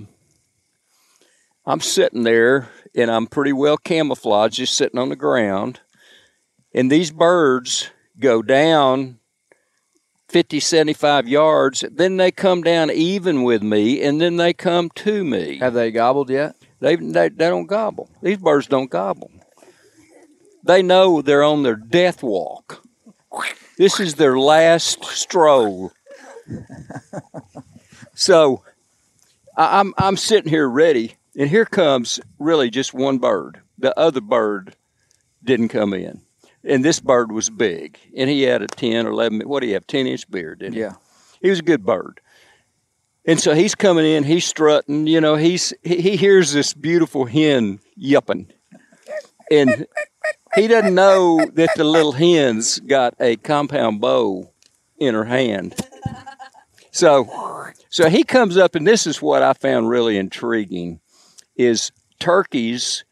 I'm 1.66 1.80
sitting 1.80 2.22
there, 2.22 2.70
and 2.94 3.10
I'm 3.10 3.26
pretty 3.26 3.52
well 3.52 3.76
camouflaged, 3.76 4.56
just 4.56 4.74
sitting 4.76 4.98
on 4.98 5.08
the 5.08 5.16
ground. 5.16 5.80
And 6.72 6.90
these 6.90 7.10
birds 7.10 7.90
go 8.18 8.42
down 8.42 9.18
50, 10.28 10.60
75 10.60 11.28
yards. 11.28 11.84
Then 11.90 12.16
they 12.16 12.30
come 12.30 12.62
down 12.62 12.90
even 12.90 13.42
with 13.42 13.62
me, 13.62 14.00
and 14.02 14.20
then 14.20 14.36
they 14.36 14.52
come 14.52 14.90
to 14.96 15.24
me. 15.24 15.58
Have 15.58 15.74
they 15.74 15.90
gobbled 15.90 16.30
yet? 16.30 16.56
They, 16.80 16.96
they 16.96 17.28
they 17.28 17.48
don't 17.48 17.66
gobble. 17.66 18.08
These 18.22 18.38
birds 18.38 18.66
don't 18.66 18.90
gobble. 18.90 19.30
They 20.64 20.82
know 20.82 21.20
they're 21.20 21.42
on 21.42 21.62
their 21.62 21.76
death 21.76 22.22
walk. 22.22 22.82
This 23.76 23.98
is 24.00 24.14
their 24.14 24.38
last 24.38 25.04
stroll. 25.04 25.92
So 28.14 28.62
I'm 29.56 29.94
I'm 29.96 30.16
sitting 30.16 30.50
here 30.50 30.68
ready, 30.68 31.16
and 31.36 31.48
here 31.48 31.64
comes 31.64 32.20
really 32.38 32.70
just 32.70 32.94
one 32.94 33.18
bird. 33.18 33.60
The 33.78 33.98
other 33.98 34.20
bird 34.20 34.76
didn't 35.42 35.68
come 35.68 35.94
in, 35.94 36.22
and 36.64 36.84
this 36.84 37.00
bird 37.00 37.32
was 37.32 37.50
big, 37.50 37.98
and 38.16 38.28
he 38.28 38.42
had 38.42 38.62
a 38.62 38.66
10 38.66 39.06
or 39.06 39.10
11. 39.10 39.42
What 39.42 39.60
do 39.60 39.66
you 39.66 39.74
have? 39.74 39.86
10 39.86 40.06
inch 40.06 40.30
beard, 40.30 40.60
didn't 40.60 40.74
he? 40.74 40.80
Yeah. 40.80 40.94
He 41.40 41.50
was 41.50 41.60
a 41.60 41.62
good 41.62 41.84
bird. 41.84 42.20
And 43.26 43.38
so 43.38 43.54
he's 43.54 43.74
coming 43.74 44.06
in, 44.06 44.24
he's 44.24 44.44
strutting, 44.44 45.06
you 45.06 45.20
know, 45.20 45.36
he's 45.36 45.72
he, 45.82 46.00
he 46.00 46.16
hears 46.16 46.52
this 46.52 46.72
beautiful 46.72 47.26
hen 47.26 47.80
yipping. 47.94 48.50
And 49.50 49.86
he 50.54 50.68
doesn't 50.68 50.94
know 50.94 51.44
that 51.54 51.70
the 51.76 51.84
little 51.84 52.12
hen's 52.12 52.80
got 52.80 53.14
a 53.20 53.36
compound 53.36 54.00
bow 54.00 54.50
in 54.98 55.14
her 55.14 55.24
hand. 55.24 55.74
So 56.92 57.72
so 57.90 58.08
he 58.08 58.24
comes 58.24 58.56
up 58.56 58.74
and 58.74 58.86
this 58.86 59.06
is 59.06 59.20
what 59.20 59.42
I 59.42 59.52
found 59.52 59.88
really 59.88 60.16
intriguing 60.16 61.00
is 61.56 61.92
turkeys 62.18 63.04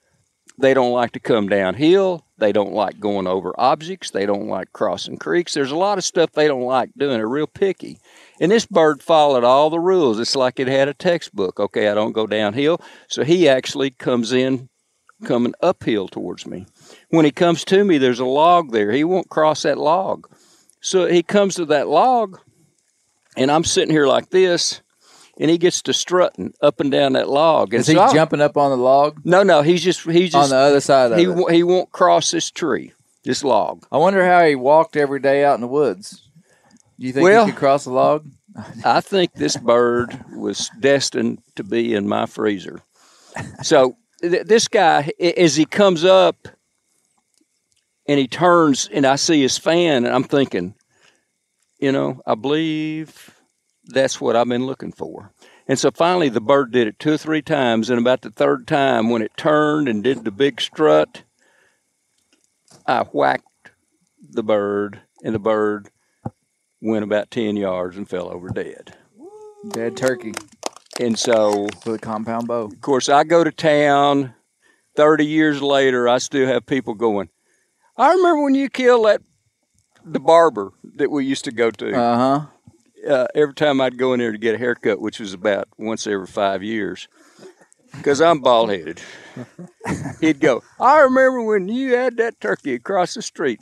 they 0.58 0.74
don't 0.74 0.92
like 0.92 1.12
to 1.12 1.20
come 1.20 1.48
downhill. 1.48 2.26
They 2.38 2.50
don't 2.52 2.72
like 2.72 2.98
going 2.98 3.28
over 3.28 3.54
objects. 3.58 4.10
They 4.10 4.26
don't 4.26 4.48
like 4.48 4.72
crossing 4.72 5.16
creeks. 5.16 5.54
There's 5.54 5.70
a 5.70 5.76
lot 5.76 5.98
of 5.98 6.04
stuff 6.04 6.32
they 6.32 6.48
don't 6.48 6.62
like 6.62 6.90
doing. 6.96 7.16
They're 7.16 7.28
real 7.28 7.46
picky. 7.46 8.00
And 8.40 8.50
this 8.50 8.66
bird 8.66 9.00
followed 9.00 9.44
all 9.44 9.70
the 9.70 9.78
rules. 9.78 10.18
It's 10.18 10.34
like 10.34 10.58
it 10.58 10.66
had 10.66 10.88
a 10.88 10.94
textbook. 10.94 11.60
Okay, 11.60 11.88
I 11.88 11.94
don't 11.94 12.12
go 12.12 12.26
downhill. 12.26 12.80
So 13.06 13.22
he 13.22 13.48
actually 13.48 13.90
comes 13.90 14.32
in 14.32 14.68
coming 15.24 15.54
uphill 15.62 16.08
towards 16.08 16.44
me. 16.44 16.66
When 17.10 17.24
he 17.24 17.30
comes 17.30 17.64
to 17.66 17.84
me, 17.84 17.98
there's 17.98 18.20
a 18.20 18.24
log 18.24 18.72
there. 18.72 18.90
He 18.90 19.04
won't 19.04 19.28
cross 19.28 19.62
that 19.62 19.78
log. 19.78 20.28
So 20.80 21.06
he 21.06 21.22
comes 21.22 21.54
to 21.56 21.64
that 21.66 21.88
log, 21.88 22.40
and 23.36 23.50
I'm 23.50 23.64
sitting 23.64 23.90
here 23.90 24.06
like 24.06 24.30
this, 24.30 24.80
and 25.38 25.50
he 25.50 25.56
gets 25.58 25.82
to 25.82 25.92
strutting 25.94 26.52
up 26.60 26.80
and 26.80 26.90
down 26.90 27.12
that 27.14 27.28
log. 27.28 27.72
And 27.72 27.80
Is 27.80 27.86
he 27.86 27.94
so 27.94 28.12
jumping 28.12 28.40
up 28.40 28.56
on 28.56 28.70
the 28.70 28.76
log? 28.76 29.20
No, 29.24 29.42
no, 29.42 29.62
he's 29.62 29.82
just 29.82 30.00
he's 30.02 30.32
just 30.32 30.44
On 30.44 30.50
the 30.50 30.56
other 30.56 30.80
side 30.80 31.12
of 31.12 31.18
he 31.18 31.24
it. 31.24 31.50
he 31.54 31.62
won't 31.62 31.90
cross 31.92 32.30
this 32.30 32.50
tree, 32.50 32.92
this 33.24 33.44
log. 33.44 33.86
I 33.92 33.98
wonder 33.98 34.24
how 34.24 34.44
he 34.44 34.54
walked 34.54 34.96
every 34.96 35.20
day 35.20 35.44
out 35.44 35.54
in 35.54 35.60
the 35.60 35.66
woods. 35.68 36.28
Do 36.98 37.06
you 37.06 37.12
think 37.12 37.24
Well- 37.24 37.46
he 37.46 37.52
could 37.52 37.58
cross 37.58 37.84
the 37.84 37.90
log? 37.92 38.26
I 38.84 39.00
think 39.00 39.34
this 39.34 39.56
bird 39.56 40.18
was 40.34 40.68
destined 40.80 41.40
to 41.56 41.62
be 41.62 41.94
in 41.94 42.08
my 42.08 42.26
freezer. 42.26 42.80
So 43.62 43.96
th- 44.20 44.46
this 44.46 44.66
guy, 44.66 45.12
as 45.20 45.54
he 45.54 45.64
comes 45.64 46.04
up 46.04 46.48
and 48.08 48.18
he 48.18 48.26
turns, 48.26 48.88
and 48.92 49.06
I 49.06 49.14
see 49.16 49.40
his 49.42 49.58
fan, 49.58 50.04
and 50.04 50.12
I'm 50.14 50.24
thinking, 50.24 50.74
you 51.78 51.92
know, 51.92 52.20
I 52.26 52.34
believe 52.34 53.30
that's 53.88 54.20
what 54.20 54.36
I've 54.36 54.48
been 54.48 54.66
looking 54.66 54.92
for. 54.92 55.32
And 55.66 55.78
so 55.78 55.90
finally, 55.90 56.28
the 56.28 56.40
bird 56.40 56.70
did 56.70 56.86
it 56.86 56.98
two 56.98 57.14
or 57.14 57.18
three 57.18 57.42
times, 57.42 57.90
and 57.90 57.98
about 57.98 58.22
the 58.22 58.30
third 58.30 58.66
time, 58.66 59.10
when 59.10 59.22
it 59.22 59.36
turned 59.36 59.88
and 59.88 60.04
did 60.04 60.24
the 60.24 60.30
big 60.30 60.60
strut, 60.60 61.22
I 62.86 63.02
whacked 63.02 63.44
the 64.30 64.42
bird, 64.42 65.00
and 65.22 65.34
the 65.34 65.38
bird 65.38 65.88
went 66.80 67.04
about 67.04 67.30
10 67.30 67.56
yards 67.56 67.96
and 67.96 68.08
fell 68.08 68.28
over 68.28 68.48
dead. 68.48 68.96
Dead 69.70 69.96
turkey. 69.96 70.32
And 71.00 71.18
so, 71.18 71.64
with 71.84 71.86
a 71.86 71.98
compound 71.98 72.48
bow. 72.48 72.64
Of 72.64 72.80
course, 72.80 73.08
I 73.08 73.24
go 73.24 73.44
to 73.44 73.52
town. 73.52 74.34
30 74.96 75.26
years 75.26 75.62
later, 75.62 76.08
I 76.08 76.18
still 76.18 76.46
have 76.48 76.66
people 76.66 76.94
going, 76.94 77.28
I 77.96 78.12
remember 78.12 78.42
when 78.42 78.54
you 78.54 78.68
killed 78.68 79.06
that, 79.06 79.22
the 80.04 80.18
barber 80.18 80.72
that 80.96 81.10
we 81.10 81.24
used 81.24 81.44
to 81.44 81.52
go 81.52 81.70
to. 81.70 81.94
Uh-huh. 81.94 82.46
Uh, 83.06 83.26
every 83.34 83.54
time 83.54 83.80
I'd 83.80 83.98
go 83.98 84.12
in 84.12 84.20
there 84.20 84.32
to 84.32 84.38
get 84.38 84.54
a 84.54 84.58
haircut, 84.58 85.00
which 85.00 85.20
was 85.20 85.32
about 85.32 85.68
once 85.76 86.06
every 86.06 86.26
five 86.26 86.62
years, 86.62 87.08
because 87.92 88.20
I'm 88.20 88.40
bald 88.40 88.70
headed, 88.70 89.00
he'd 90.20 90.40
go, 90.40 90.62
I 90.80 91.00
remember 91.00 91.42
when 91.42 91.68
you 91.68 91.94
had 91.94 92.16
that 92.16 92.40
turkey 92.40 92.74
across 92.74 93.14
the 93.14 93.22
street. 93.22 93.60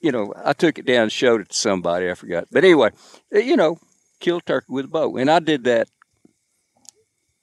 You 0.00 0.10
know, 0.10 0.34
I 0.44 0.52
took 0.52 0.78
it 0.78 0.86
down 0.86 1.04
and 1.04 1.12
showed 1.12 1.40
it 1.42 1.50
to 1.50 1.56
somebody. 1.56 2.10
I 2.10 2.14
forgot. 2.14 2.48
But 2.50 2.64
anyway, 2.64 2.90
uh, 3.34 3.38
you 3.38 3.56
know, 3.56 3.78
kill 4.18 4.40
turkey 4.40 4.66
with 4.68 4.86
a 4.86 4.88
bow. 4.88 5.16
And 5.16 5.30
I 5.30 5.38
did 5.38 5.62
that 5.64 5.88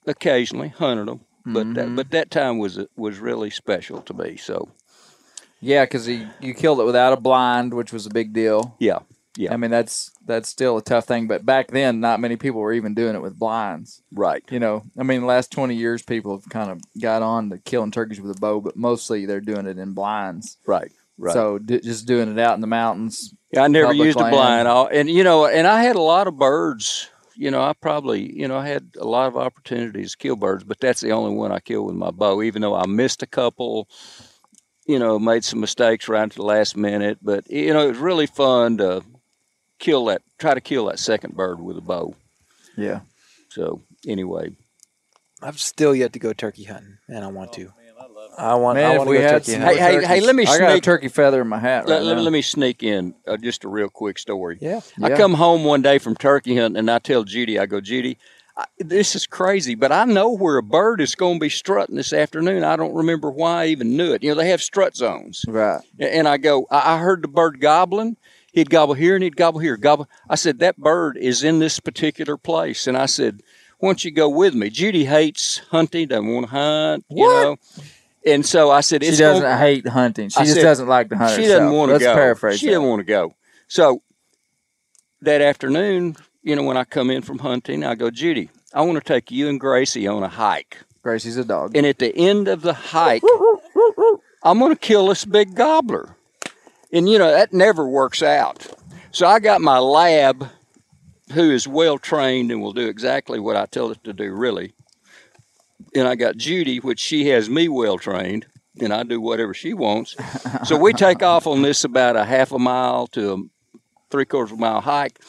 occasionally, 0.05 0.69
hunted 0.69 1.07
them. 1.07 1.21
But 1.45 1.67
Mm-hmm. 1.67 1.73
that, 1.73 1.95
but 1.95 2.11
that 2.11 2.31
time 2.31 2.57
was 2.59 2.79
was 2.95 3.17
really 3.19 3.49
special 3.49 4.01
to 4.01 4.13
me. 4.13 4.35
So 4.37 4.69
Yeah, 5.61 5.85
because 5.85 6.07
you 6.07 6.53
killed 6.53 6.79
it 6.79 6.83
without 6.85 7.13
a 7.13 7.17
blind, 7.17 7.73
which 7.73 7.91
was 7.93 8.05
a 8.05 8.09
big 8.09 8.33
deal. 8.33 8.75
Yeah, 8.77 8.99
yeah. 9.39 9.53
I 9.53 9.57
mean, 9.57 9.71
that's 9.71 10.11
that's 10.25 10.49
still 10.49 10.77
a 10.77 10.81
tough 10.81 11.05
thing. 11.05 11.27
But 11.27 11.45
back 11.45 11.69
then, 11.71 11.99
not 12.01 12.19
many 12.19 12.35
people 12.35 12.59
were 12.59 12.73
even 12.73 12.93
doing 12.93 13.15
it 13.15 13.21
with 13.21 13.39
blinds. 13.39 14.01
Right. 14.11 14.43
You 14.51 14.59
know, 14.59 14.83
I 14.97 15.03
mean, 15.03 15.21
the 15.21 15.27
last 15.27 15.51
twenty 15.51 15.75
years, 15.75 16.03
people 16.03 16.35
have 16.37 16.49
kind 16.49 16.69
of 16.69 16.81
got 17.01 17.21
on 17.21 17.49
to 17.51 17.57
killing 17.59 17.91
turkeys 17.91 18.19
with 18.19 18.35
a 18.35 18.39
bow, 18.39 18.59
but 18.59 18.75
mostly 18.75 19.25
they're 19.25 19.39
doing 19.41 19.65
it 19.65 19.77
in 19.77 19.93
blinds. 19.93 20.57
Right. 20.67 20.91
Right. 21.17 21.33
So 21.33 21.57
d- 21.57 21.79
just 21.81 22.05
doing 22.05 22.29
it 22.31 22.39
out 22.39 22.55
in 22.55 22.61
the 22.61 22.67
mountains. 22.67 23.33
Yeah, 23.51 23.63
I 23.63 23.67
never 23.67 23.93
used 23.93 24.19
a 24.19 24.29
blind. 24.29 24.67
I'll- 24.67 24.89
And 24.91 25.09
you 25.09 25.23
know, 25.23 25.45
and 25.47 25.65
I 25.67 25.83
had 25.83 25.95
a 25.95 26.01
lot 26.01 26.27
of 26.27 26.37
birds. 26.37 27.09
You 27.35 27.51
know, 27.51 27.61
I 27.61 27.71
probably, 27.71 28.37
you 28.37 28.49
know, 28.49 28.57
I 28.57 28.67
had 28.67 28.89
a 28.99 29.07
lot 29.07 29.27
of 29.27 29.37
opportunities 29.37 30.11
to 30.11 30.17
kill 30.17 30.35
birds, 30.35 30.65
but 30.65 30.79
that's 30.81 30.99
the 30.99 31.11
only 31.11 31.33
one 31.33 31.53
I 31.53 31.59
killed 31.61 31.85
with 31.87 31.95
my 31.95 32.11
bow. 32.11 32.41
Even 32.43 32.61
though 32.61 32.75
I 32.75 32.85
missed 32.85 33.23
a 33.23 33.27
couple, 33.27 33.87
you 34.85 34.99
know, 34.99 35.17
made 35.17 35.43
some 35.45 35.61
mistakes 35.61 36.09
right 36.09 36.23
at 36.23 36.31
the 36.31 36.43
last 36.43 36.75
minute. 36.75 37.19
But 37.21 37.49
you 37.49 37.73
know, 37.73 37.85
it 37.85 37.89
was 37.91 37.97
really 37.97 38.27
fun 38.27 38.77
to 38.79 39.03
kill 39.79 40.05
that, 40.05 40.21
try 40.37 40.53
to 40.53 40.61
kill 40.61 40.85
that 40.85 40.99
second 40.99 41.35
bird 41.35 41.59
with 41.59 41.77
a 41.77 41.81
bow. 41.81 42.13
Yeah. 42.77 43.01
So 43.49 43.81
anyway, 44.07 44.51
I've 45.41 45.59
still 45.59 45.95
yet 45.95 46.13
to 46.13 46.19
go 46.19 46.33
turkey 46.33 46.65
hunting, 46.65 46.97
and 47.07 47.23
I 47.23 47.27
want 47.27 47.53
to. 47.53 47.73
I 48.37 48.55
want. 48.55 48.77
Man, 48.77 48.85
I 48.85 48.93
if 48.93 48.97
want 48.99 49.07
to 49.07 49.11
we 49.11 49.17
go 49.17 49.23
had 49.23 49.31
turkey 49.43 49.51
some 49.53 49.61
hunting. 49.61 49.79
Hey, 49.83 49.99
hey, 50.01 50.05
hey, 50.05 50.19
let 50.21 50.35
me 50.35 50.43
I 50.45 50.57
got 50.59 50.69
a 50.69 50.71
sneak- 50.73 50.83
turkey 50.83 51.07
feather 51.09 51.41
in 51.41 51.47
my 51.47 51.59
hat 51.59 51.79
right 51.81 51.89
let, 51.89 52.03
let- 52.03 52.15
now. 52.17 52.21
let 52.21 52.31
me 52.33 52.41
sneak 52.41 52.83
in 52.83 53.13
uh, 53.27 53.37
just 53.37 53.63
a 53.63 53.67
real 53.67 53.89
quick 53.89 54.17
story. 54.19 54.57
Yeah. 54.61 54.79
I 55.01 55.09
Yeah. 55.09 55.17
come 55.17 55.33
home 55.33 55.63
one 55.65 55.81
day 55.81 55.97
from 55.97 56.15
turkey 56.15 56.55
hunting 56.55 56.77
and 56.79 56.89
I 56.91 56.99
tell 56.99 57.23
Judy, 57.23 57.59
I 57.59 57.65
go, 57.65 57.81
Judy, 57.81 58.17
I, 58.55 58.65
this 58.77 59.15
is 59.15 59.25
crazy, 59.27 59.75
but 59.75 59.91
I 59.91 60.05
know 60.05 60.29
where 60.31 60.57
a 60.57 60.63
bird 60.63 61.01
is 61.01 61.15
going 61.15 61.35
to 61.35 61.39
be 61.39 61.49
strutting 61.49 61.95
this 61.95 62.13
afternoon. 62.13 62.63
I 62.63 62.75
don't 62.77 62.93
remember 62.93 63.29
why 63.31 63.63
I 63.63 63.67
even 63.67 63.97
knew 63.97 64.13
it. 64.13 64.23
You 64.23 64.29
know, 64.29 64.35
they 64.35 64.49
have 64.49 64.61
strut 64.61 64.95
zones. 64.95 65.43
Right. 65.47 65.81
A- 65.99 66.15
And 66.15 66.27
I 66.27 66.37
go, 66.37 66.67
I, 66.71 66.95
I 66.95 66.97
heard 66.99 67.21
the 67.23 67.27
bird 67.27 67.59
gobbling. 67.59 68.15
He'd 68.51 68.69
gobble 68.69 68.93
here 68.95 69.15
and 69.15 69.23
he'd 69.23 69.35
gobble 69.35 69.59
here. 69.59 69.77
Gobble. 69.77 70.07
I 70.29 70.35
said, 70.35 70.59
that 70.59 70.77
bird 70.77 71.17
is 71.17 71.43
in 71.43 71.59
this 71.59 71.79
particular 71.79 72.35
place. 72.37 72.87
And 72.87 72.97
I 72.97 73.05
said, 73.05 73.41
why 73.79 73.89
don't 73.89 74.03
you 74.03 74.11
go 74.11 74.27
with 74.29 74.53
me? 74.55 74.69
Judy 74.69 75.05
hates 75.05 75.59
hunting, 75.69 76.07
doesn't 76.07 76.27
want 76.27 76.47
to 76.47 76.51
hunt, 76.51 77.05
you 77.09 77.25
What? 77.25 77.43
know. 77.43 77.57
And 78.25 78.45
so 78.45 78.69
I 78.69 78.81
said, 78.81 79.03
She 79.03 79.11
doesn't 79.11 79.43
gonna- 79.43 79.57
hate 79.57 79.87
hunting. 79.87 80.29
She 80.29 80.39
I 80.39 80.43
just 80.43 80.55
said, 80.55 80.63
doesn't 80.63 80.87
like 80.87 81.09
to 81.09 81.17
hunt 81.17 81.31
She 81.35 81.43
herself. 81.43 81.59
doesn't 81.61 81.75
want 81.77 81.89
to 81.89 81.93
Let's 81.93 82.03
go. 82.05 82.13
paraphrase 82.13 82.59
She 82.59 82.65
that. 82.65 82.73
doesn't 82.73 82.89
want 82.89 82.99
to 82.99 83.05
go. 83.05 83.33
So 83.69 84.01
that 85.21 85.41
afternoon, 85.41 86.15
you 86.43 86.55
know, 86.55 86.63
when 86.63 86.75
I 86.77 86.83
come 86.83 87.09
in 87.09 87.21
from 87.21 87.39
hunting, 87.39 87.83
I 87.85 87.95
go, 87.95 88.09
Judy, 88.11 88.49
I 88.73 88.81
want 88.81 88.97
to 88.97 89.03
take 89.03 89.31
you 89.31 89.47
and 89.47 89.59
Gracie 89.59 90.07
on 90.07 90.23
a 90.23 90.27
hike. 90.27 90.77
Gracie's 91.01 91.37
a 91.37 91.45
dog. 91.45 91.77
And 91.77 91.85
at 91.85 91.99
the 91.99 92.13
end 92.15 92.47
of 92.49 92.61
the 92.61 92.73
hike, 92.73 93.23
I'm 94.43 94.59
going 94.59 94.73
to 94.73 94.79
kill 94.79 95.07
this 95.07 95.23
big 95.25 95.55
gobbler. 95.55 96.15
And, 96.91 97.09
you 97.09 97.19
know, 97.19 97.31
that 97.31 97.53
never 97.53 97.87
works 97.87 98.23
out. 98.23 98.67
So 99.11 99.27
I 99.27 99.39
got 99.39 99.61
my 99.61 99.79
lab, 99.79 100.49
who 101.33 101.51
is 101.51 101.67
well 101.67 101.97
trained 101.97 102.51
and 102.51 102.61
will 102.61 102.73
do 102.73 102.87
exactly 102.87 103.39
what 103.39 103.55
I 103.55 103.65
tell 103.65 103.91
it 103.91 104.03
to 104.03 104.13
do, 104.13 104.31
really. 104.33 104.73
And 105.95 106.07
I 106.07 106.15
got 106.15 106.37
Judy, 106.37 106.79
which 106.79 106.99
she 106.99 107.27
has 107.29 107.49
me 107.49 107.67
well 107.67 107.97
trained, 107.97 108.45
and 108.79 108.93
I 108.93 109.03
do 109.03 109.19
whatever 109.19 109.53
she 109.53 109.73
wants. 109.73 110.15
So 110.65 110.77
we 110.77 110.93
take 110.93 111.23
off 111.23 111.47
on 111.47 111.61
this 111.61 111.83
about 111.83 112.15
a 112.15 112.25
half 112.25 112.51
a 112.51 112.59
mile 112.59 113.07
to 113.07 113.33
a 113.33 113.37
three 114.09 114.25
quarters 114.25 114.51
of 114.51 114.57
a 114.57 114.61
mile 114.61 114.81
hike. 114.81 115.19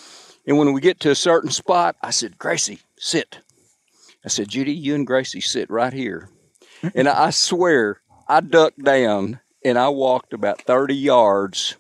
And 0.47 0.59
when 0.59 0.73
we 0.73 0.81
get 0.81 1.01
to 1.01 1.11
a 1.11 1.15
certain 1.15 1.51
spot, 1.51 1.97
I 2.03 2.11
said, 2.11 2.39
Gracie, 2.39 2.81
sit. 2.99 3.39
I 4.25 4.29
said, 4.29 4.49
Judy, 4.49 4.73
you 4.73 4.95
and 4.95 5.07
Gracie 5.07 5.41
sit 5.41 5.71
right 5.71 5.93
here. 5.93 6.29
and 6.95 7.09
I, 7.09 7.31
swear, 7.31 8.01
I 8.29 8.41
ducked 8.41 8.83
down 8.83 9.41
and 9.65 9.79
I 9.79 9.89
walked 9.89 10.33
about 10.33 10.63
30 10.63 10.95
yards 10.95 11.77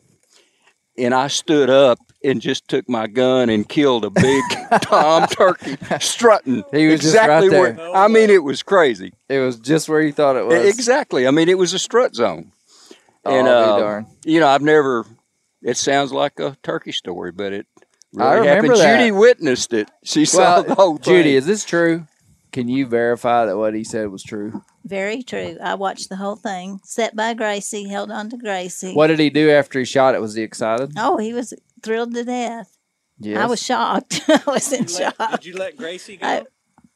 and 0.98 1.14
I 1.14 1.28
stood 1.28 1.70
up 1.70 1.98
and 2.22 2.40
just 2.42 2.68
took 2.68 2.86
my 2.88 3.06
gun 3.06 3.48
and 3.48 3.66
killed 3.66 4.04
a 4.04 4.10
big 4.10 4.42
tom 4.82 5.26
turkey 5.28 5.76
strutting. 6.00 6.62
He 6.72 6.88
was 6.88 7.00
just 7.00 7.14
exactly 7.14 7.48
right 7.48 7.76
there. 7.76 7.86
where 7.88 7.96
I 7.96 8.08
mean 8.08 8.28
it 8.30 8.42
was 8.42 8.62
crazy. 8.62 9.12
It 9.28 9.38
was 9.38 9.58
just 9.58 9.88
where 9.88 10.00
you 10.02 10.12
thought 10.12 10.36
it 10.36 10.44
was. 10.46 10.66
Exactly. 10.66 11.26
I 11.26 11.30
mean 11.30 11.48
it 11.48 11.56
was 11.58 11.72
a 11.72 11.78
strut 11.78 12.14
zone. 12.14 12.52
Oh, 13.24 13.42
be 13.42 13.48
uh, 13.48 13.78
darn. 13.78 14.06
you 14.24 14.40
know, 14.40 14.48
I've 14.48 14.62
never 14.62 15.06
it 15.62 15.76
sounds 15.76 16.12
like 16.12 16.38
a 16.40 16.56
turkey 16.62 16.92
story, 16.92 17.32
but 17.32 17.52
it 17.52 17.66
really 18.12 18.28
I 18.28 18.34
remember 18.34 18.54
happened. 18.68 18.80
that. 18.80 18.98
Judy 18.98 19.10
witnessed 19.12 19.72
it. 19.72 19.90
She 20.04 20.24
saw 20.24 20.38
Well, 20.38 20.62
the 20.64 20.74
whole 20.74 20.96
thing. 20.98 21.14
Judy, 21.16 21.36
is 21.36 21.46
this 21.46 21.64
true? 21.64 22.06
Can 22.52 22.68
you 22.68 22.86
verify 22.86 23.46
that 23.46 23.56
what 23.56 23.74
he 23.74 23.84
said 23.84 24.08
was 24.10 24.22
true? 24.22 24.62
Very 24.84 25.22
true. 25.22 25.56
I 25.62 25.74
watched 25.74 26.08
the 26.08 26.16
whole 26.16 26.36
thing. 26.36 26.80
Set 26.82 27.14
by 27.14 27.34
Gracie, 27.34 27.88
held 27.88 28.10
on 28.10 28.28
to 28.30 28.36
Gracie. 28.36 28.92
What 28.94 29.06
did 29.06 29.20
he 29.20 29.30
do 29.30 29.50
after 29.50 29.78
he 29.78 29.84
shot 29.84 30.14
it? 30.14 30.20
Was 30.20 30.34
he 30.34 30.42
excited? 30.42 30.92
Oh, 30.96 31.16
he 31.18 31.32
was 31.32 31.54
thrilled 31.82 32.14
to 32.14 32.24
death. 32.24 32.76
I 33.24 33.46
was 33.46 33.62
shocked. 33.62 34.22
I 34.28 34.40
was 34.46 34.72
in 34.72 34.86
shock. 34.86 35.16
Did 35.32 35.44
you 35.46 35.56
let 35.56 35.76
Gracie 35.76 36.16
go 36.16 36.26
I- 36.26 36.42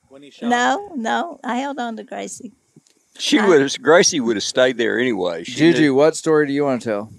when 0.08 0.22
he 0.22 0.30
shot? 0.30 0.48
No, 0.48 0.92
no, 0.96 1.38
I 1.44 1.56
held 1.56 1.78
on 1.78 1.96
to 1.98 2.04
Gracie. 2.04 2.52
She 3.16 3.40
would 3.40 3.60
have, 3.60 3.80
Gracie 3.80 4.18
would 4.18 4.34
have 4.36 4.42
stayed 4.42 4.76
there 4.76 4.98
anyway. 4.98 5.44
She 5.44 5.54
Juju, 5.54 5.80
knew- 5.80 5.94
what 5.94 6.16
story 6.16 6.46
do 6.48 6.52
you 6.52 6.64
want 6.64 6.82
to 6.82 6.88
tell? 6.88 7.12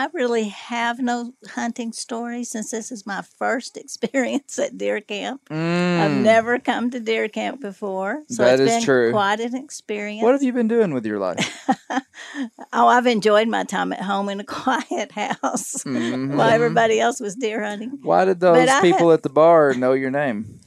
I 0.00 0.08
really 0.14 0.48
have 0.48 0.98
no 0.98 1.34
hunting 1.50 1.92
story 1.92 2.42
since 2.42 2.70
this 2.70 2.90
is 2.90 3.04
my 3.04 3.20
first 3.20 3.76
experience 3.84 4.58
at 4.58 4.78
deer 4.78 5.02
camp. 5.02 5.42
I've 5.50 5.56
Mm. 6.10 6.22
never 6.22 6.58
come 6.58 6.90
to 6.92 7.00
deer 7.00 7.28
camp 7.28 7.60
before, 7.60 8.22
so 8.26 8.44
That 8.44 8.54
it's 8.60 8.62
is 8.62 8.76
been 8.76 8.82
true. 8.82 9.10
quite 9.12 9.40
an 9.40 9.54
experience. 9.54 10.22
What 10.22 10.32
have 10.32 10.42
you 10.42 10.54
been 10.54 10.68
doing 10.68 10.94
with 10.94 11.04
your 11.04 11.18
life? 11.18 11.38
Oh, 12.72 12.86
I've 12.86 13.06
enjoyed 13.08 13.48
my 13.48 13.64
time 13.64 13.92
at 13.92 14.00
home 14.00 14.28
in 14.30 14.38
a 14.40 14.44
quiet 14.60 15.10
house 15.12 15.82
Mhm. 15.84 16.36
while 16.36 16.48
everybody 16.48 16.98
else 17.00 17.20
was 17.20 17.34
deer 17.34 17.62
hunting. 17.62 17.98
Why 18.02 18.24
did 18.24 18.40
those 18.40 18.68
I 18.68 18.80
people 18.80 19.12
at 19.12 19.22
the 19.22 19.28
bar 19.28 19.74
know 19.74 19.92
your 19.92 20.10
name? 20.10 20.60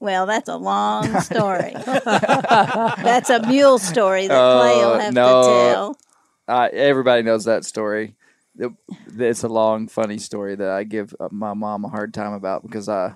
Well, 0.00 0.26
that's 0.26 0.48
a 0.48 0.56
long 0.56 1.20
story. 1.20 1.74
that's 1.76 3.30
a 3.30 3.46
mule 3.46 3.78
story 3.78 4.26
that 4.26 4.34
Clay 4.58 4.76
will 4.84 4.94
Uh, 4.94 4.98
have 4.98 5.14
no, 5.14 5.42
to 5.42 5.48
tell. 5.48 5.98
Uh, 6.48 6.68
everybody 6.72 7.22
knows 7.22 7.44
that 7.44 7.64
story. 7.64 8.16
It- 8.58 8.72
it's 9.18 9.42
a 9.42 9.48
long, 9.48 9.88
funny 9.88 10.18
story 10.18 10.54
that 10.56 10.68
I 10.70 10.84
give 10.84 11.14
uh, 11.20 11.28
my 11.30 11.54
mom 11.54 11.84
a 11.84 11.88
hard 11.88 12.12
time 12.14 12.32
about 12.32 12.62
because 12.62 12.88
I 12.88 13.14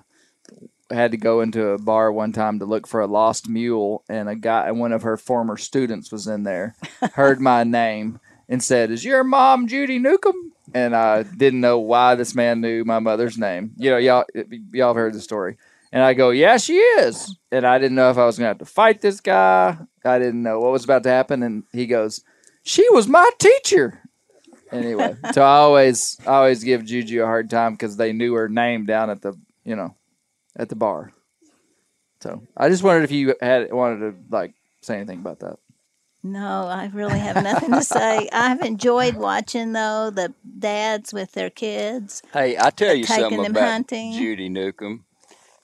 had 0.89 1.11
to 1.11 1.17
go 1.17 1.41
into 1.41 1.69
a 1.69 1.77
bar 1.77 2.11
one 2.11 2.31
time 2.31 2.59
to 2.59 2.65
look 2.65 2.87
for 2.87 3.01
a 3.01 3.07
lost 3.07 3.49
mule, 3.49 4.03
and 4.09 4.29
a 4.29 4.35
guy, 4.35 4.67
and 4.67 4.79
one 4.79 4.93
of 4.93 5.01
her 5.03 5.17
former 5.17 5.57
students 5.57 6.11
was 6.11 6.27
in 6.27 6.43
there, 6.43 6.75
heard 7.13 7.41
my 7.41 7.63
name, 7.63 8.19
and 8.47 8.63
said, 8.63 8.89
"Is 8.91 9.03
your 9.03 9.23
mom 9.23 9.67
Judy 9.67 9.99
Newcomb?" 9.99 10.53
And 10.73 10.95
I 10.95 11.23
didn't 11.23 11.61
know 11.61 11.79
why 11.79 12.15
this 12.15 12.35
man 12.35 12.61
knew 12.61 12.83
my 12.85 12.99
mother's 12.99 13.37
name. 13.37 13.71
You 13.77 13.91
know, 13.91 13.97
y'all, 13.97 14.25
y'all 14.73 14.89
have 14.89 14.95
heard 14.97 15.13
the 15.13 15.21
story. 15.21 15.57
And 15.93 16.03
I 16.03 16.13
go, 16.13 16.31
yeah, 16.31 16.57
she 16.57 16.75
is. 16.75 17.33
And 17.53 17.65
I 17.65 17.79
didn't 17.79 17.95
know 17.95 18.09
if 18.09 18.17
I 18.17 18.25
was 18.25 18.37
going 18.37 18.43
to 18.47 18.49
have 18.49 18.57
to 18.57 18.65
fight 18.65 18.99
this 18.99 19.21
guy. 19.21 19.77
I 20.03 20.19
didn't 20.19 20.43
know 20.43 20.59
what 20.59 20.73
was 20.73 20.83
about 20.83 21.03
to 21.03 21.09
happen. 21.09 21.41
And 21.41 21.63
he 21.71 21.85
goes, 21.87 22.21
she 22.63 22.85
was 22.89 23.07
my 23.07 23.29
teacher. 23.39 24.01
Anyway, 24.71 25.15
so 25.33 25.41
I 25.41 25.57
always, 25.57 26.17
I 26.27 26.35
always 26.35 26.63
give 26.63 26.83
Juju 26.83 27.21
a 27.23 27.25
hard 27.25 27.49
time 27.49 27.73
because 27.73 27.97
they 27.97 28.11
knew 28.11 28.33
her 28.33 28.49
name 28.49 28.85
down 28.85 29.09
at 29.09 29.21
the, 29.21 29.33
you 29.63 29.75
know, 29.75 29.95
at 30.55 30.69
the 30.69 30.75
bar. 30.75 31.11
So 32.19 32.41
I 32.55 32.67
just 32.67 32.83
wondered 32.83 33.03
if 33.03 33.11
you 33.11 33.35
had 33.39 33.71
wanted 33.71 33.99
to 33.99 34.15
like 34.29 34.53
say 34.81 34.97
anything 34.97 35.19
about 35.19 35.39
that. 35.39 35.57
No, 36.23 36.67
I 36.67 36.89
really 36.93 37.19
have 37.19 37.41
nothing 37.41 37.71
to 37.71 37.83
say. 37.83 38.27
I've 38.33 38.61
enjoyed 38.61 39.15
watching 39.15 39.71
though 39.71 40.09
the 40.09 40.33
dads 40.59 41.13
with 41.13 41.31
their 41.33 41.49
kids. 41.49 42.21
Hey, 42.33 42.57
I 42.57 42.71
tell 42.71 42.93
you 42.93 43.05
taking 43.05 43.21
something 43.21 43.43
them 43.43 43.51
about 43.51 43.69
hunting. 43.69 44.13
Judy 44.13 44.49
Newcomb. 44.49 45.05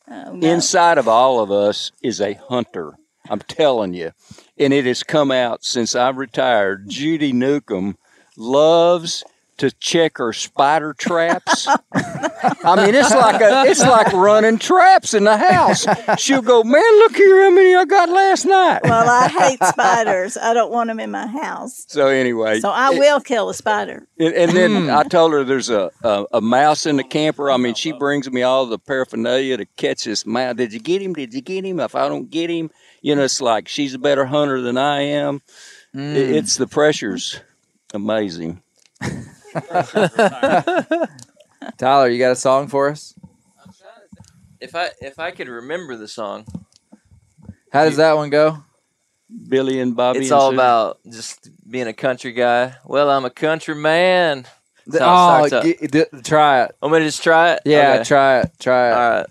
Oh, 0.08 0.34
no. 0.34 0.48
Inside 0.48 0.98
of 0.98 1.08
all 1.08 1.42
of 1.42 1.52
us 1.52 1.92
is 2.02 2.22
a 2.22 2.34
hunter. 2.34 2.94
I'm 3.30 3.40
telling 3.40 3.94
you. 3.94 4.12
And 4.58 4.74
it 4.74 4.86
has 4.86 5.02
come 5.04 5.32
out 5.32 5.64
since 5.64 5.96
I 5.96 6.10
retired. 6.10 6.90
Judy 6.90 7.34
Newcomb 7.34 7.98
loves 8.38 9.24
to 9.58 9.70
check 9.80 10.18
her 10.18 10.34
spider 10.34 10.94
traps. 10.98 11.68
I 11.94 12.76
mean, 12.76 12.96
it's 12.96 13.12
like 13.12 13.40
a, 13.40 13.64
it's 13.70 13.82
like 13.82 14.12
running 14.12 14.58
traps 14.58 15.14
in 15.14 15.26
the 15.26 15.38
house. 15.38 15.86
She'll 16.20 16.42
go, 16.42 16.64
man, 16.64 16.82
look 17.00 17.16
here 17.16 17.44
how 17.44 17.52
many 17.52 17.76
I 17.76 17.86
got 17.86 18.10
last 18.10 18.46
night. 18.46 18.82
Well, 18.84 19.08
I 19.08 19.28
hate 19.30 19.64
spiders. 19.64 20.38
I 20.38 20.56
don't 20.56 20.72
want 20.72 20.88
them 20.90 21.00
in 21.00 21.12
my 21.12 21.28
house. 21.28 21.86
So 21.88 22.08
anyway, 22.08 22.60
So 22.62 22.72
I 22.72 22.94
it- 22.94 23.00
will 23.00 23.20
kill 23.22 23.50
a 23.50 23.54
spider. 23.54 24.08
And, 24.20 24.34
and 24.34 24.52
then 24.54 24.72
Mm. 24.72 24.98
I 24.98 25.04
told 25.04 25.34
her 25.34 25.44
there's 25.44 25.70
a, 25.70 25.92
a 26.04 26.26
a 26.34 26.42
mouse 26.42 26.88
in 26.88 26.98
the 26.98 27.04
camper. 27.04 27.52
I 27.52 27.58
mean, 27.58 27.76
she 27.76 27.92
brings 27.92 28.30
me 28.32 28.42
all 28.42 28.66
the 28.66 28.80
paraphernalia 28.80 29.58
to 29.58 29.66
catch 29.78 30.06
this 30.06 30.26
mouse. 30.26 30.56
Did 30.56 30.74
you 30.74 30.80
get 30.80 31.00
him? 31.02 31.14
Did 31.14 31.32
you 31.34 31.42
get 31.42 31.64
him? 31.64 31.80
If 31.80 31.94
I 31.94 32.10
don't 32.10 32.30
get 32.32 32.50
him, 32.50 32.72
you 33.02 33.16
know, 33.16 33.24
it's 33.24 33.40
like 33.40 33.68
she's 33.68 33.94
a 33.94 34.00
better 34.00 34.26
hunter 34.26 34.62
than 34.62 34.78
I 34.80 35.02
am. 35.02 35.42
I- 35.94 35.98
Mm. 36.00 36.16
It's 36.16 36.56
the 36.58 36.66
pressures. 36.66 37.40
Amazing. 37.94 38.62
Tyler, 41.78 42.10
you 42.10 42.20
got 42.20 42.32
a 42.32 42.36
song 42.36 42.68
for 42.68 42.90
us? 42.90 43.14
If 44.60 44.76
I 44.76 44.90
if 45.02 45.20
I 45.20 45.32
could 45.32 45.48
remember 45.48 45.96
the 45.96 46.08
song, 46.08 46.46
How 47.72 47.86
does 47.86 47.98
that 47.98 48.14
one 48.16 48.30
go? 48.30 48.64
Billy 49.50 49.80
and 49.80 49.96
Bobby. 49.96 50.20
it's 50.20 50.30
and 50.32 50.40
all 50.40 50.50
Susie. 50.52 50.56
about 50.58 51.00
just 51.10 51.50
being 51.70 51.88
a 51.88 51.94
country 51.94 52.32
guy. 52.34 52.76
Well, 52.86 53.10
I'm 53.10 53.26
a 53.26 53.30
country 53.30 53.76
man. 53.76 54.46
That's 54.86 55.00
The- 55.00 55.06
oh, 55.06 55.44
it 55.44 55.48
starts 55.48 55.54
out. 55.54 55.64
g- 55.64 55.88
d- 55.88 56.06
try 56.24 56.64
it. 56.64 56.76
Want 56.82 56.94
me 56.94 57.00
to 57.00 57.06
just 57.06 57.24
try 57.24 57.54
it? 57.54 57.62
Yeah, 57.66 57.94
Okay. 57.96 58.04
try 58.04 58.40
it. 58.42 58.52
Try 58.60 58.90
it. 58.90 58.94
All 58.94 59.10
right. 59.20 59.26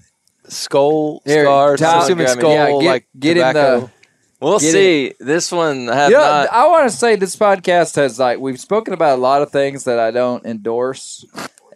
Skoal, 0.49 1.23
Here, 1.25 1.45
scars. 1.45 1.81
Tyler, 1.81 1.95
I'm 1.97 2.03
assuming 2.03 2.27
yeah, 2.27 2.67
get- 2.71 2.83
like 2.85 3.07
get 3.19 3.37
him 3.37 3.47
tobacco. 3.49 3.81
the- 3.81 3.91
We'll 4.43 4.59
Get 4.59 4.73
see. 4.73 5.15
This 5.21 5.53
one 5.53 5.89
I 5.89 5.95
have 5.95 6.11
You 6.11 6.17
know, 6.17 6.23
not. 6.23 6.53
I 6.53 6.67
want 6.67 6.91
to 6.91 6.97
say 6.97 7.15
this 7.15 7.37
podcast 7.37 7.95
has 7.95 8.19
like 8.19 8.41
we've 8.41 8.59
spoken 8.59 8.93
about 8.93 9.17
a 9.17 9.21
lot 9.21 9.41
of 9.41 9.53
things 9.53 9.85
that 9.85 10.01
I 10.01 10.11
don't 10.11 10.45
endorse. 10.45 11.25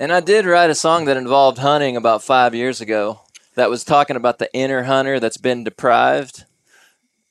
And 0.01 0.13
I 0.13 0.19
did 0.19 0.47
write 0.47 0.69
a 0.69 0.75
song 0.75 1.05
that 1.05 1.17
involved 1.17 1.59
hunting 1.59 1.97
about 1.97 2.25
five 2.25 2.57
years 2.57 2.81
ago. 2.81 3.21
That 3.55 3.71
was 3.71 3.85
talking 3.85 4.17
about 4.17 4.41
the 4.41 4.53
inner 4.53 4.83
hunter 4.83 5.21
that's 5.21 5.37
been 5.37 5.63
deprived, 5.63 6.45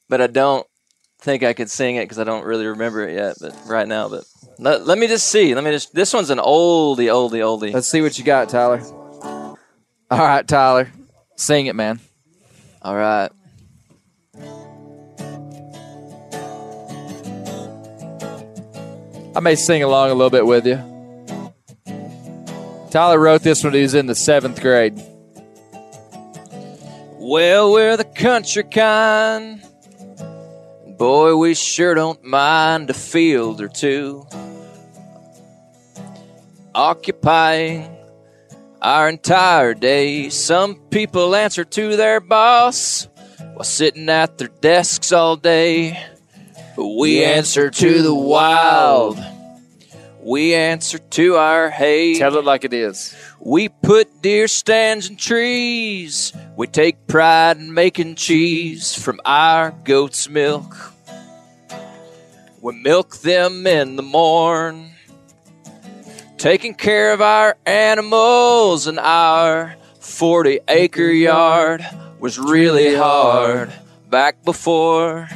but 0.07 0.21
I 0.21 0.27
don't 0.27 0.65
think 1.19 1.43
I 1.43 1.51
could 1.51 1.69
sing 1.69 1.97
it 1.97 2.05
because 2.05 2.17
I 2.17 2.23
don't 2.23 2.45
really 2.45 2.67
remember 2.67 3.05
it 3.05 3.15
yet. 3.15 3.35
But 3.41 3.55
right 3.67 3.89
now, 3.89 4.07
but 4.07 4.23
let, 4.57 4.87
let 4.87 4.97
me 4.97 5.07
just 5.07 5.27
see. 5.27 5.53
Let 5.53 5.65
me 5.65 5.71
just. 5.71 5.93
This 5.93 6.13
one's 6.13 6.29
an 6.29 6.37
oldie, 6.37 7.11
oldie, 7.11 7.41
oldie. 7.41 7.73
Let's 7.73 7.89
see 7.89 8.01
what 8.01 8.17
you 8.17 8.23
got, 8.23 8.47
Tyler. 8.47 8.81
All 8.81 9.57
right, 10.11 10.47
Tyler, 10.47 10.89
sing 11.35 11.65
it, 11.65 11.75
man. 11.75 11.99
All 12.81 12.95
right. 12.95 13.29
I 19.35 19.41
may 19.41 19.55
sing 19.55 19.83
along 19.83 20.11
a 20.11 20.13
little 20.13 20.29
bit 20.29 20.45
with 20.45 20.65
you. 20.65 20.77
Tyler 22.89 23.19
wrote 23.19 23.41
this 23.41 23.65
when 23.65 23.73
he 23.73 23.81
was 23.81 23.93
in 23.93 24.05
the 24.05 24.15
seventh 24.15 24.61
grade. 24.61 24.97
Well, 27.15 27.73
we're 27.73 27.97
the 27.97 28.05
country 28.05 28.63
kind. 28.63 29.61
Boy, 30.97 31.35
we 31.35 31.53
sure 31.53 31.93
don't 31.95 32.23
mind 32.23 32.89
a 32.89 32.93
field 32.93 33.59
or 33.59 33.67
two. 33.67 34.25
Occupying 36.73 37.93
our 38.81 39.09
entire 39.09 39.73
day. 39.73 40.29
Some 40.29 40.75
people 40.89 41.35
answer 41.35 41.65
to 41.65 41.97
their 41.97 42.21
boss 42.21 43.09
while 43.53 43.65
sitting 43.65 44.07
at 44.07 44.37
their 44.37 44.47
desks 44.47 45.11
all 45.11 45.35
day. 45.35 46.01
We 46.77 47.23
answer 47.23 47.69
to 47.69 48.01
the 48.01 48.13
wild. 48.13 49.17
We 50.19 50.53
answer 50.55 50.97
to 50.97 51.35
our 51.35 51.69
hay. 51.69 52.17
Tell 52.17 52.35
it 52.37 52.43
like 52.43 52.65
it 52.65 52.73
is. 52.73 53.15
We 53.39 53.69
put 53.69 54.21
deer 54.21 54.47
stands 54.47 55.09
in 55.09 55.15
trees. 55.15 56.33
We 56.57 56.67
take 56.67 57.07
pride 57.07 57.57
in 57.57 57.73
making 57.73 58.15
cheese 58.15 58.95
from 58.95 59.21
our 59.23 59.71
goat's 59.83 60.27
milk. 60.27 60.75
We 62.59 62.73
milk 62.81 63.17
them 63.17 63.67
in 63.67 63.95
the 63.95 64.03
morn. 64.03 64.91
Taking 66.37 66.73
care 66.73 67.13
of 67.13 67.21
our 67.21 67.55
animals 67.65 68.87
and 68.87 68.99
our 68.99 69.75
40 69.99 70.59
acre 70.67 71.03
yard 71.03 71.85
was 72.19 72.37
really 72.37 72.95
hard 72.95 73.71
back 74.09 74.43
before 74.43 75.29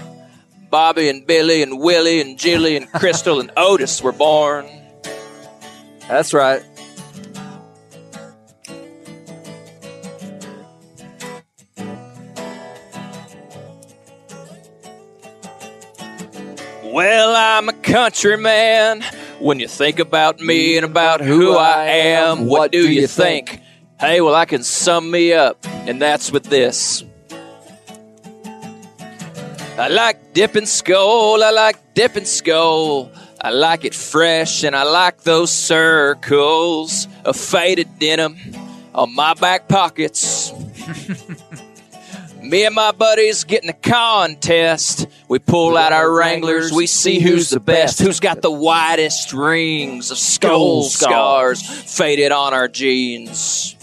Bobby 0.70 1.10
and 1.10 1.26
Billy 1.26 1.62
and 1.64 1.80
Willie 1.80 2.22
and 2.22 2.38
Jilly 2.38 2.78
and 2.78 2.92
Crystal 2.92 3.40
and 3.40 3.52
Otis 3.58 4.02
were 4.02 4.12
born. 4.12 4.68
That's 6.08 6.34
right. 6.34 6.64
Well, 16.84 17.36
I'm 17.36 17.70
a 17.70 17.74
country 17.74 18.36
man. 18.36 19.04
When 19.40 19.60
you 19.60 19.68
think 19.68 20.00
about 20.00 20.40
me 20.40 20.76
and 20.76 20.86
about 20.86 21.22
who 21.22 21.56
I 21.56 21.86
am, 21.86 22.46
what 22.46 22.72
do 22.72 22.92
you 22.92 23.08
think? 23.08 23.62
Hey, 24.00 24.22
well, 24.22 24.36
I 24.36 24.46
can 24.46 24.64
sum 24.64 25.10
me 25.10 25.32
up, 25.32 25.66
and 25.66 26.02
that's 26.02 26.32
with 26.32 26.46
this. 26.46 27.04
I 29.78 29.88
like 29.88 30.19
dipping 30.40 30.66
Skoal, 30.66 31.44
I 31.44 31.52
like 31.52 31.94
dipping 31.94 32.24
Skoal. 32.24 33.12
I 33.42 33.50
like 33.50 33.84
it 33.84 33.94
fresh, 33.94 34.64
and 34.64 34.74
I 34.74 34.84
like 34.84 35.24
those 35.24 35.52
circles 35.52 37.10
of 37.26 37.36
faded 37.36 38.00
denim 38.00 38.38
on 38.96 39.14
my 39.14 39.34
back 39.34 39.68
pockets. 39.68 40.54
Me 42.42 42.64
and 42.64 42.74
my 42.74 42.94
buddies 42.94 43.44
get 43.44 43.64
in 43.64 43.70
a 43.70 43.74
contest. 43.74 45.08
We 45.28 45.40
pull 45.40 45.76
out 45.76 45.92
our 45.92 46.10
Wranglers. 46.10 46.72
We 46.72 46.88
see 46.88 47.20
who's 47.20 47.50
the 47.50 47.60
best. 47.60 48.00
Who's 48.00 48.22
got 48.22 48.42
the 48.42 48.50
widest 48.50 49.34
rings 49.34 50.10
of 50.10 50.18
Skoal 50.18 50.84
scars 50.84 51.62
faded 51.62 52.32
on 52.32 52.54
our 52.54 52.70
jeans. 52.70 53.76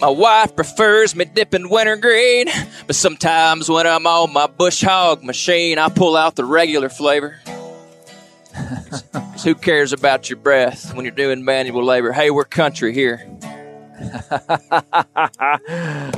My 0.00 0.08
wife 0.08 0.56
prefers 0.56 1.14
me 1.14 1.26
dipping 1.26 1.68
wintergreen, 1.68 2.46
but 2.86 2.96
sometimes 2.96 3.68
when 3.68 3.86
I'm 3.86 4.06
on 4.06 4.32
my 4.32 4.46
bush 4.46 4.82
hog 4.82 5.22
machine, 5.22 5.78
I 5.78 5.90
pull 5.90 6.16
out 6.16 6.36
the 6.36 6.44
regular 6.44 6.88
flavor. 6.88 7.38
who 9.44 9.54
cares 9.54 9.92
about 9.92 10.30
your 10.30 10.38
breath 10.38 10.94
when 10.94 11.04
you're 11.04 11.14
doing 11.14 11.44
manual 11.44 11.84
labor? 11.84 12.12
Hey, 12.12 12.30
we're 12.30 12.44
country 12.44 12.94
here. 12.94 13.20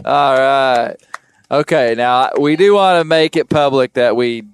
All 0.05 0.37
right. 0.37 0.97
Okay, 1.51 1.95
now 1.97 2.31
we 2.39 2.57
do 2.57 2.75
want 2.75 3.01
to 3.01 3.05
make 3.05 3.37
it 3.37 3.49
public 3.49 3.95
that 3.95 4.15
we 4.15 4.45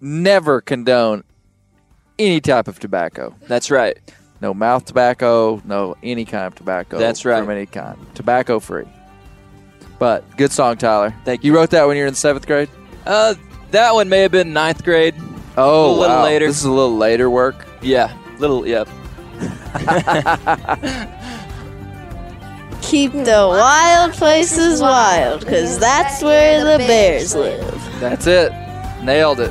never 0.00 0.60
condone 0.60 1.22
any 2.18 2.40
type 2.40 2.66
of 2.66 2.80
tobacco. 2.80 3.34
That's 3.46 3.70
right. 3.70 3.98
No 4.40 4.52
mouth 4.52 4.84
tobacco, 4.84 5.62
no 5.64 5.96
any 6.02 6.24
kind 6.24 6.46
of 6.46 6.54
tobacco. 6.54 6.98
That's 6.98 7.24
right. 7.24 7.40
From 7.40 7.50
any 7.50 7.66
kind. 7.66 7.98
Tobacco 8.14 8.60
free. 8.60 8.84
But 9.98 10.36
good 10.36 10.52
song, 10.52 10.76
Tyler. 10.76 11.14
Thank 11.24 11.44
you. 11.44 11.54
wrote 11.54 11.70
that 11.70 11.86
when 11.86 11.96
you 11.96 12.02
were 12.02 12.08
in 12.08 12.14
seventh 12.14 12.46
grade? 12.46 12.68
Uh, 13.06 13.34
that 13.70 13.94
one 13.94 14.08
may 14.08 14.20
have 14.20 14.32
been 14.32 14.52
ninth 14.52 14.84
grade. 14.84 15.14
Oh, 15.56 15.90
a 15.90 15.98
little 15.98 16.16
wow. 16.16 16.24
later. 16.24 16.46
This 16.46 16.58
is 16.58 16.64
a 16.64 16.70
little 16.70 16.96
later 16.96 17.30
work. 17.30 17.66
Yeah, 17.80 18.16
little. 18.38 18.66
Yep. 18.66 18.88
Keep 22.82 23.12
the 23.12 23.46
wild 23.48 24.12
places 24.12 24.80
wild, 24.80 25.40
because 25.40 25.78
that's 25.78 26.22
where 26.22 26.64
the 26.64 26.84
bears 26.84 27.34
live. 27.34 28.00
That's 28.00 28.26
it. 28.26 28.52
Nailed 29.02 29.40
it. 29.40 29.50